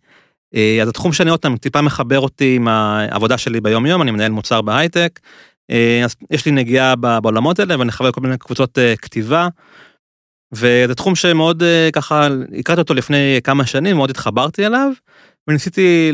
אז 0.82 0.90
התחום 0.90 1.14
שאני 1.14 1.30
עוד 1.30 1.40
פעם 1.40 1.58
טיפה 1.58 1.82
מחבר 1.82 2.20
אותי 2.20 2.56
עם 2.56 2.68
העבודה 2.68 3.38
שלי 3.38 3.62
ביום 3.62 3.86
יום, 3.86 4.02
אני 4.02 4.12
מנהל 4.12 4.32
מוצר 4.32 4.62
בהייטק. 4.62 5.20
אה, 5.72 6.02
אז 6.06 6.16
יש 6.32 6.46
לי 6.46 6.52
נגיעה 6.52 6.96
בעולמות 6.96 7.60
האלה 7.60 7.80
ואני 7.80 7.92
חבר 7.92 8.12
כל 8.12 8.22
מיני 8.22 8.38
קבוצות 8.38 8.78
אה, 8.78 8.94
כתיבה. 8.96 9.48
וזה 10.54 10.96
תחום 10.96 11.16
שמאוד 11.16 11.64
אה, 11.64 11.90
ככה 11.94 12.28
הכרתי 12.60 12.82
אותו 12.82 12.94
לפני 12.94 13.40
כמה 13.44 13.66
שנים 13.66 13.96
מאוד 13.96 14.10
התחברתי 14.10 14.66
אליו 14.66 14.92
וניסיתי 15.48 16.12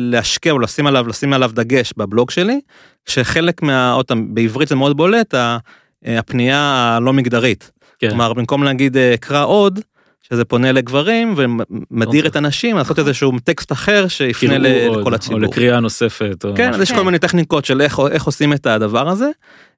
להשקיע 0.00 0.52
או 0.52 0.58
לשים 0.58 0.86
עליו, 0.86 1.08
לשים 1.08 1.32
עליו 1.32 1.50
דגש 1.54 1.92
בבלוג 1.96 2.30
שלי, 2.30 2.60
שחלק 3.08 3.62
מה... 3.62 3.92
עוד 3.92 4.06
פעם, 4.06 4.34
בעברית 4.34 4.68
זה 4.68 4.76
מאוד 4.76 4.96
בולט, 4.96 5.34
הפנייה 6.04 6.60
הלא 6.96 7.12
מגדרית. 7.12 7.70
כן. 7.98 8.08
כלומר, 8.08 8.32
במקום 8.32 8.62
להגיד 8.62 8.96
קרא 9.20 9.44
עוד, 9.44 9.80
שזה 10.28 10.44
פונה 10.44 10.72
לגברים 10.72 11.34
ומדיר 11.36 12.06
אוקיי. 12.06 12.26
את 12.30 12.36
הנשים, 12.36 12.76
לעשות 12.76 12.98
איזשהו 12.98 13.32
טקסט 13.44 13.72
אחר 13.72 14.08
שיפנה 14.08 14.52
עוד, 14.54 14.62
לכל 14.62 15.10
או 15.10 15.14
הציבור. 15.14 15.40
לקריאה 15.40 15.80
נוספת. 15.80 16.44
או 16.44 16.50
כן. 16.56 16.74
אז 16.74 16.80
יש 16.80 16.92
כל. 16.92 17.02
מיני 17.04 17.18
טכניקות 17.18 17.64
של 17.64 17.80
איך, 17.80 17.98
איך 18.10 18.24
עושים 18.24 18.52
את 18.52 18.66
הדבר 18.66 19.08
הזה. 19.08 19.30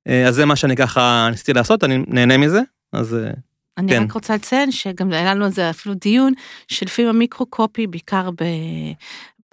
אה, 0.09 0.28
אז 0.28 0.34
זה 0.34 0.44
מה 0.44 0.57
שאני 0.57 0.76
ככה 0.76 1.28
ניסיתי 1.30 1.53
לעשות, 1.53 1.84
אני 1.84 1.99
נהנה 2.09 2.36
מזה. 2.36 2.61
אז 2.92 3.14
אה, 3.14 3.30
אני 3.78 3.92
כן. 3.92 4.03
רק 4.03 4.12
רוצה 4.12 4.34
לציין 4.34 4.72
שגם 4.72 5.12
היה 5.12 5.34
לנו 5.34 5.44
על 5.44 5.51
זה 5.51 5.70
אפילו 5.70 5.94
דיון, 5.94 6.32
שלפעמים 6.68 7.09
המיקרו-קופי, 7.09 7.86
בעיקר 7.86 8.30
ב... 8.30 8.44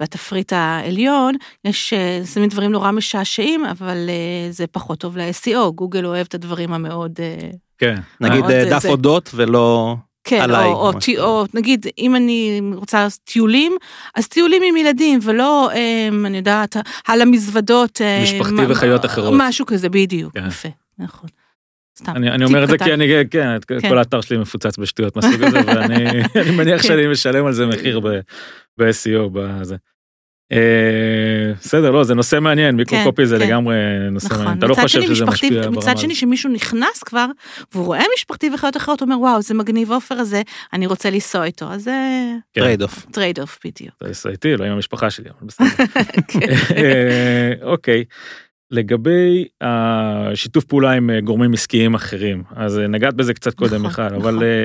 בתפריט 0.01 0.53
העליון, 0.53 1.35
יש, 1.65 1.93
אה, 1.93 2.21
שמים 2.33 2.49
דברים 2.49 2.71
נורא 2.71 2.91
משעשעים, 2.91 3.65
אבל 3.65 3.97
אה, 4.09 4.51
זה 4.51 4.67
פחות 4.67 4.99
טוב 4.99 5.17
ל-SEO, 5.17 5.71
גוגל 5.75 6.05
אוהב 6.05 6.25
את 6.29 6.33
הדברים 6.35 6.73
המאוד... 6.73 7.11
אה, 7.19 7.49
כן. 7.77 7.95
נגיד 8.21 8.45
דף 8.45 8.81
זה- 8.81 8.89
אודות 8.89 9.31
ולא... 9.35 9.95
כן, 10.23 10.41
עליי, 10.41 10.65
או, 10.65 10.87
או, 10.87 10.93
כזה. 11.01 11.21
או 11.21 11.45
נגיד, 11.53 11.85
אם 11.97 12.15
אני 12.15 12.61
רוצה 12.75 13.07
טיולים, 13.23 13.75
אז 14.15 14.27
טיולים 14.27 14.61
עם 14.65 14.77
ילדים, 14.77 15.19
ולא, 15.23 15.69
אה, 15.73 16.07
אני 16.25 16.37
יודעת, 16.37 16.77
על 17.07 17.21
המזוודות. 17.21 18.01
אה, 18.01 18.19
משפחתי 18.23 18.53
מה- 18.53 18.65
וחיות 18.71 19.05
אחרות. 19.05 19.33
משהו 19.37 19.65
כזה, 19.65 19.89
בדיוק, 19.89 20.33
כן. 20.33 20.47
יפה, 20.47 20.69
נכון. 20.99 21.29
סתם. 21.99 22.11
אני, 22.15 22.31
אני 22.31 22.45
אומר 22.45 22.63
את 22.63 22.69
זה. 22.69 22.77
כי 22.77 22.93
אני, 22.93 23.07
כן, 23.31 23.57
כן. 23.67 23.89
כל 23.89 23.97
האתר 23.97 24.21
שלי 24.21 24.37
מפוצץ 24.37 24.77
בשטויות 24.77 25.15
מהסוג 25.15 25.43
הזה, 25.43 25.59
ואני 25.65 25.95
אני 26.41 26.51
מניח 26.57 26.81
כן. 26.81 26.87
שאני 26.87 27.07
משלם 27.07 27.45
על 27.45 27.53
זה 27.53 27.65
מחיר 27.65 27.99
ב-SEO, 28.79 29.29
בזה. 29.33 29.75
אה, 30.53 31.53
בסדר, 31.59 31.91
לא, 31.91 32.03
זה 32.03 32.15
נושא 32.15 32.39
מעניין, 32.39 32.75
micro-copy 32.75 33.25
זה 33.25 33.39
כן. 33.39 33.47
לגמרי 33.47 33.75
נושא 34.11 34.27
מעניין. 34.29 34.45
נכון, 34.45 34.57
אתה 34.57 34.67
לא 34.67 34.75
חושב 34.75 35.01
שזה 35.01 35.25
משפיע 35.25 35.61
ברמה 35.61 35.77
מצד 35.77 35.97
שני 35.97 36.11
הזאת. 36.11 36.19
שמישהו 36.19 36.49
נכנס 36.49 37.03
כבר, 37.03 37.25
והוא 37.71 37.85
רואה 37.85 38.03
משפחתי 38.15 38.49
וחיות 38.53 38.77
אחרות, 38.77 38.99
הוא 38.99 39.05
אומר 39.05 39.19
וואו 39.19 39.41
זה 39.41 39.53
מגניב 39.53 39.91
עופר 39.91 40.15
הזה, 40.15 40.41
אני 40.73 40.87
רוצה 40.87 41.09
לנסוע 41.09 41.43
איתו, 41.43 41.65
אז 41.71 41.83
זה 41.83 41.91
כן. 42.53 42.61
trade 42.61 42.81
off. 42.81 43.05
trade 43.11 43.39
off 43.39 43.59
בדיוק. 43.65 43.95
אתה 43.97 44.09
ישראלי, 44.09 44.57
לא 44.57 44.65
עם 44.65 44.71
המשפחה 44.71 45.09
שלי, 45.09 45.29
אבל 45.29 45.47
בסדר. 45.47 45.67
כן. 46.27 46.39
אה, 46.77 47.53
אוקיי. 47.61 48.03
לגבי 48.73 49.45
השיתוף 49.61 50.63
פעולה 50.63 50.91
עם 50.91 51.09
אה, 51.09 51.21
גורמים 51.21 51.53
עסקיים 51.53 51.93
אחרים, 51.93 52.43
אז 52.55 52.79
אה, 52.79 52.87
נגעת 52.87 53.13
בזה 53.13 53.33
קצת 53.33 53.53
קודם, 53.53 53.75
נכון, 53.75 53.87
מיכל, 53.87 54.05
נכון. 54.05 54.15
אבל 54.15 54.43
אה, 54.43 54.63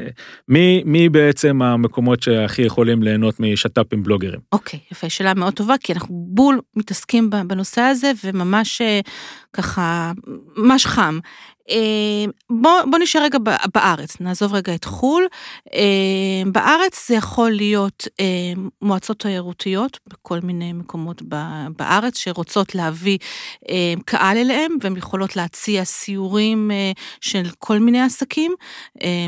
מי 0.49 0.83
מי 0.85 1.09
בעצם 1.09 1.63
המקומות 1.63 2.23
שהכי 2.23 2.63
יכולים 2.63 3.03
ליהנות 3.03 3.41
משת"פ 3.41 3.93
עם 3.93 4.03
בלוגרים? 4.03 4.41
אוקיי, 4.53 4.81
יפה, 4.93 5.09
שאלה 5.09 5.35
מאוד 5.35 5.55
טובה, 5.55 5.75
כי 5.81 5.93
אנחנו 5.93 6.27
בול 6.29 6.61
מתעסקים 6.77 7.31
בנושא 7.47 7.81
הזה, 7.81 8.13
וממש 8.25 8.81
אה, 8.81 9.01
ככה, 9.59 10.13
ממש 10.57 10.87
חם. 10.87 11.19
אה, 11.71 12.25
בוא, 12.51 12.71
בוא 12.91 12.99
נשאר 12.99 13.23
רגע 13.23 13.39
בארץ, 13.75 14.21
נעזוב 14.21 14.55
רגע 14.55 14.75
את 14.75 14.85
חו"ל. 14.85 15.27
אה, 15.75 16.51
בארץ 16.53 17.09
זה 17.09 17.15
יכול 17.15 17.51
להיות 17.51 18.09
אה, 18.21 18.53
מועצות 18.83 19.19
תיירותיות 19.19 19.99
בכל 20.07 20.41
מיני 20.41 20.73
מקומות 20.73 21.23
בארץ, 21.77 22.19
שרוצות 22.19 22.75
להביא 22.75 23.19
קהל 24.05 24.37
אליהם, 24.37 24.77
והן 24.81 24.97
יכולות 24.97 25.37
להציע 25.37 25.85
סיורים 25.85 26.71
של 27.21 27.43
כל 27.59 27.79
מיני 27.79 28.01
עסקים, 28.01 28.55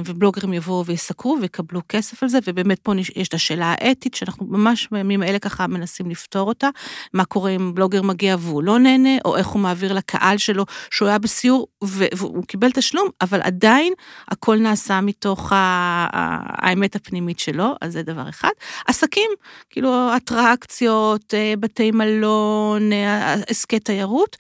ובלוגרים 0.07 0.53
יבואו 0.53 0.87
ויסקרו 0.87 1.39
ויקבלו 1.41 1.81
כסף 1.89 2.23
על 2.23 2.29
זה, 2.29 2.39
ובאמת 2.47 2.79
פה 2.79 2.93
יש 3.17 3.29
את 3.29 3.35
השאלה 3.35 3.75
האתית, 3.79 4.15
שאנחנו 4.15 4.47
ממש 4.47 4.89
בימים 4.91 5.23
האלה 5.23 5.39
ככה 5.39 5.67
מנסים 5.67 6.11
לפתור 6.11 6.49
אותה, 6.49 6.69
מה 7.15 7.25
קורה 7.25 7.51
אם 7.51 7.75
בלוגר 7.75 8.03
מגיע 8.03 8.37
והוא 8.39 8.63
לא 8.63 8.79
נהנה, 8.79 9.19
או 9.25 9.37
איך 9.37 9.47
הוא 9.47 9.63
מעביר 9.63 9.93
לקהל 9.93 10.20
שלו 10.39 10.65
שהוא 10.91 11.09
היה 11.09 11.19
בסיור 11.19 11.67
והוא 11.83 12.45
קיבל 12.47 12.71
תשלום, 12.71 13.09
אבל 13.21 13.41
עדיין 13.43 13.93
הכל 14.29 14.57
נעשה 14.59 15.01
מתוך 15.01 15.53
האמת 15.55 16.97
הפנימית 16.97 17.39
שלו, 17.39 17.75
אז 17.81 17.93
זה 17.93 18.03
דבר 18.03 18.29
אחד. 18.29 18.51
עסקים, 18.87 19.31
כאילו 19.71 20.17
אטרקציות, 20.17 21.35
אה, 21.35 21.55
בתי 21.61 21.91
מלון, 21.91 22.93
אה, 22.93 23.35
עסקי 23.49 23.79
תיירות, 23.81 24.37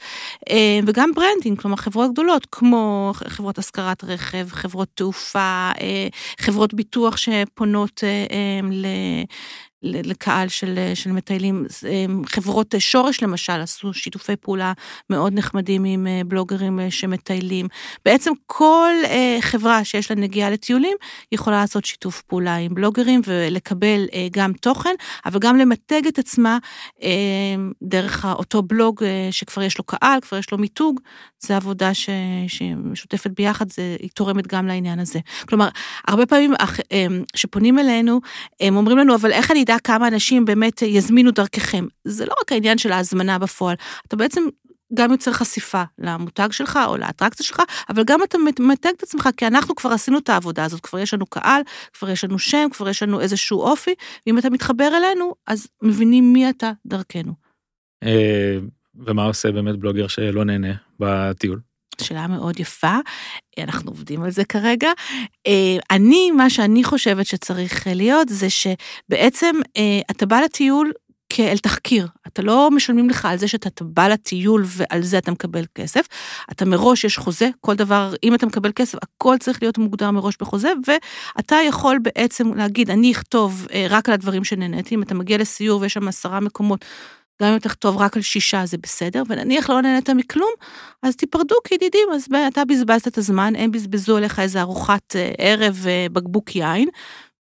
אה, 0.50 0.80
וגם 0.86 1.10
branding, 1.14 1.60
כלומר 1.60 1.76
חברות 1.76 2.12
גדולות, 2.12 2.46
כמו 2.52 3.12
חברות 3.14 3.58
השכרת 3.58 4.04
רכב, 4.04 4.48
חברות 4.50 4.88
תעופה, 4.94 5.70
חברות 6.40 6.74
ביטוח 6.74 7.16
שפונות 7.16 8.04
לקהל 9.82 10.48
של, 10.48 10.78
של 10.94 11.12
מטיילים, 11.12 11.66
אה, 11.86 12.04
חברות 12.26 12.74
שורש 12.78 13.22
למשל 13.22 13.60
עשו 13.60 13.94
שיתופי 13.94 14.36
פעולה 14.36 14.72
מאוד 15.10 15.32
נחמדים 15.34 15.84
עם 15.84 16.06
אה, 16.06 16.20
בלוגרים 16.26 16.80
אה, 16.80 16.90
שמטיילים. 16.90 17.68
בעצם 18.04 18.32
כל 18.46 18.92
אה, 19.04 19.38
חברה 19.40 19.84
שיש 19.84 20.10
לה 20.10 20.16
נגיעה 20.16 20.50
לטיולים 20.50 20.96
יכולה 21.32 21.60
לעשות 21.60 21.84
שיתוף 21.84 22.22
פעולה 22.22 22.56
עם 22.56 22.74
בלוגרים 22.74 23.20
ולקבל 23.26 24.06
אה, 24.14 24.28
גם 24.32 24.52
תוכן, 24.52 24.94
אבל 25.26 25.38
גם 25.38 25.56
למתג 25.56 26.06
את 26.06 26.18
עצמה 26.18 26.58
אה, 27.02 27.08
דרך 27.82 28.24
אותו 28.24 28.62
בלוג 28.62 29.04
אה, 29.04 29.28
שכבר 29.30 29.62
יש 29.62 29.78
לו 29.78 29.84
קהל, 29.84 30.20
כבר 30.20 30.38
יש 30.38 30.52
לו 30.52 30.58
מיתוג, 30.58 31.00
זו 31.40 31.54
עבודה 31.54 31.94
ש, 31.94 32.10
שמשותפת 32.48 33.30
ביחד, 33.30 33.70
זה, 33.70 33.96
היא 33.98 34.10
תורמת 34.14 34.46
גם 34.46 34.66
לעניין 34.66 34.98
הזה. 34.98 35.18
כלומר, 35.48 35.68
הרבה 36.08 36.26
פעמים 36.26 36.54
אה, 36.92 37.06
שפונים 37.36 37.78
אלינו, 37.78 38.20
הם 38.60 38.76
אומרים 38.76 38.98
לנו, 38.98 39.14
אבל 39.14 39.32
איך 39.32 39.50
אני 39.50 39.64
אדע 39.70 39.78
כמה 39.78 40.08
אנשים 40.08 40.44
באמת 40.44 40.82
יזמינו 40.82 41.30
דרככם? 41.30 41.86
זה 42.04 42.26
לא 42.26 42.34
רק 42.42 42.52
העניין 42.52 42.78
של 42.78 42.92
ההזמנה 42.92 43.38
בפועל, 43.38 43.76
אתה 44.06 44.16
בעצם 44.16 44.42
גם 44.94 45.12
יוצר 45.12 45.32
חשיפה 45.32 45.82
למותג 45.98 46.48
שלך 46.50 46.78
או 46.86 46.96
לאטרקציה 46.96 47.46
שלך, 47.46 47.62
אבל 47.88 48.04
גם 48.04 48.22
אתה 48.22 48.38
מתג 48.58 48.90
את 48.96 49.02
עצמך, 49.02 49.28
כי 49.36 49.46
אנחנו 49.46 49.74
כבר 49.74 49.90
עשינו 49.90 50.18
את 50.18 50.28
העבודה 50.28 50.64
הזאת, 50.64 50.80
כבר 50.80 50.98
יש 50.98 51.14
לנו 51.14 51.26
קהל, 51.26 51.62
כבר 51.92 52.10
יש 52.10 52.24
לנו 52.24 52.38
שם, 52.38 52.68
כבר 52.72 52.88
יש 52.88 53.02
לנו 53.02 53.20
איזשהו 53.20 53.60
אופי, 53.60 53.94
ואם 54.26 54.38
אתה 54.38 54.50
מתחבר 54.50 54.88
אלינו, 54.96 55.34
אז 55.46 55.66
מבינים 55.82 56.32
מי 56.32 56.50
אתה 56.50 56.72
דרכנו. 56.86 57.32
אה, 58.04 58.58
ומה 58.94 59.24
עושה 59.24 59.52
באמת 59.52 59.78
בלוגר 59.78 60.06
שלא 60.06 60.44
נהנה 60.44 60.72
בטיול? 61.00 61.60
שאלה 62.04 62.26
מאוד 62.26 62.60
יפה, 62.60 62.96
אנחנו 63.58 63.90
עובדים 63.90 64.22
על 64.22 64.30
זה 64.30 64.44
כרגע. 64.44 64.90
אה, 65.46 65.76
אני, 65.90 66.30
מה 66.30 66.50
שאני 66.50 66.84
חושבת 66.84 67.26
שצריך 67.26 67.86
להיות, 67.86 68.28
זה 68.28 68.46
שבעצם 68.50 69.56
אה, 69.76 70.00
אתה 70.10 70.26
בא 70.26 70.40
לטיול 70.40 70.92
כאל 71.30 71.58
תחקיר. 71.58 72.06
אתה 72.26 72.42
לא 72.42 72.70
משלמים 72.70 73.10
לך 73.10 73.24
על 73.24 73.38
זה 73.38 73.48
שאתה 73.48 73.84
בא 73.84 74.08
לטיול 74.08 74.64
ועל 74.66 75.02
זה 75.02 75.18
אתה 75.18 75.30
מקבל 75.30 75.64
כסף. 75.74 76.06
אתה 76.50 76.64
מראש, 76.64 77.04
יש 77.04 77.18
חוזה, 77.18 77.48
כל 77.60 77.74
דבר, 77.74 78.14
אם 78.22 78.34
אתה 78.34 78.46
מקבל 78.46 78.72
כסף, 78.72 78.98
הכל 79.02 79.36
צריך 79.40 79.62
להיות 79.62 79.78
מוגדר 79.78 80.10
מראש 80.10 80.34
בחוזה, 80.40 80.72
ואתה 80.86 81.56
יכול 81.68 81.98
בעצם 82.02 82.54
להגיד, 82.54 82.90
אני 82.90 83.12
אכתוב 83.12 83.66
אה, 83.72 83.86
רק 83.90 84.08
על 84.08 84.14
הדברים 84.14 84.44
שנהניתי, 84.44 84.94
אם 84.94 85.02
אתה 85.02 85.14
מגיע 85.14 85.38
לסיור 85.38 85.80
ויש 85.80 85.92
שם 85.92 86.08
עשרה 86.08 86.40
מקומות, 86.40 86.84
גם 87.42 87.52
אם 87.52 87.58
תכתוב 87.58 87.96
רק 87.96 88.16
על 88.16 88.22
שישה 88.22 88.66
זה 88.66 88.76
בסדר, 88.82 89.22
ונניח 89.28 89.70
לא 89.70 89.80
נהנית 89.82 90.10
מכלום, 90.10 90.50
אז 91.02 91.16
תיפרדו 91.16 91.54
כידידים, 91.64 92.08
אז 92.14 92.26
אתה 92.48 92.64
בזבזת 92.64 93.08
את 93.08 93.18
הזמן, 93.18 93.52
הם 93.56 93.70
בזבזו 93.70 94.16
עליך 94.16 94.38
איזה 94.40 94.60
ארוחת 94.60 95.16
אה, 95.16 95.32
ערב 95.38 95.78
ובקבוק 95.82 96.56
יין. 96.56 96.88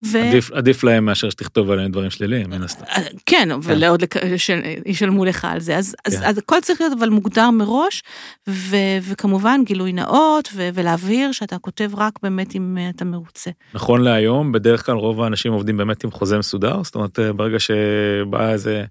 ו... 0.06 0.18
עדיף, 0.20 0.52
עדיף 0.52 0.84
להם 0.84 1.06
מאשר 1.06 1.30
שתכתוב 1.30 1.72
עליהם 1.72 1.92
דברים 1.92 2.10
שליליים, 2.10 2.50
מן 2.50 2.64
הסתם. 2.64 2.84
אה, 2.86 3.02
כן, 3.26 3.50
ולעוד 3.64 4.02
לק- 4.02 4.36
ש- 4.38 4.50
ישלמו 4.86 5.26
לך 5.26 5.46
על 5.46 5.60
זה, 5.60 5.78
אז, 5.78 5.96
אז, 6.06 6.16
כן. 6.20 6.24
אז 6.24 6.38
הכל 6.38 6.62
צריך 6.62 6.82
להיות 6.82 6.94
אבל 7.00 7.10
מוגדר 7.10 7.50
מראש, 7.50 8.04
ו, 8.50 8.76
וכמובן 9.02 9.62
גילוי 9.66 9.94
נאות, 9.94 10.50
ו, 10.54 10.70
ולהבהיר 10.74 11.32
שאתה 11.32 11.58
כותב 11.58 11.92
רק 11.98 12.14
באמת 12.24 12.56
אם 12.56 12.78
אה, 12.78 12.90
אתה 12.90 13.06
מרוצה. 13.06 13.52
נכון 13.74 14.02
להיום, 14.02 14.52
בדרך 14.52 14.86
כלל 14.86 14.96
רוב 14.96 15.22
האנשים 15.22 15.54
עובדים 15.54 15.78
באמת 15.78 16.04
עם 16.04 16.12
חוזה 16.12 16.38
מסודר, 16.38 16.84
זאת 16.84 16.96
אומרת, 16.96 17.20
אה, 17.20 17.34
ברגע 17.34 17.58
שבאה 17.60 18.52
איזה 18.52 18.84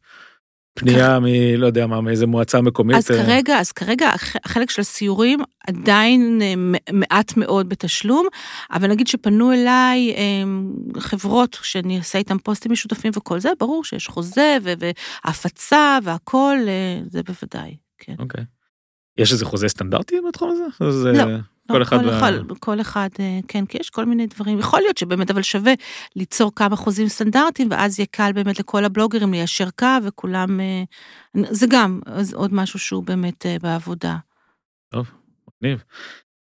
פנייה 0.76 1.18
מ... 1.20 1.24
לא 1.56 1.66
יודע 1.66 1.86
מה, 1.86 2.00
מאיזה 2.00 2.26
מועצה 2.26 2.60
מקומית. 2.60 2.96
אז 2.96 3.10
אה, 3.10 3.24
כרגע, 3.24 3.58
אז 3.58 3.72
כרגע 3.72 4.08
הח- 4.08 4.36
החלק 4.44 4.70
של 4.70 4.80
הסיורים 4.80 5.40
עדיין 5.66 6.38
אה, 6.42 6.54
מעט 6.92 7.36
מאוד 7.36 7.68
בתשלום, 7.68 8.26
אבל 8.72 8.88
נגיד 8.90 9.06
שפנו 9.06 9.52
אליי 9.52 10.14
אה, 10.16 10.42
חברות 11.00 11.58
שאני 11.62 11.98
עושה 11.98 12.18
איתם 12.18 12.38
פוסטים 12.38 12.72
משותפים 12.72 13.12
וכל 13.16 13.40
זה, 13.40 13.48
ברור 13.60 13.84
שיש 13.84 14.08
חוזה 14.08 14.56
והפצה 15.24 15.98
והכל, 16.02 16.56
זה 17.10 17.20
בוודאי, 17.22 17.76
כן. 17.98 18.14
אוקיי. 18.18 18.44
יש 19.18 19.32
איזה 19.32 19.44
חוזה 19.44 19.68
סטנדרטי 19.68 20.16
בתחום 20.28 20.50
הזה? 20.50 20.64
אז, 20.80 21.06
לא, 21.06 21.24
כל 21.72 21.82
אחד... 21.82 22.00
כל, 22.00 22.08
וה- 22.08 22.18
אחד, 22.18 22.32
כל 22.60 22.80
אחד, 22.80 23.08
אה, 23.20 23.38
כן, 23.48 23.66
כי 23.66 23.78
יש 23.80 23.90
כל 23.90 24.04
מיני 24.04 24.26
דברים, 24.26 24.58
יכול 24.58 24.80
להיות 24.80 24.98
שבאמת, 24.98 25.30
אבל 25.30 25.42
שווה 25.42 25.72
ליצור 26.16 26.52
כמה 26.56 26.76
חוזים 26.76 27.08
סטנדרטיים, 27.08 27.68
ואז 27.70 27.98
יהיה 27.98 28.06
קל 28.10 28.32
באמת 28.34 28.58
לכל 28.58 28.84
הבלוגרים 28.84 29.32
ליישר 29.32 29.68
קו, 29.78 29.86
וכולם, 30.02 30.60
אה, 30.60 30.82
זה 31.50 31.66
גם 31.70 32.00
עוד 32.34 32.54
משהו 32.54 32.78
שהוא 32.78 33.02
באמת 33.04 33.46
אה, 33.46 33.56
בעבודה. 33.62 34.16
מגניב. 35.62 35.82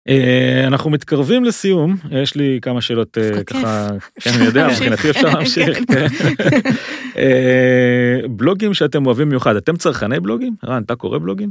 אה, 0.09 0.65
אנחנו 0.67 0.91
מתקרבים 0.91 1.45
לסיום, 1.45 1.97
יש 2.11 2.35
לי 2.35 2.59
כמה 2.63 2.81
שאלות 2.81 3.19
ככה, 3.47 3.89
כן, 4.21 4.31
אני 4.37 4.45
יודע, 4.45 4.67
להמשיך. 4.67 4.83
מבחינתי 4.93 5.11
אפשר 5.11 5.29
להמשיך. 5.35 5.79
כן. 5.89 6.09
כן. 6.09 6.61
אה, 7.17 8.21
בלוגים 8.31 8.75
שאתם 8.75 9.07
אוהבים 9.07 9.29
במיוחד, 9.29 9.57
אתם 9.57 9.77
צרכני 9.77 10.21
בלוגים? 10.21 10.55
רן, 10.65 10.83
אתה 10.83 10.97
קורא 10.97 11.19
בלוגים? 11.19 11.51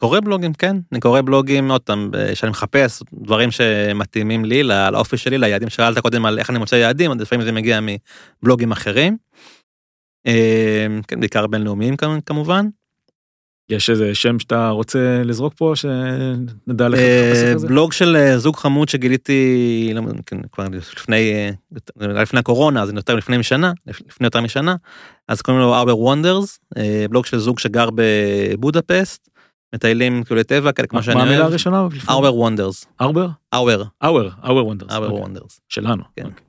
קורא 0.00 0.20
בלוגים, 0.20 0.52
כן. 0.54 0.76
אני 0.92 1.00
קורא 1.00 1.20
בלוגים, 1.20 1.70
עוד 1.70 1.80
פעם, 1.80 2.10
שאני 2.34 2.50
מחפש 2.50 3.02
דברים 3.12 3.50
שמתאימים 3.50 4.44
לי, 4.44 4.62
לא- 4.62 4.90
לאופי 4.90 5.16
שלי, 5.16 5.38
ליעדים. 5.38 5.70
שאלת 5.70 5.98
קודם 5.98 6.26
על 6.26 6.38
איך 6.38 6.50
אני 6.50 6.58
מוצא 6.58 6.74
יעדים, 6.76 7.10
אז 7.10 7.20
לפעמים 7.20 7.44
זה 7.44 7.52
מגיע 7.52 7.80
מבלוגים 8.42 8.72
אחרים. 8.72 9.16
אה, 10.26 10.86
כן, 11.08 11.20
בעיקר 11.20 11.46
בינלאומיים 11.46 11.96
כמ- 11.96 12.20
כמובן. 12.26 12.66
יש 13.68 13.90
איזה 13.90 14.14
שם 14.14 14.38
שאתה 14.38 14.68
רוצה 14.68 15.22
לזרוק 15.24 15.54
פה, 15.56 15.72
שנדע 15.76 16.88
לך 16.88 16.98
אה, 16.98 17.30
לחפש 17.32 17.42
את 17.52 17.58
זה? 17.58 17.68
בלוג 17.68 17.92
של 17.92 18.16
אה, 18.16 18.38
זוג 18.38 18.56
חמוד 18.56 18.88
שגיליתי, 18.88 19.92
לא, 19.94 20.02
כן, 20.26 20.36
כבר 20.52 20.64
לפני, 20.96 21.32
אה, 21.32 21.50
לפני 22.22 22.40
הקורונה, 22.40 22.82
אז 22.82 22.92
יותר 22.96 23.14
לפני 23.14 23.38
משנה, 23.38 23.72
לפני 23.86 24.26
יותר 24.26 24.40
משנה, 24.40 24.76
אז 25.28 25.42
קוראים 25.42 25.62
לו 25.62 25.74
Wonders, 25.92 26.58
אה, 26.76 27.06
בלוג 27.10 27.26
של 27.26 27.38
זוג 27.38 27.58
שגר 27.58 27.88
בבודפסט, 27.94 29.28
מטיילים 29.74 30.24
כאילו 30.24 30.42
טבע, 30.42 30.72
כאלה 30.72 30.88
כמו 30.88 31.02
שאני 31.02 31.16
מה 31.16 31.22
המילה 31.22 31.38
אוהב. 31.38 31.50
הראשונה? 31.50 31.86
Our 32.06 32.32
Wonders, 32.32 32.86
ארבר? 33.00 33.26
Our, 33.26 33.58
אאואר, 34.04 34.28
אאואר 34.44 34.66
וונדרס. 34.66 34.90
Our 34.92 35.10
Wonders. 35.24 35.58
שלנו. 35.68 36.02
כן. 36.16 36.24
אוקיי. 36.24 36.44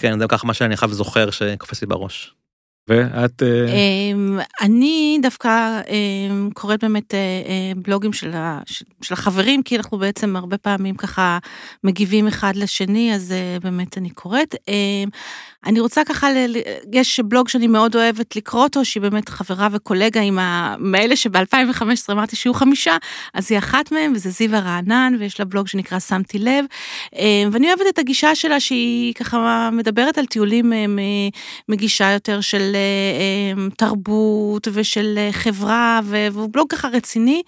כן, 0.00 0.18
זה 0.18 0.26
ככה 0.28 0.46
מה 0.46 0.54
שאני 0.54 0.74
עכשיו 0.74 0.92
זוכר 0.92 1.30
שקופץ 1.30 1.80
לי 1.80 1.86
בראש. 1.86 2.32
ואת... 2.88 3.42
אה, 3.42 3.66
אמ, 4.12 4.38
אני 4.60 5.18
דווקא 5.22 5.80
אמ, 5.88 6.50
קוראת 6.54 6.84
באמת 6.84 7.14
אה, 7.14 7.18
אה, 7.18 7.72
בלוגים 7.76 8.12
של 8.12 8.32
ה- 8.34 8.60
של- 8.66 8.84
של 9.02 9.14
החברים, 9.14 9.62
כי 9.62 9.76
אנחנו 9.76 9.98
בעצם 9.98 10.36
הרבה 10.36 10.58
פעמים 10.58 10.94
ככה 10.94 11.38
מגיבים 11.84 12.26
אחד 12.28 12.56
לשני, 12.56 13.14
אז 13.14 13.34
באמת 13.62 13.98
אני 13.98 14.10
קוראת. 14.10 14.54
אני 15.66 15.80
רוצה 15.80 16.04
ככה, 16.04 16.30
ל- 16.32 16.56
יש 16.92 17.20
בלוג 17.20 17.48
שאני 17.48 17.66
מאוד 17.66 17.96
אוהבת 17.96 18.36
לקרוא 18.36 18.62
אותו, 18.62 18.84
שהיא 18.84 19.00
באמת 19.00 19.28
חברה 19.28 19.68
וקולגה 19.72 20.20
עם 20.20 20.38
ה... 20.38 20.76
מאלה 20.78 21.16
שב-2015 21.16 21.72
אמרתי 22.12 22.36
שיהיו 22.36 22.54
חמישה, 22.54 22.96
אז 23.34 23.50
היא 23.52 23.58
אחת 23.58 23.92
מהם, 23.92 24.12
וזה 24.14 24.30
זיווה 24.30 24.58
רענן, 24.60 25.16
ויש 25.20 25.40
לה 25.40 25.44
בלוג 25.46 25.68
שנקרא 25.68 25.98
שמתי 25.98 26.38
לב. 26.38 26.64
אמ, 27.16 27.48
ואני 27.52 27.66
אוהבת 27.68 27.82
את 27.88 27.98
הגישה 27.98 28.34
שלה, 28.34 28.60
שהיא 28.60 29.14
ככה 29.14 29.68
מדברת 29.72 30.18
על 30.18 30.26
טיולים 30.26 30.72
אה, 30.72 30.84
מגישה 31.68 32.12
יותר 32.12 32.40
של 32.40 32.72
אה, 32.74 32.80
אה, 33.60 33.68
תרבות 33.76 34.68
ושל 34.72 35.14
אה, 35.18 35.28
חברה, 35.32 36.00
והוא 36.04 36.48
בלוג 36.52 36.70
ככה 36.70 36.88
רציני. 36.88 37.42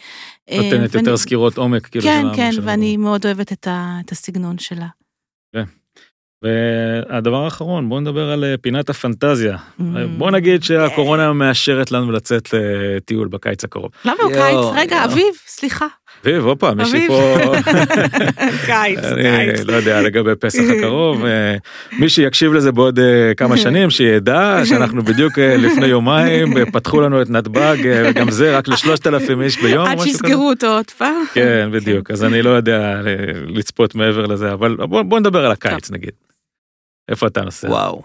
אה, 0.50 0.56
נותנת 0.56 0.70
ואני- 0.94 1.02
יותר 1.08 1.16
סקירות 1.16 1.58
עומק, 1.58 1.86
כאילו. 1.86 2.04
כן, 2.04 2.22
כן, 2.36 2.50
ואני 2.62 2.96
מאוד 2.96 3.26
אוהבת 3.26 3.52
את 3.52 3.66
ה- 3.66 3.96
את 4.06 4.12
הסגנון 4.12 4.58
שלה. 4.58 4.86
והדבר 6.42 7.44
האחרון, 7.44 7.88
בואו 7.88 8.00
נדבר 8.00 8.30
על 8.30 8.44
אה, 8.44 8.54
פינת 8.60 8.90
הפנטזיה. 8.90 9.56
Mm. 9.56 9.82
בוא 10.18 10.30
נגיד 10.30 10.62
שהקורונה 10.62 11.32
מאשרת 11.32 11.92
לנו 11.92 12.12
לצאת 12.12 12.48
לטיול 12.52 13.28
בקיץ 13.28 13.64
הקרוב. 13.64 13.90
למה 14.04 14.22
הוא 14.22 14.32
קיץ? 14.32 14.76
רגע. 14.76 15.04
אביב, 15.04 15.34
סליחה. 15.46 15.86
אביב, 16.22 16.44
הופה, 16.44 16.74
מישהי 16.74 17.06
אביב. 17.06 17.08
פה... 17.08 17.52
קיץ, 18.66 18.98
אני 18.98 19.64
לא 19.64 19.72
יודע 19.72 20.02
לגבי 20.02 20.34
פסח 20.40 20.62
הקרוב, 20.78 21.24
אה, 21.24 21.56
מי 21.92 22.08
שיקשיב 22.08 22.52
לזה 22.52 22.72
בעוד 22.72 22.98
אה, 22.98 23.34
כמה 23.36 23.56
שנים, 23.64 23.90
שידע 23.90 24.60
שאנחנו 24.64 25.02
בדיוק 25.02 25.38
אה, 25.38 25.56
לפני 25.56 25.86
יומיים 25.86 26.64
פתחו 26.72 27.00
לנו 27.00 27.22
את 27.22 27.30
נתב"ג, 27.30 27.76
וגם 28.04 28.30
זה 28.30 28.56
רק 28.56 28.68
לשלושת 28.68 29.06
אלפים 29.06 29.42
איש 29.42 29.62
ביום, 29.62 29.86
עד. 29.86 29.98
שיסגרו 29.98 30.48
אותו 30.48 30.66
עוד 30.66 30.90
פעם. 30.90 31.24
כן, 31.34 31.68
בדיוק, 31.72 32.10
אז 32.10 32.24
אני 32.24 32.42
לא 32.42 32.50
יודע 32.50 33.00
לצפות 33.46 33.94
מעבר 33.94 34.26
לזה, 34.26 34.52
אבל 34.52 34.76
בוא 34.76 35.02
בוא 35.02 35.20
נדבר 35.20 35.46
על 35.46 35.52
הקיץ 35.52 35.90
נגיד. 35.90 36.12
איפה 37.08 37.26
אתה 37.26 37.42
נוסע? 37.42 37.68
וואו. 37.68 38.02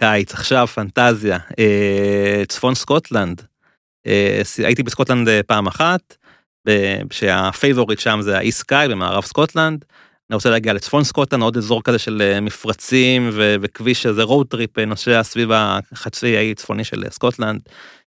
קיץ, 0.00 0.34
עכשיו, 0.34 0.66
פנטזיה. 0.66 1.38
צפון 2.48 2.74
סקוטלנד. 2.74 3.42
הייתי 4.58 4.82
בסקוטלנד 4.82 5.28
פעם 5.46 5.66
אחת, 5.66 6.16
שה 7.10 7.34
favorite 7.34 7.98
שם 7.98 8.18
זה 8.22 8.38
ה 8.38 8.42
Isle 8.42 8.58
of 8.58 8.68
Skye 8.68 8.88
במערב 8.88 9.24
סקוטלנד. 9.24 9.84
אני 10.30 10.34
רוצה 10.34 10.50
להגיע 10.50 10.72
לצפון 10.72 11.04
סקוטלנד, 11.04 11.42
עוד 11.42 11.56
אזור 11.56 11.82
כזה 11.82 11.98
של 11.98 12.22
אה, 12.22 12.40
מפרצים 12.40 13.30
ו- 13.32 13.54
וכביש 13.60 14.06
איזה 14.06 14.22
road 14.22 14.46
trip 14.46 14.78
אה, 14.78 14.84
נוסע 14.84 15.22
סביב 15.22 15.50
החצי 15.52 16.36
האי 16.36 16.54
צפוני 16.54 16.84
של 16.84 17.04
אה, 17.04 17.10
סקוטלנד. 17.10 17.60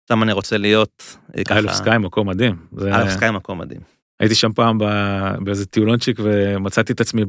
שם 0.09 0.23
אני 0.23 0.31
רוצה 0.31 0.57
להיות. 0.57 1.17
ככה- 1.45 1.55
Isle 1.55 1.67
of 1.67 1.73
Skye 1.73 1.97
מקום 1.97 2.29
מדהים. 2.29 2.55
Isle 2.81 3.00
of 3.00 3.09
Skye 3.09 3.31
מקום 3.31 3.57
מדהים. 3.57 3.96
הייתי 4.19 4.35
שם 4.35 4.51
פעם 4.55 4.77
באיזה 5.39 5.65
טיולונצ'יק 5.65 6.19
ומצאתי 6.23 6.93
את 6.93 7.01
עצמי 7.01 7.25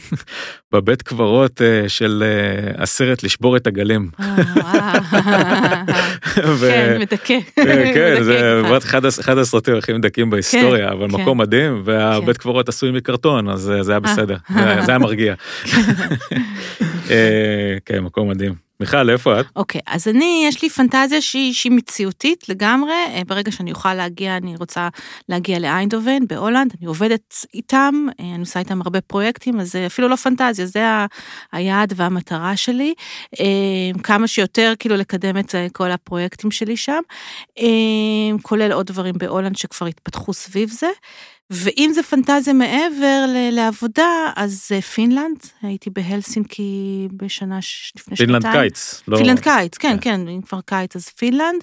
בבית 0.72 1.02
קברות 1.02 1.62
אה, 1.62 1.88
של 1.88 2.24
אה, 2.26 2.82
הסרט 2.82 3.22
לשבור 3.22 3.56
את 3.56 3.66
הגלים. 3.66 4.10
אה, 4.20 4.92
כן, 6.60 6.96
מדכא. 7.00 7.38
כן, 7.56 7.90
כן, 7.94 8.22
זה 8.22 8.60
אחד 8.84 9.04
הס- 9.04 9.20
אחד 9.20 9.38
הסרטים 9.38 9.76
הכי 9.76 9.92
מדכאים 9.92 10.30
בהיסטוריה, 10.30 10.92
אבל 10.92 11.08
כן. 11.08 11.14
מקום 11.20 11.38
מדהים, 11.40 11.82
והבית 11.84 12.36
קברות 12.36 12.68
עשוי 12.68 12.90
מקרטון, 12.90 13.48
אז 13.48 13.72
זה 13.80 13.92
היה 13.92 14.00
בסדר. 14.00 14.36
זה- 14.54 14.80
היה 14.88 14.98
מרגיע. 14.98 15.34
כן, 17.86 18.00
מקום 18.00 18.30
מדהים. 18.30 18.54
מיכל, 18.82 19.10
איפה 19.10 19.40
את? 19.40 19.46
אוקיי, 19.56 19.80
אז 19.86 20.08
אני, 20.08 20.44
יש 20.48 20.62
לי 20.62 20.70
פנטזיה 20.70 21.20
שהיא, 21.20 21.52
שהיא 21.52 21.72
מציאותית 21.72 22.48
לגמרי. 22.48 22.92
אה, 22.92 23.22
ברגע 23.26 23.52
שאני 23.52 23.72
אוכל 23.72 23.94
להגיע, 23.94 24.36
אני 24.36 24.56
רוצה 24.56 24.88
להגיע 25.28 25.58
לאיינדובן 25.58 26.26
בהולנד, 26.28 26.74
אני 26.78 26.86
עובדת 26.86 27.34
איתם, 27.54 28.06
אה, 28.20 28.24
אני 28.24 28.40
עושה 28.40 28.60
איתם 28.60 28.82
הרבה 28.82 29.00
פרויקטים, 29.00 29.60
אז 29.60 29.72
זה 29.72 29.86
אפילו 29.86 30.08
לא 30.08 30.16
פנטזיה, 30.16 30.66
זה 30.66 30.86
ה- 30.86 31.06
היעד 31.52 31.92
והמטרה 31.96 32.56
שלי. 32.56 32.94
אה, 33.40 33.44
כמה 34.02 34.26
שיותר 34.28 34.72
כאילו 34.78 34.96
לקדם 34.96 35.38
את 35.38 35.54
אה, 35.54 35.66
כל 35.72 35.90
הפרויקטים 35.90 36.50
שלי 36.50 36.76
שם, 36.76 37.00
אה, 37.58 37.66
כולל 38.42 38.72
עוד 38.72 38.86
דברים 38.86 39.14
בהולנד 39.18 39.56
שכבר 39.56 39.86
התפתחו 39.86 40.32
סביב 40.32 40.68
זה. 40.70 40.88
ואם 41.50 41.90
זה 41.94 42.02
פנטזיה 42.02 42.52
מעבר 42.52 43.24
ל- 43.28 43.50
לעבודה, 43.54 44.08
אז 44.36 44.68
אה, 44.74 44.80
פינלנד, 44.82 45.36
הייתי 45.62 45.90
בהלסינקי 45.90 46.62
בשנה 47.16 47.62
ש- 47.62 47.92
לפני 47.96 48.16
שנתיים. 48.16 48.40
פינלנד 48.42 48.56
קיץ. 48.62 49.02
לא- 49.08 49.16
פינלנד 49.18 49.40
קיץ, 49.40 49.78
כן, 49.78 49.88
כן. 50.00 50.00
כן, 50.00 50.28
אם 50.28 50.40
כבר 50.42 50.60
קיץ 50.60 50.96
אז 50.96 51.08
פינלנד. 51.08 51.62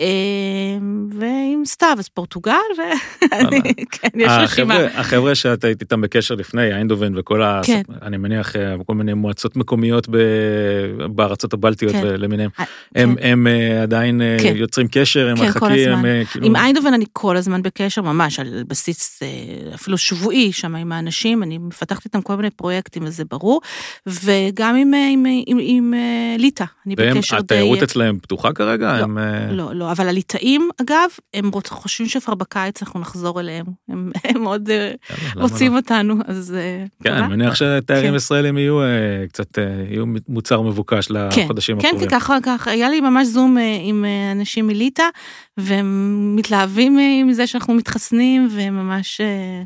אה, 0.00 0.06
ועם 1.10 1.62
סתיו 1.64 1.96
אז 1.98 2.08
פורטוגל, 2.08 2.52
ואני, 2.78 3.60
כן, 3.92 4.08
יש 4.14 4.32
רשימה. 4.38 4.74
החבר'ה- 4.94 5.34
שאת 5.34 5.64
היית 5.64 5.80
איתם 5.80 6.00
בקשר 6.00 6.34
לפני, 6.34 6.74
איינדהובן 6.74 7.12
וכל 7.18 7.42
ה... 7.42 7.60
כן. 7.64 7.82
אני 8.02 8.16
מניח 8.16 8.56
אה, 8.56 8.74
כל 8.86 8.94
מיני 8.94 9.14
מועצות 9.14 9.56
מקומיות 9.56 10.08
בארצות 11.14 11.52
הבלטיות 11.52 11.92
כן. 11.92 12.06
למיניהם, 12.06 12.50
אה, 12.60 12.64
הם 12.94 13.14
כן. 13.16 13.26
הם 13.26 13.46
אה, 13.46 13.82
עדיין 13.82 14.22
אה, 14.22 14.36
כן. 14.42 14.52
יוצרים 14.56 14.88
קשר, 14.90 15.28
הם 15.28 15.34
מחכים. 15.46 15.92
הם 15.92 16.06
אה, 16.06 16.22
כאילו... 16.32 16.46
עם 16.46 16.56
איינדובן 16.56 16.94
אני 16.94 17.04
כל 17.12 17.36
הזמן 17.36 17.62
בקשר, 17.62 18.02
ממש 18.02 18.40
על 18.40 18.62
בסיס 18.68 19.22
אה, 19.22 19.28
אפילו 19.74 19.98
שבועי 19.98 20.52
שם 20.52 20.76
עם 20.76 20.92
האנשים, 20.92 21.42
אני 21.42 21.58
מפתחת 21.58 22.04
איתם 22.04 22.22
כל 22.22 22.36
מיני 22.36 22.50
פרויקטים, 22.50 23.06
אז 23.06 23.16
זה 23.16 23.24
ברור, 23.24 23.60
וגם 24.06 24.76
עם, 24.76 24.94
אה, 24.94 25.08
עם, 25.12 25.26
עם, 25.46 25.58
עם 25.60 25.94
אה, 25.94 26.36
ליטא, 26.38 26.64
אני 26.86 26.96
בקשר 26.96 27.36
די... 27.36 27.54
התיירות 27.54 27.82
אצלם 27.82 28.18
פתוחה 28.18 28.52
כרגע? 28.52 28.98
לא, 28.98 29.02
הם, 29.02 29.18
אה, 29.18 29.52
לא, 29.52 29.89
לא, 29.90 29.94
אבל 29.94 30.08
הליטאים, 30.08 30.68
אגב, 30.80 31.08
הם 31.34 31.50
חושבים 31.68 32.08
שכבר 32.08 32.34
בקיץ 32.34 32.82
אנחנו 32.82 33.00
נחזור 33.00 33.40
אליהם, 33.40 33.64
הם, 33.88 34.10
הם 34.28 34.44
עוד 34.44 34.70
אה, 34.70 34.74
יאללה, 34.76 34.94
למה 35.34 35.42
רוצים 35.42 35.72
לא? 35.72 35.76
אותנו, 35.76 36.14
אז... 36.26 36.54
אה, 36.58 36.84
כן. 37.04 37.12
אני 37.12 37.28
מניח 37.28 37.54
שתיירים 37.54 38.10
כן. 38.10 38.16
ישראלים 38.16 38.58
יהיו 38.58 38.82
אה, 38.82 38.86
קצת, 39.28 39.58
יהיו 39.90 40.04
מוצר 40.28 40.60
מבוקש 40.60 41.06
כן, 41.06 41.14
לחודשים 41.44 41.80
כן, 41.80 41.86
הקרובים. 41.88 42.08
כן, 42.08 42.18
ככה, 42.20 42.36
ככה, 42.42 42.70
היה 42.70 42.88
לי 42.90 43.00
ממש 43.00 43.26
זום 43.26 43.56
עם 43.82 44.04
אנשים 44.32 44.66
מליטא, 44.66 45.04
והם 45.56 46.32
מתלהבים 46.36 46.98
אה, 46.98 47.24
מזה 47.24 47.46
שאנחנו 47.46 47.74
מתחסנים, 47.74 48.48
והם 48.56 48.76
ממש, 48.76 49.20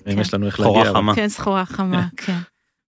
אם 0.09 0.15
כן, 0.15 0.21
יש 0.21 0.35
לנו 0.35 0.47
איך 0.47 0.55
סחורה 0.55 0.79
להגיע. 0.79 0.91
אבל- 0.91 0.99
חמה. 1.01 1.15
כן, 1.15 1.29
סחורה 1.29 1.65
חמה, 1.65 2.07
כן. 2.27 2.39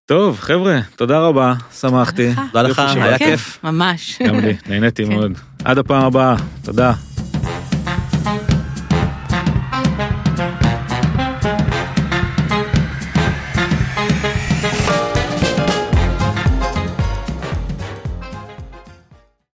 טוב, 0.08 0.38
חבר'ה, 0.40 0.80
תודה 0.96 1.18
רבה, 1.20 1.54
שמחתי. 1.80 2.34
תודה 2.46 2.62
לך. 2.62 2.78
היה 2.78 3.18
כן, 3.18 3.24
כיף. 3.30 3.58
ממש. 3.64 4.18
גם 4.26 4.40
לי, 4.40 4.56
נהניתי 4.68 5.04
כן. 5.04 5.12
מאוד. 5.12 5.32
עד 5.64 5.78
הפעם 5.78 6.04
הבאה, 6.04 6.36
תודה. 6.64 6.92